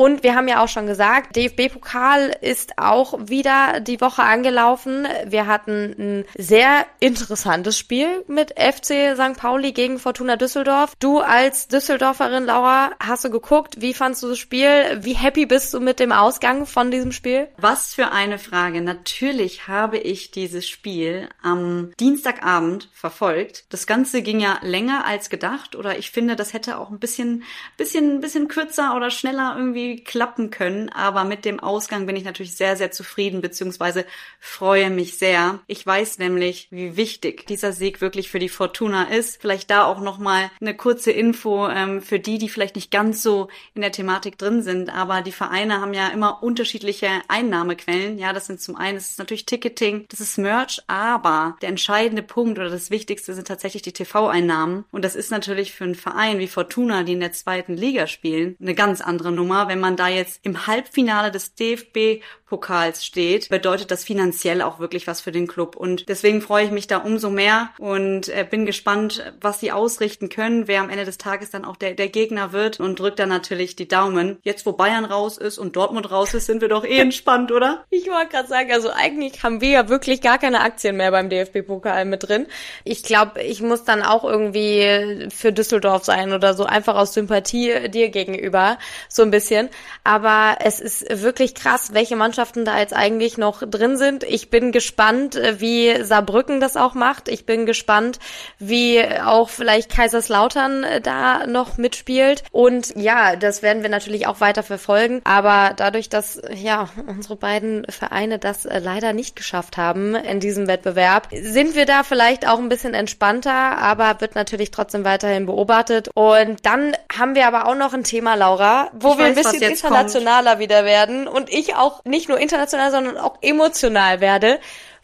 Und 0.00 0.22
wir 0.22 0.34
haben 0.34 0.48
ja 0.48 0.64
auch 0.64 0.68
schon 0.68 0.86
gesagt, 0.86 1.36
DFB-Pokal 1.36 2.34
ist 2.40 2.78
auch 2.78 3.28
wieder 3.28 3.80
die 3.80 4.00
Woche 4.00 4.22
angelaufen. 4.22 5.06
Wir 5.26 5.46
hatten 5.46 5.94
ein 5.98 6.24
sehr 6.38 6.86
interessantes 7.00 7.76
Spiel 7.76 8.24
mit 8.26 8.52
FC 8.58 9.14
St. 9.14 9.36
Pauli 9.36 9.72
gegen 9.72 9.98
Fortuna 9.98 10.36
Düsseldorf. 10.36 10.94
Du 11.00 11.18
als 11.18 11.68
Düsseldorferin, 11.68 12.46
Laura, 12.46 12.92
hast 12.98 13.26
du 13.26 13.30
geguckt? 13.30 13.82
Wie 13.82 13.92
fandst 13.92 14.22
du 14.22 14.28
das 14.28 14.38
Spiel? 14.38 15.00
Wie 15.02 15.12
happy 15.12 15.44
bist 15.44 15.74
du 15.74 15.80
mit 15.80 16.00
dem 16.00 16.12
Ausgang 16.12 16.64
von 16.64 16.90
diesem 16.90 17.12
Spiel? 17.12 17.48
Was 17.58 17.92
für 17.92 18.10
eine 18.10 18.38
Frage. 18.38 18.80
Natürlich 18.80 19.68
habe 19.68 19.98
ich 19.98 20.30
dieses 20.30 20.66
Spiel 20.66 21.28
am 21.42 21.92
Dienstagabend 22.00 22.88
verfolgt. 22.94 23.66
Das 23.68 23.86
Ganze 23.86 24.22
ging 24.22 24.40
ja 24.40 24.60
länger 24.62 25.04
als 25.04 25.28
gedacht 25.28 25.76
oder 25.76 25.98
ich 25.98 26.10
finde, 26.10 26.36
das 26.36 26.54
hätte 26.54 26.78
auch 26.78 26.88
ein 26.88 27.00
bisschen, 27.00 27.42
bisschen, 27.76 28.22
bisschen 28.22 28.48
kürzer 28.48 28.96
oder 28.96 29.10
schneller 29.10 29.56
irgendwie 29.58 29.89
klappen 29.96 30.50
können. 30.50 30.88
Aber 30.88 31.24
mit 31.24 31.44
dem 31.44 31.60
Ausgang 31.60 32.06
bin 32.06 32.16
ich 32.16 32.24
natürlich 32.24 32.56
sehr, 32.56 32.76
sehr 32.76 32.90
zufrieden, 32.90 33.40
beziehungsweise 33.40 34.04
freue 34.38 34.90
mich 34.90 35.18
sehr. 35.18 35.60
Ich 35.66 35.84
weiß 35.84 36.18
nämlich, 36.18 36.68
wie 36.70 36.96
wichtig 36.96 37.46
dieser 37.46 37.72
Sieg 37.72 38.00
wirklich 38.00 38.30
für 38.30 38.38
die 38.38 38.48
Fortuna 38.48 39.04
ist. 39.04 39.40
Vielleicht 39.40 39.70
da 39.70 39.84
auch 39.84 40.00
nochmal 40.00 40.50
eine 40.60 40.76
kurze 40.76 41.10
Info 41.10 41.68
ähm, 41.68 42.02
für 42.02 42.18
die, 42.18 42.38
die 42.38 42.48
vielleicht 42.48 42.76
nicht 42.76 42.90
ganz 42.90 43.22
so 43.22 43.48
in 43.74 43.82
der 43.82 43.92
Thematik 43.92 44.38
drin 44.38 44.62
sind. 44.62 44.94
Aber 44.94 45.22
die 45.22 45.32
Vereine 45.32 45.80
haben 45.80 45.94
ja 45.94 46.08
immer 46.08 46.42
unterschiedliche 46.42 47.08
Einnahmequellen. 47.28 48.18
Ja, 48.18 48.32
das 48.32 48.46
sind 48.46 48.60
zum 48.60 48.76
einen, 48.76 48.96
das 48.96 49.10
ist 49.10 49.18
natürlich 49.18 49.46
Ticketing, 49.46 50.06
das 50.08 50.20
ist 50.20 50.38
Merch, 50.38 50.82
aber 50.86 51.56
der 51.62 51.68
entscheidende 51.68 52.22
Punkt 52.22 52.58
oder 52.58 52.70
das 52.70 52.90
Wichtigste 52.90 53.34
sind 53.34 53.48
tatsächlich 53.48 53.82
die 53.82 53.92
TV-Einnahmen. 53.92 54.84
Und 54.90 55.04
das 55.04 55.14
ist 55.14 55.30
natürlich 55.30 55.72
für 55.72 55.84
einen 55.84 55.94
Verein 55.94 56.38
wie 56.38 56.46
Fortuna, 56.46 57.02
die 57.02 57.12
in 57.12 57.20
der 57.20 57.32
zweiten 57.32 57.74
Liga 57.74 58.06
spielen, 58.06 58.56
eine 58.60 58.74
ganz 58.74 59.00
andere 59.00 59.32
Nummer, 59.32 59.68
wenn 59.68 59.79
man 59.80 59.96
da 59.96 60.08
jetzt 60.08 60.40
im 60.44 60.66
Halbfinale 60.66 61.30
des 61.30 61.54
DFB 61.54 62.22
Pokals 62.50 63.06
steht, 63.06 63.48
bedeutet 63.48 63.92
das 63.92 64.04
finanziell 64.04 64.60
auch 64.60 64.80
wirklich 64.80 65.06
was 65.06 65.20
für 65.20 65.30
den 65.30 65.46
Club. 65.46 65.76
Und 65.76 66.08
deswegen 66.08 66.42
freue 66.42 66.64
ich 66.64 66.72
mich 66.72 66.88
da 66.88 66.98
umso 66.98 67.30
mehr 67.30 67.70
und 67.78 68.28
äh, 68.28 68.44
bin 68.48 68.66
gespannt, 68.66 69.32
was 69.40 69.60
sie 69.60 69.70
ausrichten 69.70 70.28
können, 70.28 70.66
wer 70.66 70.80
am 70.80 70.90
Ende 70.90 71.04
des 71.04 71.16
Tages 71.16 71.50
dann 71.50 71.64
auch 71.64 71.76
der, 71.76 71.94
der 71.94 72.08
Gegner 72.08 72.52
wird 72.52 72.80
und 72.80 72.98
drückt 72.98 73.20
dann 73.20 73.28
natürlich 73.28 73.76
die 73.76 73.86
Daumen. 73.86 74.38
Jetzt, 74.42 74.66
wo 74.66 74.72
Bayern 74.72 75.04
raus 75.04 75.38
ist 75.38 75.58
und 75.58 75.76
Dortmund 75.76 76.10
raus 76.10 76.34
ist, 76.34 76.46
sind 76.46 76.60
wir 76.60 76.68
doch 76.68 76.84
eh 76.84 76.98
entspannt, 77.00 77.52
oder? 77.52 77.84
Ich 77.88 78.08
wollte 78.08 78.30
gerade 78.30 78.48
sagen, 78.48 78.72
also 78.72 78.90
eigentlich 78.90 79.44
haben 79.44 79.60
wir 79.60 79.70
ja 79.70 79.88
wirklich 79.88 80.20
gar 80.20 80.38
keine 80.38 80.60
Aktien 80.60 80.96
mehr 80.96 81.12
beim 81.12 81.30
DFB-Pokal 81.30 82.04
mit 82.04 82.28
drin. 82.28 82.48
Ich 82.82 83.04
glaube, 83.04 83.42
ich 83.42 83.62
muss 83.62 83.84
dann 83.84 84.02
auch 84.02 84.24
irgendwie 84.24 85.28
für 85.30 85.52
Düsseldorf 85.52 86.04
sein 86.04 86.32
oder 86.32 86.54
so, 86.54 86.64
einfach 86.64 86.96
aus 86.96 87.14
Sympathie 87.14 87.88
dir 87.88 88.08
gegenüber, 88.08 88.78
so 89.08 89.22
ein 89.22 89.30
bisschen. 89.30 89.69
Aber 90.04 90.56
es 90.60 90.80
ist 90.80 91.22
wirklich 91.22 91.54
krass, 91.54 91.90
welche 91.92 92.16
Mannschaft 92.16 92.30
Mannschaften 92.30 92.64
da 92.64 92.78
jetzt 92.78 92.94
eigentlich 92.94 93.38
noch 93.38 93.62
drin 93.68 93.96
sind. 93.96 94.24
Ich 94.24 94.50
bin 94.50 94.72
gespannt, 94.72 95.36
äh, 95.36 95.60
wie 95.60 96.02
Saarbrücken 96.02 96.60
das 96.60 96.76
auch 96.76 96.94
macht. 96.94 97.28
Ich 97.28 97.44
bin 97.44 97.66
gespannt, 97.66 98.18
wie 98.58 99.04
auch 99.24 99.48
vielleicht 99.48 99.90
Kaiserslautern 99.90 100.84
äh, 100.84 101.00
da 101.00 101.46
noch 101.46 101.76
mitspielt. 101.76 102.44
Und 102.50 102.94
ja, 102.96 103.36
das 103.36 103.62
werden 103.62 103.82
wir 103.82 103.90
natürlich 103.90 104.26
auch 104.26 104.40
weiter 104.40 104.62
verfolgen. 104.62 105.20
Aber 105.24 105.74
dadurch, 105.76 106.08
dass 106.08 106.40
ja 106.54 106.88
unsere 107.06 107.36
beiden 107.36 107.84
Vereine 107.90 108.38
das 108.38 108.64
äh, 108.64 108.78
leider 108.78 109.12
nicht 109.12 109.36
geschafft 109.36 109.76
haben 109.76 110.14
in 110.14 110.40
diesem 110.40 110.66
Wettbewerb, 110.66 111.28
sind 111.32 111.74
wir 111.74 111.84
da 111.84 112.04
vielleicht 112.04 112.46
auch 112.46 112.58
ein 112.58 112.68
bisschen 112.68 112.94
entspannter, 112.94 113.52
aber 113.52 114.20
wird 114.20 114.34
natürlich 114.34 114.70
trotzdem 114.70 115.04
weiterhin 115.04 115.46
beobachtet. 115.46 116.10
Und 116.14 116.64
dann 116.64 116.96
haben 117.12 117.34
wir 117.34 117.46
aber 117.46 117.66
auch 117.66 117.74
noch 117.74 117.92
ein 117.92 118.04
Thema, 118.04 118.36
Laura, 118.36 118.90
wo 118.92 119.12
ich 119.12 119.18
wir 119.18 119.24
ein 119.26 119.34
bisschen 119.34 119.49
internationaler 119.54 120.52
kommt. 120.52 120.62
wieder 120.62 120.84
werden 120.84 121.28
und 121.28 121.50
ich 121.50 121.74
auch 121.74 122.04
nicht 122.04 122.28
nur 122.28 122.38
international, 122.38 122.90
sondern 122.90 123.16
auch 123.16 123.38
emotional 123.40 124.20
werde, 124.20 124.58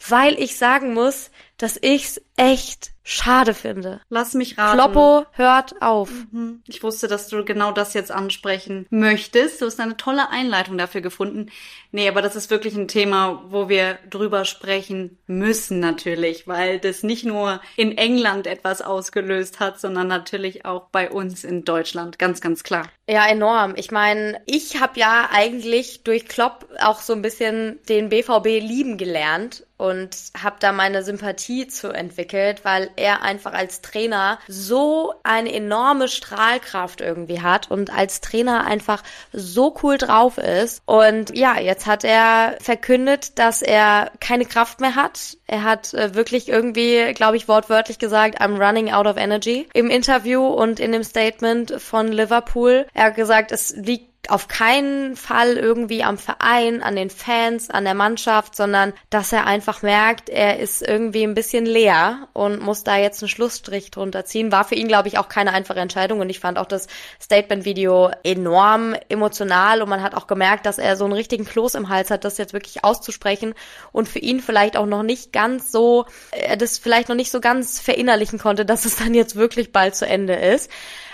weil 0.07 0.39
ich 0.39 0.57
sagen 0.57 0.93
muss, 0.93 1.31
dass 1.57 1.77
ich's 1.81 2.21
echt 2.35 2.91
schade 3.03 3.53
finde. 3.53 4.01
Lass 4.09 4.33
mich 4.33 4.57
raten. 4.57 4.77
Kloppo 4.77 5.25
hört 5.31 5.81
auf. 5.81 6.11
Mhm. 6.31 6.61
Ich 6.67 6.83
wusste, 6.83 7.07
dass 7.07 7.29
du 7.29 7.45
genau 7.45 7.71
das 7.71 7.93
jetzt 7.93 8.11
ansprechen 8.11 8.85
möchtest. 8.89 9.61
Du 9.61 9.65
hast 9.65 9.79
eine 9.79 9.95
tolle 9.95 10.29
Einleitung 10.29 10.77
dafür 10.77 10.99
gefunden. 10.99 11.49
Nee, 11.91 12.09
aber 12.09 12.21
das 12.21 12.35
ist 12.35 12.51
wirklich 12.51 12.75
ein 12.75 12.89
Thema, 12.89 13.45
wo 13.47 13.69
wir 13.69 13.97
drüber 14.09 14.43
sprechen 14.43 15.17
müssen 15.25 15.79
natürlich, 15.79 16.47
weil 16.47 16.79
das 16.79 17.01
nicht 17.01 17.23
nur 17.23 17.61
in 17.77 17.97
England 17.97 18.45
etwas 18.45 18.81
ausgelöst 18.81 19.61
hat, 19.61 19.79
sondern 19.79 20.07
natürlich 20.07 20.65
auch 20.65 20.89
bei 20.91 21.09
uns 21.09 21.45
in 21.45 21.63
Deutschland. 21.63 22.19
Ganz, 22.19 22.41
ganz 22.41 22.63
klar. 22.63 22.89
Ja, 23.09 23.25
enorm. 23.25 23.73
Ich 23.77 23.89
meine, 23.89 24.41
ich 24.45 24.81
habe 24.81 24.99
ja 24.99 25.29
eigentlich 25.31 26.03
durch 26.03 26.25
Klopp 26.25 26.67
auch 26.81 26.99
so 26.99 27.13
ein 27.13 27.21
bisschen 27.21 27.79
den 27.87 28.09
BVB 28.09 28.45
lieben 28.45 28.97
gelernt 28.97 29.65
und 29.77 30.09
habe 30.41 30.57
da 30.59 30.71
meine 30.71 31.03
Sympathie 31.03 31.67
zu 31.67 31.89
entwickelt, 31.89 32.65
weil 32.65 32.89
er 32.95 33.21
einfach 33.21 33.53
als 33.53 33.81
Trainer 33.81 34.39
so 34.47 35.13
eine 35.23 35.53
enorme 35.53 36.07
Strahlkraft 36.07 37.01
irgendwie 37.01 37.41
hat 37.41 37.69
und 37.69 37.91
als 37.91 38.21
Trainer 38.21 38.65
einfach 38.65 39.03
so 39.31 39.75
cool 39.83 39.97
drauf 39.97 40.37
ist. 40.37 40.81
Und 40.85 41.35
ja, 41.35 41.59
jetzt 41.59 41.85
hat 41.85 42.03
er 42.03 42.57
verkündet, 42.61 43.37
dass 43.37 43.61
er 43.61 44.11
keine 44.19 44.45
Kraft 44.45 44.81
mehr 44.81 44.95
hat. 44.95 45.37
Er 45.45 45.63
hat 45.63 45.93
äh, 45.93 46.15
wirklich 46.15 46.49
irgendwie, 46.49 47.13
glaube 47.13 47.37
ich, 47.37 47.47
wortwörtlich 47.47 47.99
gesagt, 47.99 48.41
I'm 48.41 48.57
running 48.57 48.91
out 48.91 49.05
of 49.05 49.17
energy 49.17 49.67
im 49.73 49.89
Interview 49.89 50.45
und 50.45 50.79
in 50.79 50.91
dem 50.91 51.03
Statement 51.03 51.79
von 51.79 52.11
Liverpool. 52.11 52.87
Er 52.93 53.05
hat 53.05 53.15
gesagt, 53.15 53.51
es 53.51 53.75
liegt 53.75 54.06
auf 54.29 54.47
keinen 54.47 55.15
Fall 55.15 55.57
irgendwie 55.57 56.03
am 56.03 56.17
Verein, 56.17 56.83
an 56.83 56.95
den 56.95 57.09
Fans, 57.09 57.69
an 57.69 57.85
der 57.85 57.93
Mannschaft, 57.93 58.55
sondern 58.55 58.93
dass 59.09 59.31
er 59.31 59.45
einfach 59.45 59.81
merkt, 59.81 60.29
er 60.29 60.59
ist 60.59 60.81
irgendwie 60.81 61.23
ein 61.23 61.33
bisschen 61.33 61.65
leer 61.65 62.27
und 62.33 62.61
muss 62.61 62.83
da 62.83 62.97
jetzt 62.97 63.21
einen 63.21 63.29
Schlussstrich 63.29 63.89
drunter 63.91 64.25
ziehen. 64.25 64.51
War 64.51 64.65
für 64.65 64.75
ihn, 64.75 64.87
glaube 64.87 65.07
ich, 65.07 65.17
auch 65.17 65.29
keine 65.29 65.53
einfache 65.53 65.79
Entscheidung 65.79 66.19
und 66.19 66.29
ich 66.29 66.39
fand 66.39 66.57
auch 66.57 66.65
das 66.65 66.87
Statement-Video 67.21 68.11
enorm 68.23 68.95
emotional 69.07 69.81
und 69.81 69.89
man 69.89 70.03
hat 70.03 70.15
auch 70.15 70.27
gemerkt, 70.27 70.65
dass 70.65 70.77
er 70.77 70.97
so 70.97 71.05
einen 71.05 71.13
richtigen 71.13 71.45
Kloß 71.45 71.75
im 71.75 71.89
Hals 71.89 72.11
hat, 72.11 72.25
das 72.25 72.37
jetzt 72.37 72.53
wirklich 72.53 72.83
auszusprechen 72.83 73.53
und 73.91 74.09
für 74.09 74.19
ihn 74.19 74.41
vielleicht 74.41 74.77
auch 74.77 74.87
noch 74.87 75.03
nicht 75.03 75.31
ganz 75.31 75.71
so, 75.71 76.05
er 76.31 76.57
das 76.57 76.77
vielleicht 76.77 77.07
noch 77.09 77.15
nicht 77.15 77.31
so 77.31 77.39
ganz 77.39 77.79
verinnerlichen 77.79 78.39
konnte, 78.39 78.65
dass 78.65 78.85
es 78.85 78.97
dann 78.97 79.13
jetzt 79.13 79.35
wirklich 79.35 79.71
bald 79.71 79.95
zu 79.95 80.05
Ende 80.05 80.35
ist. 80.35 80.69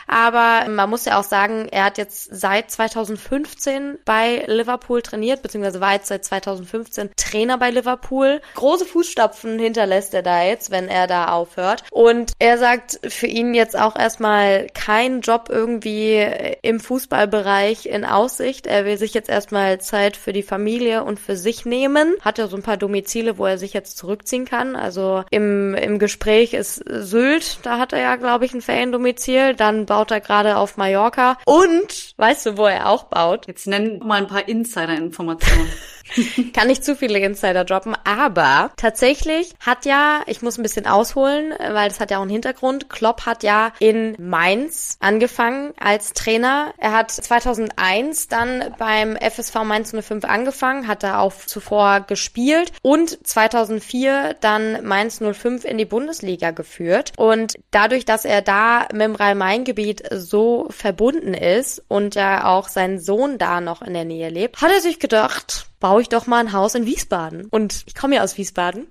Aber 0.08 0.70
man 0.70 0.90
muss 0.90 1.06
ja 1.06 1.20
auch 1.20 1.24
sagen, 1.24 1.68
er 1.72 1.86
hat 1.86 1.98
jetzt 1.98 2.30
seit 2.32 2.72
2015 2.72 4.00
bei 4.06 4.44
Liverpool 4.48 5.02
trainiert, 5.02 5.42
beziehungsweise 5.42 5.82
war 5.82 5.94
jetzt 5.94 6.08
seit 6.08 6.26
2015 6.26 7.12
Trainer 7.16 7.58
bei 7.58 7.72
Liverpool. 7.72 8.42
Große 8.56 8.86
Fußstapfen 8.86 9.60
hinterlässt 9.60 10.14
er 10.14 10.24
da 10.24 10.44
jetzt, 10.44 10.72
wenn 10.72 10.88
er 10.88 11.08
da 11.08 11.30
aufhört. 11.30 11.84
Und 11.92 12.34
er 12.40 12.58
sagt 12.58 13.00
für 13.08 13.28
ihn 13.28 13.54
jetzt 13.54 13.78
auch 13.78 13.96
erstmal 13.96 14.68
kein 14.74 15.22
Job 15.22 15.50
irgendwie 15.50 16.26
im 16.62 16.80
Fußballbereich 16.80 17.86
in 17.86 18.06
Aussicht. 18.06 18.68
Er 18.68 18.86
will 18.86 18.98
sich 18.98 19.14
jetzt 19.14 19.30
erstmal 19.30 19.80
Zeit 19.82 20.18
für 20.18 20.34
die 20.34 20.44
Familie 20.44 21.04
und 21.04 21.20
für 21.20 21.36
sich 21.36 21.66
nehmen. 21.66 22.16
Hat 22.22 22.38
ja 22.38 22.48
so 22.48 22.56
ein 22.56 22.64
paar 22.64 22.78
Domizile, 22.78 23.38
wo 23.38 23.46
er 23.46 23.58
sich 23.58 23.74
jetzt 23.74 23.98
zurückziehen 23.98 24.46
kann. 24.46 24.76
Also 24.76 25.24
im, 25.30 25.76
im 25.76 26.00
Gespräch 26.00 26.54
ist 26.54 26.84
Sylt, 26.88 27.60
da 27.64 27.80
hat 27.80 27.94
er 27.94 28.00
ja, 28.00 28.16
glaube 28.16 28.46
ich, 28.46 28.54
ein 28.54 28.62
Feriendomizil. 28.62 29.56
Dann 29.56 29.86
baut 29.94 30.10
er 30.10 30.22
gerade 30.22 30.58
auf 30.58 30.76
Mallorca. 30.76 31.38
Und, 31.46 32.16
weißt 32.18 32.48
du, 32.48 32.58
wo 32.58 32.66
er 32.66 32.90
auch 32.90 33.04
baut? 33.04 33.46
Jetzt 33.46 33.68
nenn 33.68 34.00
mal 34.00 34.18
ein 34.18 34.28
paar 34.28 34.48
Insider-Informationen. 34.48 35.70
Kann 36.54 36.68
nicht 36.68 36.84
zu 36.84 36.96
viele 36.96 37.20
Insider 37.20 37.64
droppen, 37.64 37.96
aber 38.04 38.72
tatsächlich 38.78 39.54
hat 39.60 39.86
ja, 39.86 40.22
ich 40.28 40.42
muss 40.42 40.58
ein 40.58 40.64
bisschen 40.64 40.86
ausholen, 40.86 41.54
weil 41.60 41.90
das 41.90 42.00
hat 42.00 42.12
ja 42.12 42.18
auch 42.18 42.24
einen 42.24 42.32
Hintergrund. 42.32 42.90
Klopp 42.90 43.26
hat 43.26 43.44
ja 43.44 43.72
in 43.80 44.16
Mainz 44.20 44.98
angefangen 45.00 45.74
als 45.80 46.14
Trainer. 46.14 46.74
Er 46.78 46.92
hat 46.92 47.12
2001 47.12 48.28
dann 48.28 48.76
beim 48.78 49.16
FSV 49.16 49.64
Mainz 49.64 49.92
05 49.92 50.26
angefangen, 50.26 50.88
hat 50.88 51.04
da 51.04 51.20
auch 51.20 51.34
zuvor 51.34 52.02
gespielt 52.02 52.72
und 52.82 53.26
2004 53.26 54.36
dann 54.42 54.86
Mainz 54.86 55.20
05 55.20 55.64
in 55.66 55.78
die 55.78 55.86
Bundesliga 55.86 56.52
geführt. 56.52 57.14
Und 57.18 57.56
dadurch, 57.72 58.06
dass 58.06 58.26
er 58.26 58.42
da 58.42 58.88
mit 58.92 59.02
dem 59.02 59.16
Rhein-Main-Gebiet 59.16 59.83
so 60.12 60.68
verbunden 60.70 61.34
ist 61.34 61.84
und 61.88 62.16
ja 62.16 62.46
auch 62.46 62.70
sein 62.70 63.00
Sohn 63.00 63.38
da 63.38 63.62
noch 63.62 63.82
in 63.82 63.94
der 63.94 64.06
Nähe 64.06 64.30
lebt, 64.30 64.62
hat 64.62 64.72
er 64.72 64.82
sich 64.82 65.00
gedacht, 65.00 65.68
baue 65.80 66.02
ich 66.02 66.10
doch 66.10 66.28
mal 66.28 66.40
ein 66.40 66.54
Haus 66.54 66.76
in 66.76 66.86
Wiesbaden. 66.86 67.48
Und 67.50 67.84
ich 67.88 67.96
komme 67.96 68.16
ja 68.16 68.24
aus 68.24 68.38
Wiesbaden. 68.38 68.88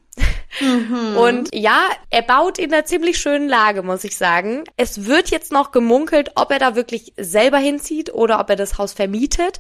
Mhm. 0.61 1.17
Und 1.17 1.55
ja, 1.55 1.79
er 2.11 2.23
baut 2.23 2.59
in 2.59 2.73
einer 2.73 2.85
ziemlich 2.85 3.19
schönen 3.19 3.49
Lage, 3.49 3.83
muss 3.83 4.05
ich 4.05 4.17
sagen. 4.17 4.65
Es 4.77 5.07
wird 5.07 5.31
jetzt 5.31 5.53
noch 5.53 5.73
gemunkelt, 5.73 6.33
ob 6.35 6.51
er 6.51 6.59
da 6.59 6.77
wirklich 6.77 7.15
selber 7.17 7.59
hinzieht 7.59 8.13
oder 8.13 8.39
ob 8.39 8.51
er 8.51 8.57
das 8.57 8.77
Haus 8.77 8.93
vermietet. 8.93 9.59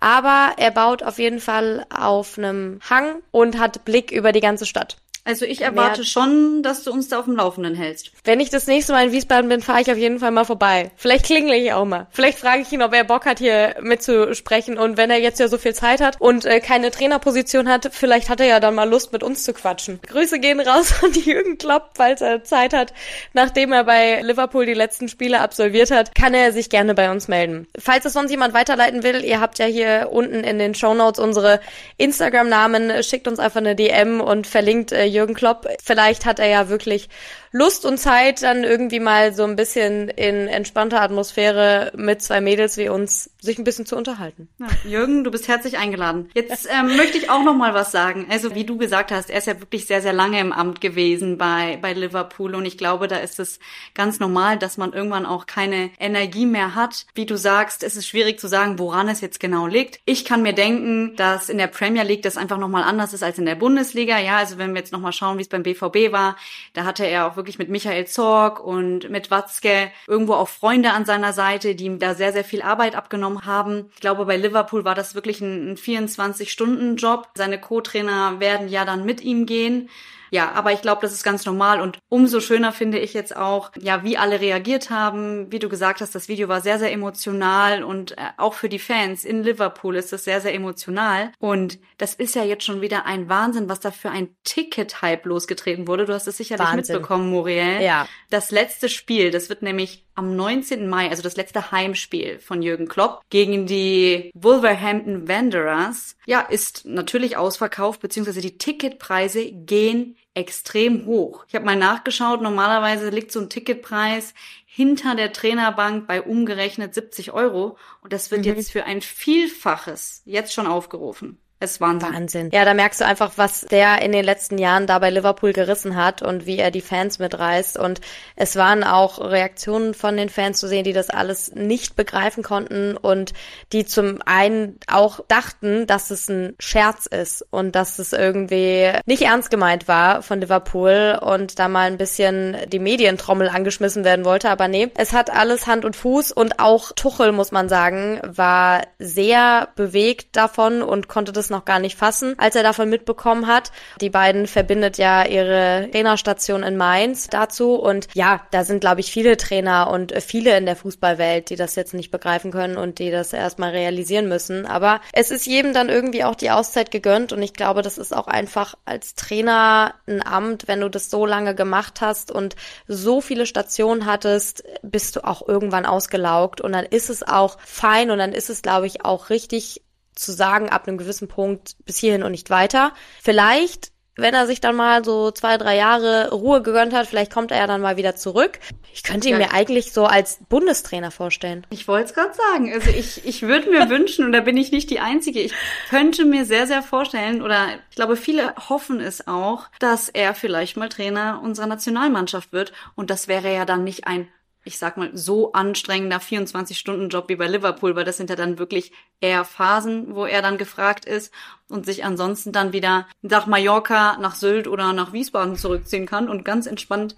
Aber 0.00 0.52
er 0.58 0.70
baut 0.70 1.02
auf 1.02 1.18
jeden 1.18 1.40
Fall 1.40 1.86
auf 1.88 2.36
einem 2.36 2.80
Hang 2.88 3.22
und 3.30 3.58
hat 3.58 3.84
Blick 3.86 4.10
über 4.10 4.32
die 4.32 4.40
ganze 4.40 4.66
Stadt. 4.66 4.98
Also 5.26 5.46
ich 5.46 5.62
erwarte 5.62 6.00
Mehr. 6.00 6.06
schon, 6.06 6.62
dass 6.62 6.84
du 6.84 6.92
uns 6.92 7.08
da 7.08 7.18
auf 7.18 7.24
dem 7.24 7.36
Laufenden 7.36 7.74
hältst. 7.74 8.12
Wenn 8.24 8.40
ich 8.40 8.50
das 8.50 8.66
nächste 8.66 8.92
Mal 8.92 9.06
in 9.06 9.12
Wiesbaden 9.12 9.48
bin, 9.48 9.62
fahre 9.62 9.80
ich 9.80 9.90
auf 9.90 9.96
jeden 9.96 10.18
Fall 10.18 10.30
mal 10.32 10.44
vorbei. 10.44 10.90
Vielleicht 10.96 11.24
klingle 11.24 11.56
ich 11.56 11.72
auch 11.72 11.86
mal. 11.86 12.08
Vielleicht 12.10 12.38
frage 12.38 12.60
ich 12.60 12.70
ihn, 12.72 12.82
ob 12.82 12.92
er 12.92 13.04
Bock 13.04 13.24
hat, 13.24 13.38
hier 13.38 13.74
mitzusprechen. 13.80 14.76
Und 14.76 14.98
wenn 14.98 15.10
er 15.10 15.18
jetzt 15.18 15.40
ja 15.40 15.48
so 15.48 15.56
viel 15.56 15.74
Zeit 15.74 16.02
hat 16.02 16.20
und 16.20 16.44
äh, 16.44 16.60
keine 16.60 16.90
Trainerposition 16.90 17.70
hat, 17.70 17.88
vielleicht 17.92 18.28
hat 18.28 18.40
er 18.40 18.46
ja 18.46 18.60
dann 18.60 18.74
mal 18.74 18.88
Lust, 18.88 19.14
mit 19.14 19.22
uns 19.22 19.44
zu 19.44 19.54
quatschen. 19.54 19.98
Grüße 20.06 20.40
gehen 20.40 20.60
raus 20.60 20.92
an 21.02 21.12
Jürgen 21.24 21.56
Klopp, 21.56 21.92
falls 21.94 22.20
er 22.20 22.44
Zeit 22.44 22.74
hat. 22.74 22.92
Nachdem 23.32 23.72
er 23.72 23.84
bei 23.84 24.20
Liverpool 24.20 24.66
die 24.66 24.74
letzten 24.74 25.08
Spiele 25.08 25.40
absolviert 25.40 25.90
hat, 25.90 26.14
kann 26.14 26.34
er 26.34 26.52
sich 26.52 26.68
gerne 26.68 26.92
bei 26.92 27.10
uns 27.10 27.28
melden. 27.28 27.66
Falls 27.78 28.04
es 28.04 28.12
sonst 28.12 28.30
jemand 28.30 28.52
weiterleiten 28.52 29.02
will, 29.02 29.24
ihr 29.24 29.40
habt 29.40 29.58
ja 29.58 29.64
hier 29.64 30.10
unten 30.12 30.44
in 30.44 30.58
den 30.58 30.74
Show 30.74 30.92
Notes 30.92 31.18
unsere 31.18 31.60
Instagram-Namen. 31.96 33.02
Schickt 33.02 33.26
uns 33.26 33.38
einfach 33.38 33.60
eine 33.60 33.74
DM 33.74 34.20
und 34.20 34.46
verlinkt 34.46 34.92
äh, 34.92 35.13
Jürgen 35.14 35.34
Klopp. 35.34 35.66
Vielleicht 35.82 36.26
hat 36.26 36.38
er 36.38 36.48
ja 36.48 36.68
wirklich 36.68 37.08
Lust 37.56 37.86
und 37.86 37.98
Zeit, 37.98 38.42
dann 38.42 38.64
irgendwie 38.64 38.98
mal 38.98 39.32
so 39.32 39.44
ein 39.44 39.54
bisschen 39.54 40.08
in 40.08 40.48
entspannter 40.48 41.00
Atmosphäre 41.00 41.92
mit 41.94 42.20
zwei 42.20 42.40
Mädels 42.40 42.76
wie 42.76 42.88
uns 42.88 43.30
sich 43.40 43.58
ein 43.58 43.64
bisschen 43.64 43.86
zu 43.86 43.96
unterhalten. 43.96 44.48
Ja, 44.58 44.66
Jürgen, 44.84 45.22
du 45.22 45.30
bist 45.30 45.46
herzlich 45.46 45.78
eingeladen. 45.78 46.30
Jetzt 46.34 46.68
ähm, 46.68 46.96
möchte 46.96 47.16
ich 47.16 47.30
auch 47.30 47.44
noch 47.44 47.54
mal 47.54 47.72
was 47.72 47.92
sagen. 47.92 48.26
Also 48.28 48.56
wie 48.56 48.64
du 48.64 48.76
gesagt 48.76 49.12
hast, 49.12 49.30
er 49.30 49.38
ist 49.38 49.46
ja 49.46 49.60
wirklich 49.60 49.86
sehr, 49.86 50.02
sehr 50.02 50.12
lange 50.12 50.40
im 50.40 50.52
Amt 50.52 50.80
gewesen 50.80 51.38
bei, 51.38 51.78
bei 51.80 51.92
Liverpool 51.92 52.56
und 52.56 52.64
ich 52.64 52.76
glaube, 52.76 53.06
da 53.06 53.18
ist 53.18 53.38
es 53.38 53.60
ganz 53.94 54.18
normal, 54.18 54.58
dass 54.58 54.76
man 54.76 54.92
irgendwann 54.92 55.24
auch 55.24 55.46
keine 55.46 55.90
Energie 56.00 56.46
mehr 56.46 56.74
hat. 56.74 57.06
Wie 57.14 57.24
du 57.26 57.36
sagst, 57.36 57.84
es 57.84 57.94
ist 57.94 58.08
schwierig 58.08 58.40
zu 58.40 58.48
sagen, 58.48 58.80
woran 58.80 59.08
es 59.08 59.20
jetzt 59.20 59.38
genau 59.38 59.68
liegt. 59.68 60.00
Ich 60.06 60.24
kann 60.24 60.42
mir 60.42 60.54
denken, 60.54 61.14
dass 61.14 61.48
in 61.48 61.58
der 61.58 61.68
Premier 61.68 62.02
League 62.02 62.22
das 62.22 62.36
einfach 62.36 62.58
noch 62.58 62.68
mal 62.68 62.82
anders 62.82 63.12
ist 63.12 63.22
als 63.22 63.38
in 63.38 63.46
der 63.46 63.54
Bundesliga. 63.54 64.18
Ja, 64.18 64.38
also 64.38 64.58
wenn 64.58 64.74
wir 64.74 64.80
jetzt 64.80 64.92
noch 64.92 65.03
mal 65.04 65.12
schauen, 65.12 65.38
wie 65.38 65.42
es 65.42 65.48
beim 65.48 65.62
BVB 65.62 66.12
war, 66.12 66.36
da 66.72 66.84
hatte 66.84 67.04
er 67.06 67.26
auch 67.26 67.36
wirklich 67.36 67.58
mit 67.58 67.68
Michael 67.68 68.06
Zorg 68.06 68.58
und 68.58 69.10
mit 69.10 69.30
Watzke 69.30 69.90
irgendwo 70.06 70.34
auch 70.34 70.48
Freunde 70.48 70.92
an 70.92 71.04
seiner 71.04 71.32
Seite, 71.32 71.74
die 71.74 71.84
ihm 71.84 71.98
da 71.98 72.14
sehr, 72.14 72.32
sehr 72.32 72.44
viel 72.44 72.62
Arbeit 72.62 72.96
abgenommen 72.96 73.44
haben. 73.46 73.90
Ich 73.94 74.00
glaube, 74.00 74.24
bei 74.24 74.36
Liverpool 74.36 74.84
war 74.84 74.94
das 74.94 75.14
wirklich 75.14 75.40
ein 75.40 75.76
24-Stunden-Job. 75.76 77.28
Seine 77.36 77.60
Co-Trainer 77.60 78.40
werden 78.40 78.68
ja 78.68 78.84
dann 78.84 79.04
mit 79.04 79.20
ihm 79.20 79.46
gehen. 79.46 79.88
Ja, 80.34 80.50
aber 80.50 80.72
ich 80.72 80.82
glaube, 80.82 81.00
das 81.00 81.12
ist 81.12 81.22
ganz 81.22 81.46
normal 81.46 81.80
und 81.80 82.00
umso 82.08 82.40
schöner 82.40 82.72
finde 82.72 82.98
ich 82.98 83.14
jetzt 83.14 83.36
auch, 83.36 83.70
ja, 83.80 84.02
wie 84.02 84.18
alle 84.18 84.40
reagiert 84.40 84.90
haben. 84.90 85.52
Wie 85.52 85.60
du 85.60 85.68
gesagt 85.68 86.00
hast, 86.00 86.12
das 86.12 86.26
Video 86.26 86.48
war 86.48 86.60
sehr, 86.60 86.80
sehr 86.80 86.90
emotional 86.90 87.84
und 87.84 88.18
äh, 88.18 88.30
auch 88.36 88.54
für 88.54 88.68
die 88.68 88.80
Fans 88.80 89.24
in 89.24 89.44
Liverpool 89.44 89.94
ist 89.94 90.12
es 90.12 90.24
sehr, 90.24 90.40
sehr 90.40 90.52
emotional. 90.52 91.30
Und 91.38 91.78
das 91.98 92.14
ist 92.14 92.34
ja 92.34 92.42
jetzt 92.42 92.64
schon 92.64 92.80
wieder 92.80 93.06
ein 93.06 93.28
Wahnsinn, 93.28 93.68
was 93.68 93.78
da 93.78 93.92
für 93.92 94.10
ein 94.10 94.34
Ticket-Hype 94.42 95.24
losgetreten 95.24 95.86
wurde. 95.86 96.04
Du 96.04 96.12
hast 96.12 96.26
es 96.26 96.36
sicherlich 96.36 96.66
Wahnsinn. 96.66 96.96
mitbekommen, 96.96 97.30
Muriel. 97.30 97.80
Ja. 97.80 98.08
Das 98.28 98.50
letzte 98.50 98.88
Spiel, 98.88 99.30
das 99.30 99.48
wird 99.48 99.62
nämlich 99.62 100.04
am 100.16 100.34
19. 100.34 100.88
Mai, 100.88 101.10
also 101.10 101.22
das 101.22 101.36
letzte 101.36 101.70
Heimspiel 101.70 102.40
von 102.40 102.60
Jürgen 102.60 102.88
Klopp 102.88 103.22
gegen 103.30 103.66
die 103.66 104.32
Wolverhampton 104.34 105.28
Wanderers, 105.28 106.16
ja, 106.26 106.40
ist 106.40 106.84
natürlich 106.86 107.36
ausverkauft, 107.36 108.00
beziehungsweise 108.00 108.40
die 108.40 108.58
Ticketpreise 108.58 109.52
gehen 109.52 110.16
extrem 110.34 111.06
hoch. 111.06 111.44
Ich 111.48 111.54
habe 111.54 111.64
mal 111.64 111.76
nachgeschaut, 111.76 112.42
normalerweise 112.42 113.08
liegt 113.08 113.32
so 113.32 113.40
ein 113.40 113.48
Ticketpreis 113.48 114.34
hinter 114.66 115.14
der 115.14 115.32
Trainerbank 115.32 116.06
bei 116.08 116.20
umgerechnet 116.20 116.94
70 116.94 117.32
Euro 117.32 117.78
und 118.02 118.12
das 118.12 118.30
wird 118.30 118.40
mhm. 118.40 118.54
jetzt 118.54 118.72
für 118.72 118.84
ein 118.84 119.00
Vielfaches 119.00 120.22
jetzt 120.24 120.52
schon 120.52 120.66
aufgerufen. 120.66 121.38
Es 121.64 121.80
war 121.80 121.94
Wahnsinn. 122.02 122.34
Wahnsinn. 122.34 122.50
Ja, 122.52 122.64
da 122.64 122.74
merkst 122.74 123.00
du 123.00 123.06
einfach, 123.06 123.32
was 123.36 123.62
der 123.62 124.02
in 124.02 124.12
den 124.12 124.24
letzten 124.24 124.58
Jahren 124.58 124.86
da 124.86 124.98
bei 124.98 125.10
Liverpool 125.10 125.52
gerissen 125.52 125.96
hat 125.96 126.22
und 126.22 126.46
wie 126.46 126.58
er 126.58 126.70
die 126.70 126.80
Fans 126.80 127.18
mitreißt. 127.18 127.78
Und 127.78 128.00
es 128.36 128.56
waren 128.56 128.84
auch 128.84 129.18
Reaktionen 129.20 129.94
von 129.94 130.16
den 130.16 130.28
Fans 130.28 130.58
zu 130.60 130.68
sehen, 130.68 130.84
die 130.84 130.92
das 130.92 131.10
alles 131.10 131.54
nicht 131.54 131.96
begreifen 131.96 132.42
konnten 132.42 132.96
und 132.96 133.32
die 133.72 133.84
zum 133.84 134.20
einen 134.24 134.78
auch 134.86 135.20
dachten, 135.28 135.86
dass 135.86 136.10
es 136.10 136.28
ein 136.28 136.54
Scherz 136.58 137.06
ist 137.06 137.44
und 137.50 137.74
dass 137.74 137.98
es 137.98 138.12
irgendwie 138.12 138.92
nicht 139.06 139.22
ernst 139.22 139.50
gemeint 139.50 139.88
war 139.88 140.22
von 140.22 140.40
Liverpool 140.40 141.18
und 141.20 141.58
da 141.58 141.68
mal 141.68 141.86
ein 141.86 141.98
bisschen 141.98 142.56
die 142.68 142.78
Medientrommel 142.78 143.48
angeschmissen 143.48 144.04
werden 144.04 144.24
wollte. 144.24 144.50
Aber 144.50 144.68
nee, 144.68 144.90
es 144.96 145.12
hat 145.12 145.30
alles 145.30 145.66
Hand 145.66 145.84
und 145.84 145.96
Fuß 145.96 146.32
und 146.32 146.58
auch 146.58 146.92
Tuchel, 146.92 147.32
muss 147.32 147.52
man 147.52 147.68
sagen, 147.68 148.20
war 148.24 148.82
sehr 148.98 149.68
bewegt 149.76 150.36
davon 150.36 150.82
und 150.82 151.08
konnte 151.08 151.32
das 151.32 151.50
noch 151.54 151.64
gar 151.64 151.78
nicht 151.78 151.96
fassen, 151.96 152.34
als 152.38 152.56
er 152.56 152.62
davon 152.62 152.90
mitbekommen 152.90 153.46
hat. 153.46 153.70
Die 154.00 154.10
beiden 154.10 154.46
verbindet 154.46 154.98
ja 154.98 155.24
ihre 155.24 155.88
Trainerstation 155.90 156.62
in 156.62 156.76
Mainz 156.76 157.28
dazu 157.28 157.74
und 157.74 158.08
ja, 158.14 158.40
da 158.50 158.64
sind 158.64 158.80
glaube 158.80 159.00
ich 159.00 159.10
viele 159.10 159.36
Trainer 159.36 159.90
und 159.90 160.12
viele 160.22 160.56
in 160.56 160.66
der 160.66 160.76
Fußballwelt, 160.76 161.50
die 161.50 161.56
das 161.56 161.76
jetzt 161.76 161.94
nicht 161.94 162.10
begreifen 162.10 162.50
können 162.50 162.76
und 162.76 162.98
die 162.98 163.10
das 163.10 163.32
erstmal 163.32 163.70
realisieren 163.70 164.28
müssen. 164.28 164.66
Aber 164.66 165.00
es 165.12 165.30
ist 165.30 165.46
jedem 165.46 165.72
dann 165.72 165.88
irgendwie 165.88 166.24
auch 166.24 166.34
die 166.34 166.50
Auszeit 166.50 166.90
gegönnt 166.90 167.32
und 167.32 167.42
ich 167.42 167.54
glaube, 167.54 167.82
das 167.82 167.98
ist 167.98 168.14
auch 168.14 168.26
einfach 168.26 168.74
als 168.84 169.14
Trainer 169.14 169.94
ein 170.06 170.26
Amt, 170.26 170.66
wenn 170.68 170.80
du 170.80 170.88
das 170.88 171.10
so 171.10 171.26
lange 171.26 171.54
gemacht 171.54 172.00
hast 172.00 172.30
und 172.30 172.56
so 172.86 173.20
viele 173.20 173.46
Stationen 173.46 174.06
hattest, 174.06 174.64
bist 174.82 175.16
du 175.16 175.24
auch 175.24 175.46
irgendwann 175.46 175.86
ausgelaugt 175.86 176.60
und 176.60 176.72
dann 176.72 176.84
ist 176.84 177.10
es 177.10 177.22
auch 177.22 177.58
fein 177.64 178.10
und 178.10 178.18
dann 178.18 178.32
ist 178.32 178.50
es, 178.50 178.62
glaube 178.62 178.86
ich, 178.86 179.04
auch 179.04 179.30
richtig 179.30 179.82
zu 180.14 180.32
sagen, 180.32 180.68
ab 180.68 180.86
einem 180.86 180.98
gewissen 180.98 181.28
Punkt 181.28 181.76
bis 181.84 181.98
hierhin 181.98 182.22
und 182.22 182.32
nicht 182.32 182.50
weiter. 182.50 182.92
Vielleicht 183.22 183.92
wenn 184.16 184.34
er 184.34 184.46
sich 184.46 184.60
dann 184.60 184.76
mal 184.76 185.04
so 185.04 185.30
zwei, 185.30 185.58
drei 185.58 185.76
Jahre 185.76 186.30
Ruhe 186.30 186.62
gegönnt 186.62 186.92
hat, 186.92 187.06
vielleicht 187.06 187.32
kommt 187.32 187.50
er 187.50 187.58
ja 187.58 187.66
dann 187.66 187.80
mal 187.80 187.96
wieder 187.96 188.14
zurück. 188.14 188.60
Ich 188.92 189.02
könnte 189.02 189.28
ihn 189.28 189.32
ja. 189.32 189.38
mir 189.38 189.52
eigentlich 189.52 189.92
so 189.92 190.06
als 190.06 190.38
Bundestrainer 190.48 191.10
vorstellen. 191.10 191.66
Ich 191.70 191.88
wollte 191.88 192.06
es 192.06 192.14
gerade 192.14 192.34
sagen. 192.34 192.72
Also 192.72 192.90
ich, 192.90 193.24
ich 193.26 193.42
würde 193.42 193.70
mir 193.70 193.88
wünschen, 193.90 194.24
und 194.24 194.32
da 194.32 194.40
bin 194.40 194.56
ich 194.56 194.70
nicht 194.70 194.90
die 194.90 195.00
Einzige, 195.00 195.40
ich 195.40 195.52
könnte 195.90 196.24
mir 196.24 196.44
sehr, 196.44 196.66
sehr 196.66 196.82
vorstellen, 196.82 197.42
oder 197.42 197.66
ich 197.90 197.96
glaube, 197.96 198.16
viele 198.16 198.54
hoffen 198.68 199.00
es 199.00 199.26
auch, 199.26 199.66
dass 199.80 200.08
er 200.08 200.34
vielleicht 200.34 200.76
mal 200.76 200.88
Trainer 200.88 201.40
unserer 201.42 201.66
Nationalmannschaft 201.66 202.52
wird. 202.52 202.72
Und 202.94 203.10
das 203.10 203.26
wäre 203.26 203.52
ja 203.52 203.64
dann 203.64 203.82
nicht 203.82 204.06
ein 204.06 204.28
ich 204.64 204.78
sag 204.78 204.96
mal, 204.96 205.10
so 205.14 205.52
anstrengender 205.52 206.18
24-Stunden-Job 206.18 207.28
wie 207.28 207.36
bei 207.36 207.46
Liverpool, 207.46 207.94
weil 207.96 208.04
das 208.04 208.16
sind 208.16 208.30
ja 208.30 208.36
dann 208.36 208.58
wirklich 208.58 208.92
eher 209.20 209.44
Phasen, 209.44 210.14
wo 210.14 210.24
er 210.24 210.42
dann 210.42 210.58
gefragt 210.58 211.04
ist 211.04 211.32
und 211.68 211.86
sich 211.86 212.04
ansonsten 212.04 212.52
dann 212.52 212.72
wieder 212.72 213.06
nach 213.22 213.46
Mallorca, 213.46 214.16
nach 214.18 214.34
Sylt 214.34 214.66
oder 214.66 214.92
nach 214.92 215.12
Wiesbaden 215.12 215.56
zurückziehen 215.56 216.06
kann 216.06 216.28
und 216.28 216.44
ganz 216.44 216.66
entspannt, 216.66 217.14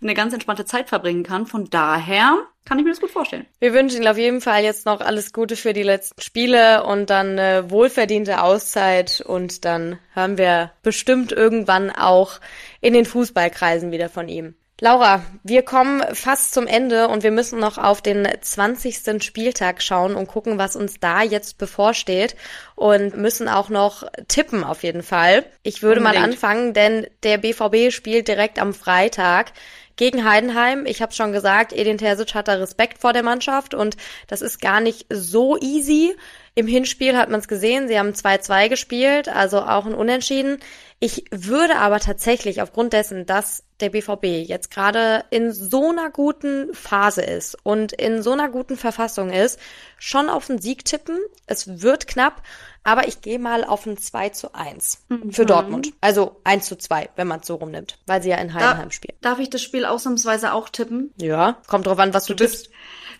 eine 0.00 0.14
ganz 0.14 0.32
entspannte 0.32 0.64
Zeit 0.64 0.88
verbringen 0.88 1.22
kann. 1.22 1.46
Von 1.46 1.70
daher 1.70 2.38
kann 2.64 2.78
ich 2.78 2.84
mir 2.84 2.90
das 2.90 3.00
gut 3.00 3.10
vorstellen. 3.10 3.46
Wir 3.60 3.72
wünschen 3.72 4.02
ihm 4.02 4.08
auf 4.08 4.18
jeden 4.18 4.40
Fall 4.40 4.62
jetzt 4.62 4.86
noch 4.86 5.00
alles 5.00 5.32
Gute 5.32 5.56
für 5.56 5.72
die 5.72 5.82
letzten 5.82 6.20
Spiele 6.20 6.84
und 6.84 7.10
dann 7.10 7.38
eine 7.38 7.70
wohlverdiente 7.70 8.42
Auszeit 8.42 9.22
und 9.24 9.64
dann 9.64 9.98
hören 10.12 10.36
wir 10.36 10.72
bestimmt 10.82 11.32
irgendwann 11.32 11.90
auch 11.90 12.40
in 12.80 12.92
den 12.92 13.04
Fußballkreisen 13.04 13.92
wieder 13.92 14.08
von 14.08 14.28
ihm. 14.28 14.54
Laura, 14.78 15.24
wir 15.42 15.62
kommen 15.62 16.02
fast 16.14 16.52
zum 16.52 16.66
Ende 16.66 17.08
und 17.08 17.22
wir 17.22 17.30
müssen 17.30 17.58
noch 17.58 17.78
auf 17.78 18.02
den 18.02 18.28
20. 18.38 19.24
Spieltag 19.24 19.80
schauen 19.82 20.14
und 20.14 20.26
gucken, 20.26 20.58
was 20.58 20.76
uns 20.76 21.00
da 21.00 21.22
jetzt 21.22 21.56
bevorsteht 21.56 22.36
und 22.74 23.16
müssen 23.16 23.48
auch 23.48 23.70
noch 23.70 24.04
tippen 24.28 24.64
auf 24.64 24.82
jeden 24.82 25.02
Fall. 25.02 25.46
Ich 25.62 25.82
würde 25.82 26.00
Unbedingt. 26.00 26.22
mal 26.22 26.30
anfangen, 26.30 26.74
denn 26.74 27.06
der 27.22 27.38
BVB 27.38 27.90
spielt 27.90 28.28
direkt 28.28 28.58
am 28.58 28.74
Freitag 28.74 29.52
gegen 29.96 30.28
Heidenheim. 30.28 30.84
Ich 30.84 31.00
habe 31.00 31.14
schon 31.14 31.32
gesagt, 31.32 31.72
Edin 31.72 31.96
Terzic 31.96 32.34
hat 32.34 32.48
da 32.48 32.54
Respekt 32.54 32.98
vor 32.98 33.14
der 33.14 33.22
Mannschaft 33.22 33.72
und 33.72 33.96
das 34.26 34.42
ist 34.42 34.60
gar 34.60 34.80
nicht 34.80 35.06
so 35.08 35.56
easy. 35.56 36.14
Im 36.58 36.66
Hinspiel 36.66 37.18
hat 37.18 37.28
man 37.28 37.40
es 37.40 37.48
gesehen, 37.48 37.86
sie 37.86 37.98
haben 37.98 38.12
2-2 38.12 38.70
gespielt, 38.70 39.28
also 39.28 39.60
auch 39.60 39.84
ein 39.84 39.92
Unentschieden. 39.92 40.56
Ich 40.98 41.26
würde 41.30 41.76
aber 41.76 42.00
tatsächlich 42.00 42.62
aufgrund 42.62 42.94
dessen, 42.94 43.26
dass 43.26 43.62
der 43.80 43.90
BVB 43.90 44.48
jetzt 44.48 44.70
gerade 44.70 45.26
in 45.28 45.52
so 45.52 45.90
einer 45.90 46.08
guten 46.08 46.72
Phase 46.72 47.20
ist 47.20 47.58
und 47.62 47.92
in 47.92 48.22
so 48.22 48.32
einer 48.32 48.48
guten 48.48 48.78
Verfassung 48.78 49.28
ist, 49.28 49.60
schon 49.98 50.30
auf 50.30 50.48
einen 50.48 50.58
Sieg 50.58 50.86
tippen. 50.86 51.18
Es 51.46 51.82
wird 51.82 52.06
knapp, 52.06 52.42
aber 52.84 53.06
ich 53.06 53.20
gehe 53.20 53.38
mal 53.38 53.62
auf 53.62 53.84
ein 53.84 53.98
2 53.98 54.30
zu 54.30 54.54
1 54.54 55.04
mhm. 55.10 55.32
für 55.32 55.44
Dortmund. 55.44 55.92
Also 56.00 56.40
1 56.44 56.64
zu 56.64 56.78
2, 56.78 57.10
wenn 57.16 57.26
man 57.26 57.40
es 57.40 57.48
so 57.48 57.56
rumnimmt, 57.56 57.98
weil 58.06 58.22
sie 58.22 58.30
ja 58.30 58.38
in 58.38 58.54
Heidenheim 58.54 58.88
da, 58.88 58.92
spielen. 58.92 59.18
Darf 59.20 59.38
ich 59.40 59.50
das 59.50 59.60
Spiel 59.60 59.84
ausnahmsweise 59.84 60.54
auch 60.54 60.70
tippen? 60.70 61.12
Ja, 61.18 61.58
kommt 61.66 61.86
drauf 61.86 61.98
an, 61.98 62.14
was 62.14 62.24
du, 62.24 62.32
du 62.32 62.44
bist. 62.44 62.70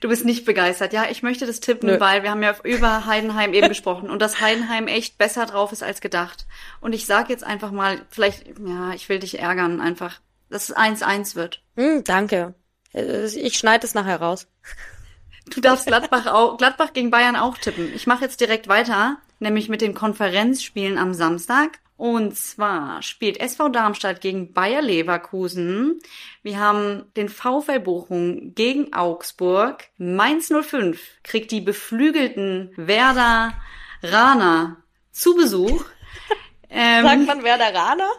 Du 0.01 0.09
bist 0.09 0.24
nicht 0.24 0.44
begeistert. 0.44 0.92
Ja, 0.92 1.07
ich 1.11 1.22
möchte 1.22 1.47
das 1.47 1.61
tippen, 1.61 1.88
Nö. 1.88 2.01
weil 2.01 2.22
wir 2.22 2.30
haben 2.30 2.42
ja 2.42 2.55
über 2.64 3.07
Heidenheim 3.07 3.55
eben 3.55 3.68
gesprochen 3.70 4.11
und 4.11 4.20
dass 4.20 4.40
Heidenheim 4.40 4.86
echt 4.88 5.18
besser 5.18 5.47
drauf 5.47 5.72
ist 5.72 5.82
als 5.82 6.01
gedacht. 6.01 6.47
Und 6.80 6.92
ich 6.94 7.07
sag 7.07 7.28
jetzt 7.30 7.44
einfach 7.44 7.70
mal, 7.70 8.01
vielleicht, 8.11 8.47
ja, 8.64 8.92
ich 8.94 9.09
will 9.09 9.18
dich 9.18 9.38
ärgern 9.38 9.80
einfach, 9.80 10.20
dass 10.51 10.68
es 10.68 10.76
1-1 10.76 11.34
wird. 11.34 11.62
Hm, 11.76 12.05
danke. 12.05 12.55
Äh, 12.92 13.26
Ich 13.26 13.59
schneide 13.59 13.86
es 13.86 13.94
nachher 13.94 14.20
raus. 14.20 14.47
Du 15.51 15.61
darfst 15.61 15.86
Gladbach 15.86 16.26
auch, 16.26 16.57
Gladbach 16.57 16.92
gegen 16.92 17.11
Bayern 17.11 17.36
auch 17.36 17.57
tippen. 17.59 17.92
Ich 17.94 18.07
mache 18.07 18.24
jetzt 18.24 18.40
direkt 18.40 18.66
weiter, 18.68 19.18
nämlich 19.38 19.68
mit 19.68 19.80
den 19.80 19.94
Konferenzspielen 19.94 20.99
am 20.99 21.14
Samstag. 21.14 21.78
Und 21.97 22.36
zwar 22.36 23.03
spielt 23.03 23.38
SV 23.40 23.70
Darmstadt 23.70 24.20
gegen 24.20 24.53
Bayer 24.53 24.82
Leverkusen. 24.82 25.99
Wir 26.42 26.61
haben 26.61 27.05
den 27.16 27.28
VfL 27.28 27.80
Bochum 27.80 28.55
gegen 28.55 28.92
Augsburg. 28.92 29.84
Mainz 29.97 30.49
05 30.53 31.01
kriegt 31.22 31.51
die 31.51 31.62
beflügelten 31.62 32.72
Werder 32.76 33.55
Rana 34.03 34.76
zu 35.12 35.34
Besuch. 35.34 35.84
Ähm, 36.68 37.05
Sagt 37.05 37.26
man 37.26 37.44
Werderaner? 37.44 38.11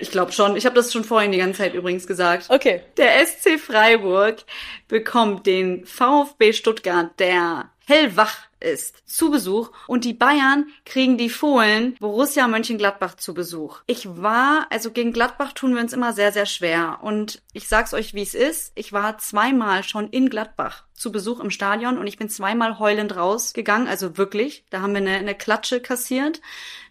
ich 0.00 0.10
glaube 0.10 0.32
schon. 0.32 0.56
Ich 0.56 0.64
habe 0.64 0.74
das 0.74 0.92
schon 0.92 1.04
vorhin 1.04 1.32
die 1.32 1.38
ganze 1.38 1.58
Zeit 1.58 1.74
übrigens 1.74 2.06
gesagt. 2.06 2.46
Okay. 2.48 2.82
Der 2.96 3.24
SC 3.24 3.58
Freiburg 3.60 4.44
bekommt 4.88 5.46
den 5.46 5.84
VfB 5.84 6.52
Stuttgart, 6.52 7.10
der 7.18 7.70
hellwach 7.86 8.38
ist, 8.62 9.08
zu 9.08 9.30
Besuch 9.30 9.70
und 9.86 10.04
die 10.04 10.14
Bayern 10.14 10.66
kriegen 10.84 11.18
die 11.18 11.28
Fohlen 11.28 11.96
Borussia 12.00 12.48
Mönchengladbach 12.48 13.16
zu 13.16 13.34
Besuch. 13.34 13.80
Ich 13.86 14.06
war, 14.16 14.66
also 14.70 14.90
gegen 14.90 15.12
Gladbach 15.12 15.52
tun 15.52 15.74
wir 15.74 15.82
uns 15.82 15.92
immer 15.92 16.12
sehr, 16.12 16.32
sehr 16.32 16.46
schwer 16.46 17.00
und 17.02 17.42
ich 17.52 17.68
sag's 17.68 17.94
euch, 17.94 18.14
wie 18.14 18.22
es 18.22 18.34
ist. 18.34 18.72
Ich 18.74 18.92
war 18.92 19.18
zweimal 19.18 19.82
schon 19.82 20.08
in 20.08 20.30
Gladbach 20.30 20.84
zu 20.94 21.12
Besuch 21.12 21.40
im 21.40 21.50
Stadion 21.50 21.98
und 21.98 22.06
ich 22.06 22.16
bin 22.16 22.28
zweimal 22.28 22.78
heulend 22.78 23.16
rausgegangen, 23.16 23.88
also 23.88 24.16
wirklich. 24.18 24.64
Da 24.70 24.80
haben 24.80 24.92
wir 24.92 25.00
eine, 25.00 25.16
eine 25.16 25.34
Klatsche 25.34 25.80
kassiert 25.80 26.40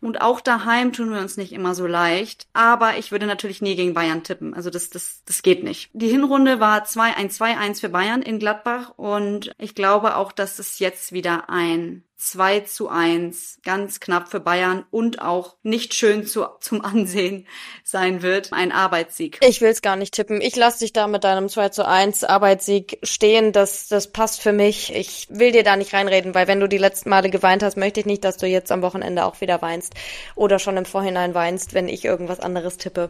und 0.01 0.21
auch 0.21 0.41
daheim 0.41 0.93
tun 0.93 1.11
wir 1.11 1.19
uns 1.19 1.37
nicht 1.37 1.53
immer 1.53 1.75
so 1.75 1.87
leicht, 1.87 2.47
aber 2.53 2.97
ich 2.97 3.11
würde 3.11 3.25
natürlich 3.25 3.61
nie 3.61 3.75
gegen 3.75 3.93
Bayern 3.93 4.23
tippen. 4.23 4.53
Also 4.53 4.69
das, 4.69 4.89
das, 4.89 5.23
das 5.25 5.43
geht 5.43 5.63
nicht. 5.63 5.89
Die 5.93 6.09
Hinrunde 6.09 6.59
war 6.59 6.83
2 6.83 7.15
ein 7.15 7.29
2-1 7.29 7.81
für 7.81 7.89
Bayern 7.89 8.21
in 8.21 8.39
Gladbach 8.39 8.93
und 8.97 9.51
ich 9.57 9.75
glaube 9.75 10.15
auch, 10.15 10.31
dass 10.31 10.59
es 10.59 10.79
jetzt 10.79 11.11
wieder 11.11 11.49
ein 11.49 12.03
2 12.21 12.59
zu 12.61 12.87
1 12.87 13.59
ganz 13.63 13.99
knapp 13.99 14.29
für 14.29 14.39
Bayern 14.39 14.85
und 14.91 15.21
auch 15.23 15.55
nicht 15.63 15.95
schön 15.95 16.25
zu, 16.25 16.45
zum 16.59 16.85
Ansehen 16.85 17.47
sein 17.83 18.21
wird. 18.21 18.53
Ein 18.53 18.71
Arbeitssieg. 18.71 19.39
Ich 19.41 19.59
will's 19.59 19.81
gar 19.81 19.95
nicht 19.95 20.13
tippen. 20.13 20.39
Ich 20.39 20.55
lass 20.55 20.77
dich 20.77 20.93
da 20.93 21.07
mit 21.07 21.23
deinem 21.23 21.49
2 21.49 21.69
zu 21.69 21.87
1 21.87 22.23
Arbeitssieg 22.23 22.99
stehen. 23.01 23.51
Das, 23.51 23.87
das 23.87 24.11
passt 24.11 24.41
für 24.41 24.53
mich. 24.53 24.93
Ich 24.93 25.27
will 25.31 25.51
dir 25.51 25.63
da 25.63 25.75
nicht 25.75 25.93
reinreden, 25.93 26.35
weil 26.35 26.47
wenn 26.47 26.59
du 26.59 26.69
die 26.69 26.77
letzten 26.77 27.09
Male 27.09 27.31
geweint 27.31 27.63
hast, 27.63 27.75
möchte 27.75 27.99
ich 27.99 28.05
nicht, 28.05 28.23
dass 28.23 28.37
du 28.37 28.45
jetzt 28.45 28.71
am 28.71 28.83
Wochenende 28.83 29.25
auch 29.25 29.41
wieder 29.41 29.61
weinst. 29.63 29.93
Oder 30.35 30.59
schon 30.59 30.77
im 30.77 30.85
Vorhinein 30.85 31.33
weinst, 31.33 31.73
wenn 31.73 31.89
ich 31.89 32.05
irgendwas 32.05 32.39
anderes 32.39 32.77
tippe. 32.77 33.09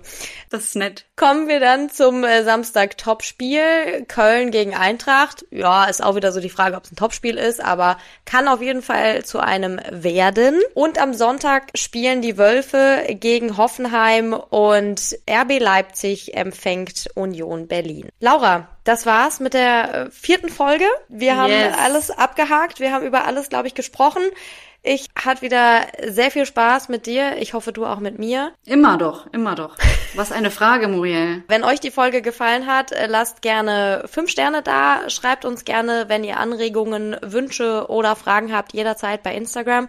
Das 0.49 0.63
ist 0.63 0.77
nett. 0.77 1.05
Kommen 1.21 1.47
wir 1.47 1.59
dann 1.59 1.91
zum 1.91 2.23
äh, 2.23 2.43
Samstag 2.43 2.97
Topspiel. 2.97 4.05
Köln 4.07 4.49
gegen 4.49 4.73
Eintracht. 4.73 5.45
Ja, 5.51 5.85
ist 5.85 6.03
auch 6.03 6.15
wieder 6.15 6.31
so 6.31 6.39
die 6.39 6.49
Frage, 6.49 6.75
ob 6.75 6.85
es 6.85 6.91
ein 6.91 6.95
Topspiel 6.95 7.37
ist, 7.37 7.63
aber 7.63 7.97
kann 8.25 8.47
auf 8.47 8.59
jeden 8.59 8.81
Fall 8.81 9.23
zu 9.23 9.39
einem 9.39 9.79
werden. 9.91 10.59
Und 10.73 10.99
am 10.99 11.13
Sonntag 11.13 11.69
spielen 11.75 12.23
die 12.23 12.39
Wölfe 12.39 13.05
gegen 13.11 13.55
Hoffenheim 13.57 14.33
und 14.33 15.15
RB 15.29 15.59
Leipzig 15.59 16.35
empfängt 16.35 17.07
Union 17.13 17.67
Berlin. 17.67 18.09
Laura, 18.19 18.67
das 18.83 19.05
war's 19.05 19.39
mit 19.39 19.53
der 19.53 19.93
äh, 19.93 20.09
vierten 20.09 20.49
Folge. 20.49 20.85
Wir 21.07 21.37
haben 21.37 21.51
Yes. 21.51 21.75
alles 21.77 22.09
abgehakt. 22.09 22.79
Wir 22.79 22.93
haben 22.93 23.05
über 23.05 23.25
alles, 23.27 23.49
glaube 23.49 23.67
ich, 23.67 23.75
gesprochen. 23.75 24.23
Ich 24.83 25.09
hatte 25.15 25.43
wieder 25.43 25.85
sehr 26.07 26.31
viel 26.31 26.45
Spaß 26.45 26.89
mit 26.89 27.05
dir. 27.05 27.37
Ich 27.37 27.53
hoffe, 27.53 27.71
du 27.71 27.85
auch 27.85 27.99
mit 27.99 28.17
mir. 28.17 28.51
Immer 28.65 28.97
doch, 28.97 29.27
immer 29.31 29.53
doch. 29.53 29.77
Was 30.15 30.31
eine 30.31 30.49
Frage, 30.49 30.87
Muriel. 30.87 31.43
Wenn 31.47 31.63
euch 31.63 31.79
die 31.79 31.91
Folge 31.91 32.23
gefallen 32.23 32.65
hat, 32.65 32.91
äh, 32.91 33.05
lasst 33.05 33.43
gerne 33.43 34.03
fünf 34.07 34.31
Sterne 34.31 34.63
da. 34.63 35.07
Schreibt 35.09 35.45
uns 35.45 35.65
gerne, 35.65 36.05
wenn 36.07 36.23
ihr 36.23 36.37
Anregungen, 36.37 37.15
Wünsche 37.21 37.85
oder 37.89 38.15
Fragen 38.15 38.51
habt, 38.55 38.73
jederzeit 38.73 39.21
bei 39.21 39.35
Instagram. 39.35 39.87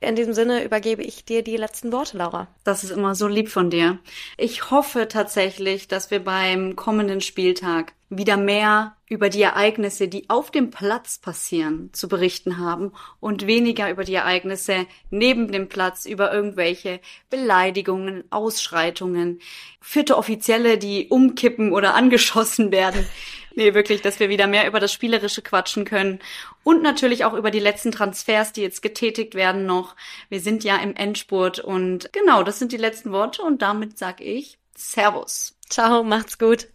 In 0.00 0.16
diesem 0.16 0.32
Sinne 0.32 0.64
übergebe 0.64 1.02
ich 1.02 1.26
dir 1.26 1.44
die 1.44 1.58
letzten 1.58 1.92
Worte, 1.92 2.16
Laura. 2.16 2.48
Das 2.64 2.82
ist 2.82 2.90
immer 2.90 3.14
so 3.14 3.28
lieb 3.28 3.50
von 3.50 3.68
dir. 3.68 3.98
Ich 4.38 4.70
hoffe 4.70 5.08
tatsächlich, 5.08 5.88
dass 5.88 6.10
wir 6.10 6.24
beim 6.24 6.74
kommenden 6.74 7.20
Spieltag 7.20 7.92
wieder 8.10 8.36
mehr 8.36 8.96
über 9.08 9.28
die 9.28 9.42
Ereignisse, 9.42 10.08
die 10.08 10.28
auf 10.28 10.50
dem 10.50 10.70
Platz 10.70 11.18
passieren, 11.18 11.90
zu 11.92 12.08
berichten 12.08 12.58
haben 12.58 12.92
und 13.20 13.46
weniger 13.46 13.88
über 13.88 14.04
die 14.04 14.14
Ereignisse 14.14 14.86
neben 15.10 15.50
dem 15.50 15.68
Platz, 15.68 16.06
über 16.06 16.32
irgendwelche 16.32 17.00
Beleidigungen, 17.30 18.24
Ausschreitungen, 18.30 19.40
vierte 19.80 20.16
Offizielle, 20.16 20.76
die 20.76 21.08
umkippen 21.08 21.72
oder 21.72 21.94
angeschossen 22.00 22.72
werden. 22.72 23.06
Nee, 23.54 23.74
wirklich, 23.74 24.00
dass 24.00 24.20
wir 24.20 24.28
wieder 24.28 24.46
mehr 24.46 24.66
über 24.66 24.80
das 24.80 24.92
Spielerische 24.92 25.42
quatschen 25.42 25.84
können. 25.84 26.20
Und 26.62 26.82
natürlich 26.82 27.24
auch 27.24 27.34
über 27.34 27.50
die 27.50 27.58
letzten 27.58 27.90
Transfers, 27.90 28.52
die 28.52 28.62
jetzt 28.62 28.80
getätigt 28.80 29.34
werden 29.34 29.66
noch. 29.66 29.96
Wir 30.28 30.40
sind 30.40 30.62
ja 30.62 30.76
im 30.76 30.94
Endspurt 30.94 31.58
und 31.58 32.12
genau, 32.12 32.42
das 32.42 32.58
sind 32.58 32.72
die 32.72 32.76
letzten 32.76 33.12
Worte 33.12 33.42
und 33.42 33.62
damit 33.62 33.98
sag 33.98 34.20
ich 34.20 34.58
Servus. 34.76 35.56
Ciao, 35.68 36.02
macht's 36.02 36.38
gut. 36.38 36.68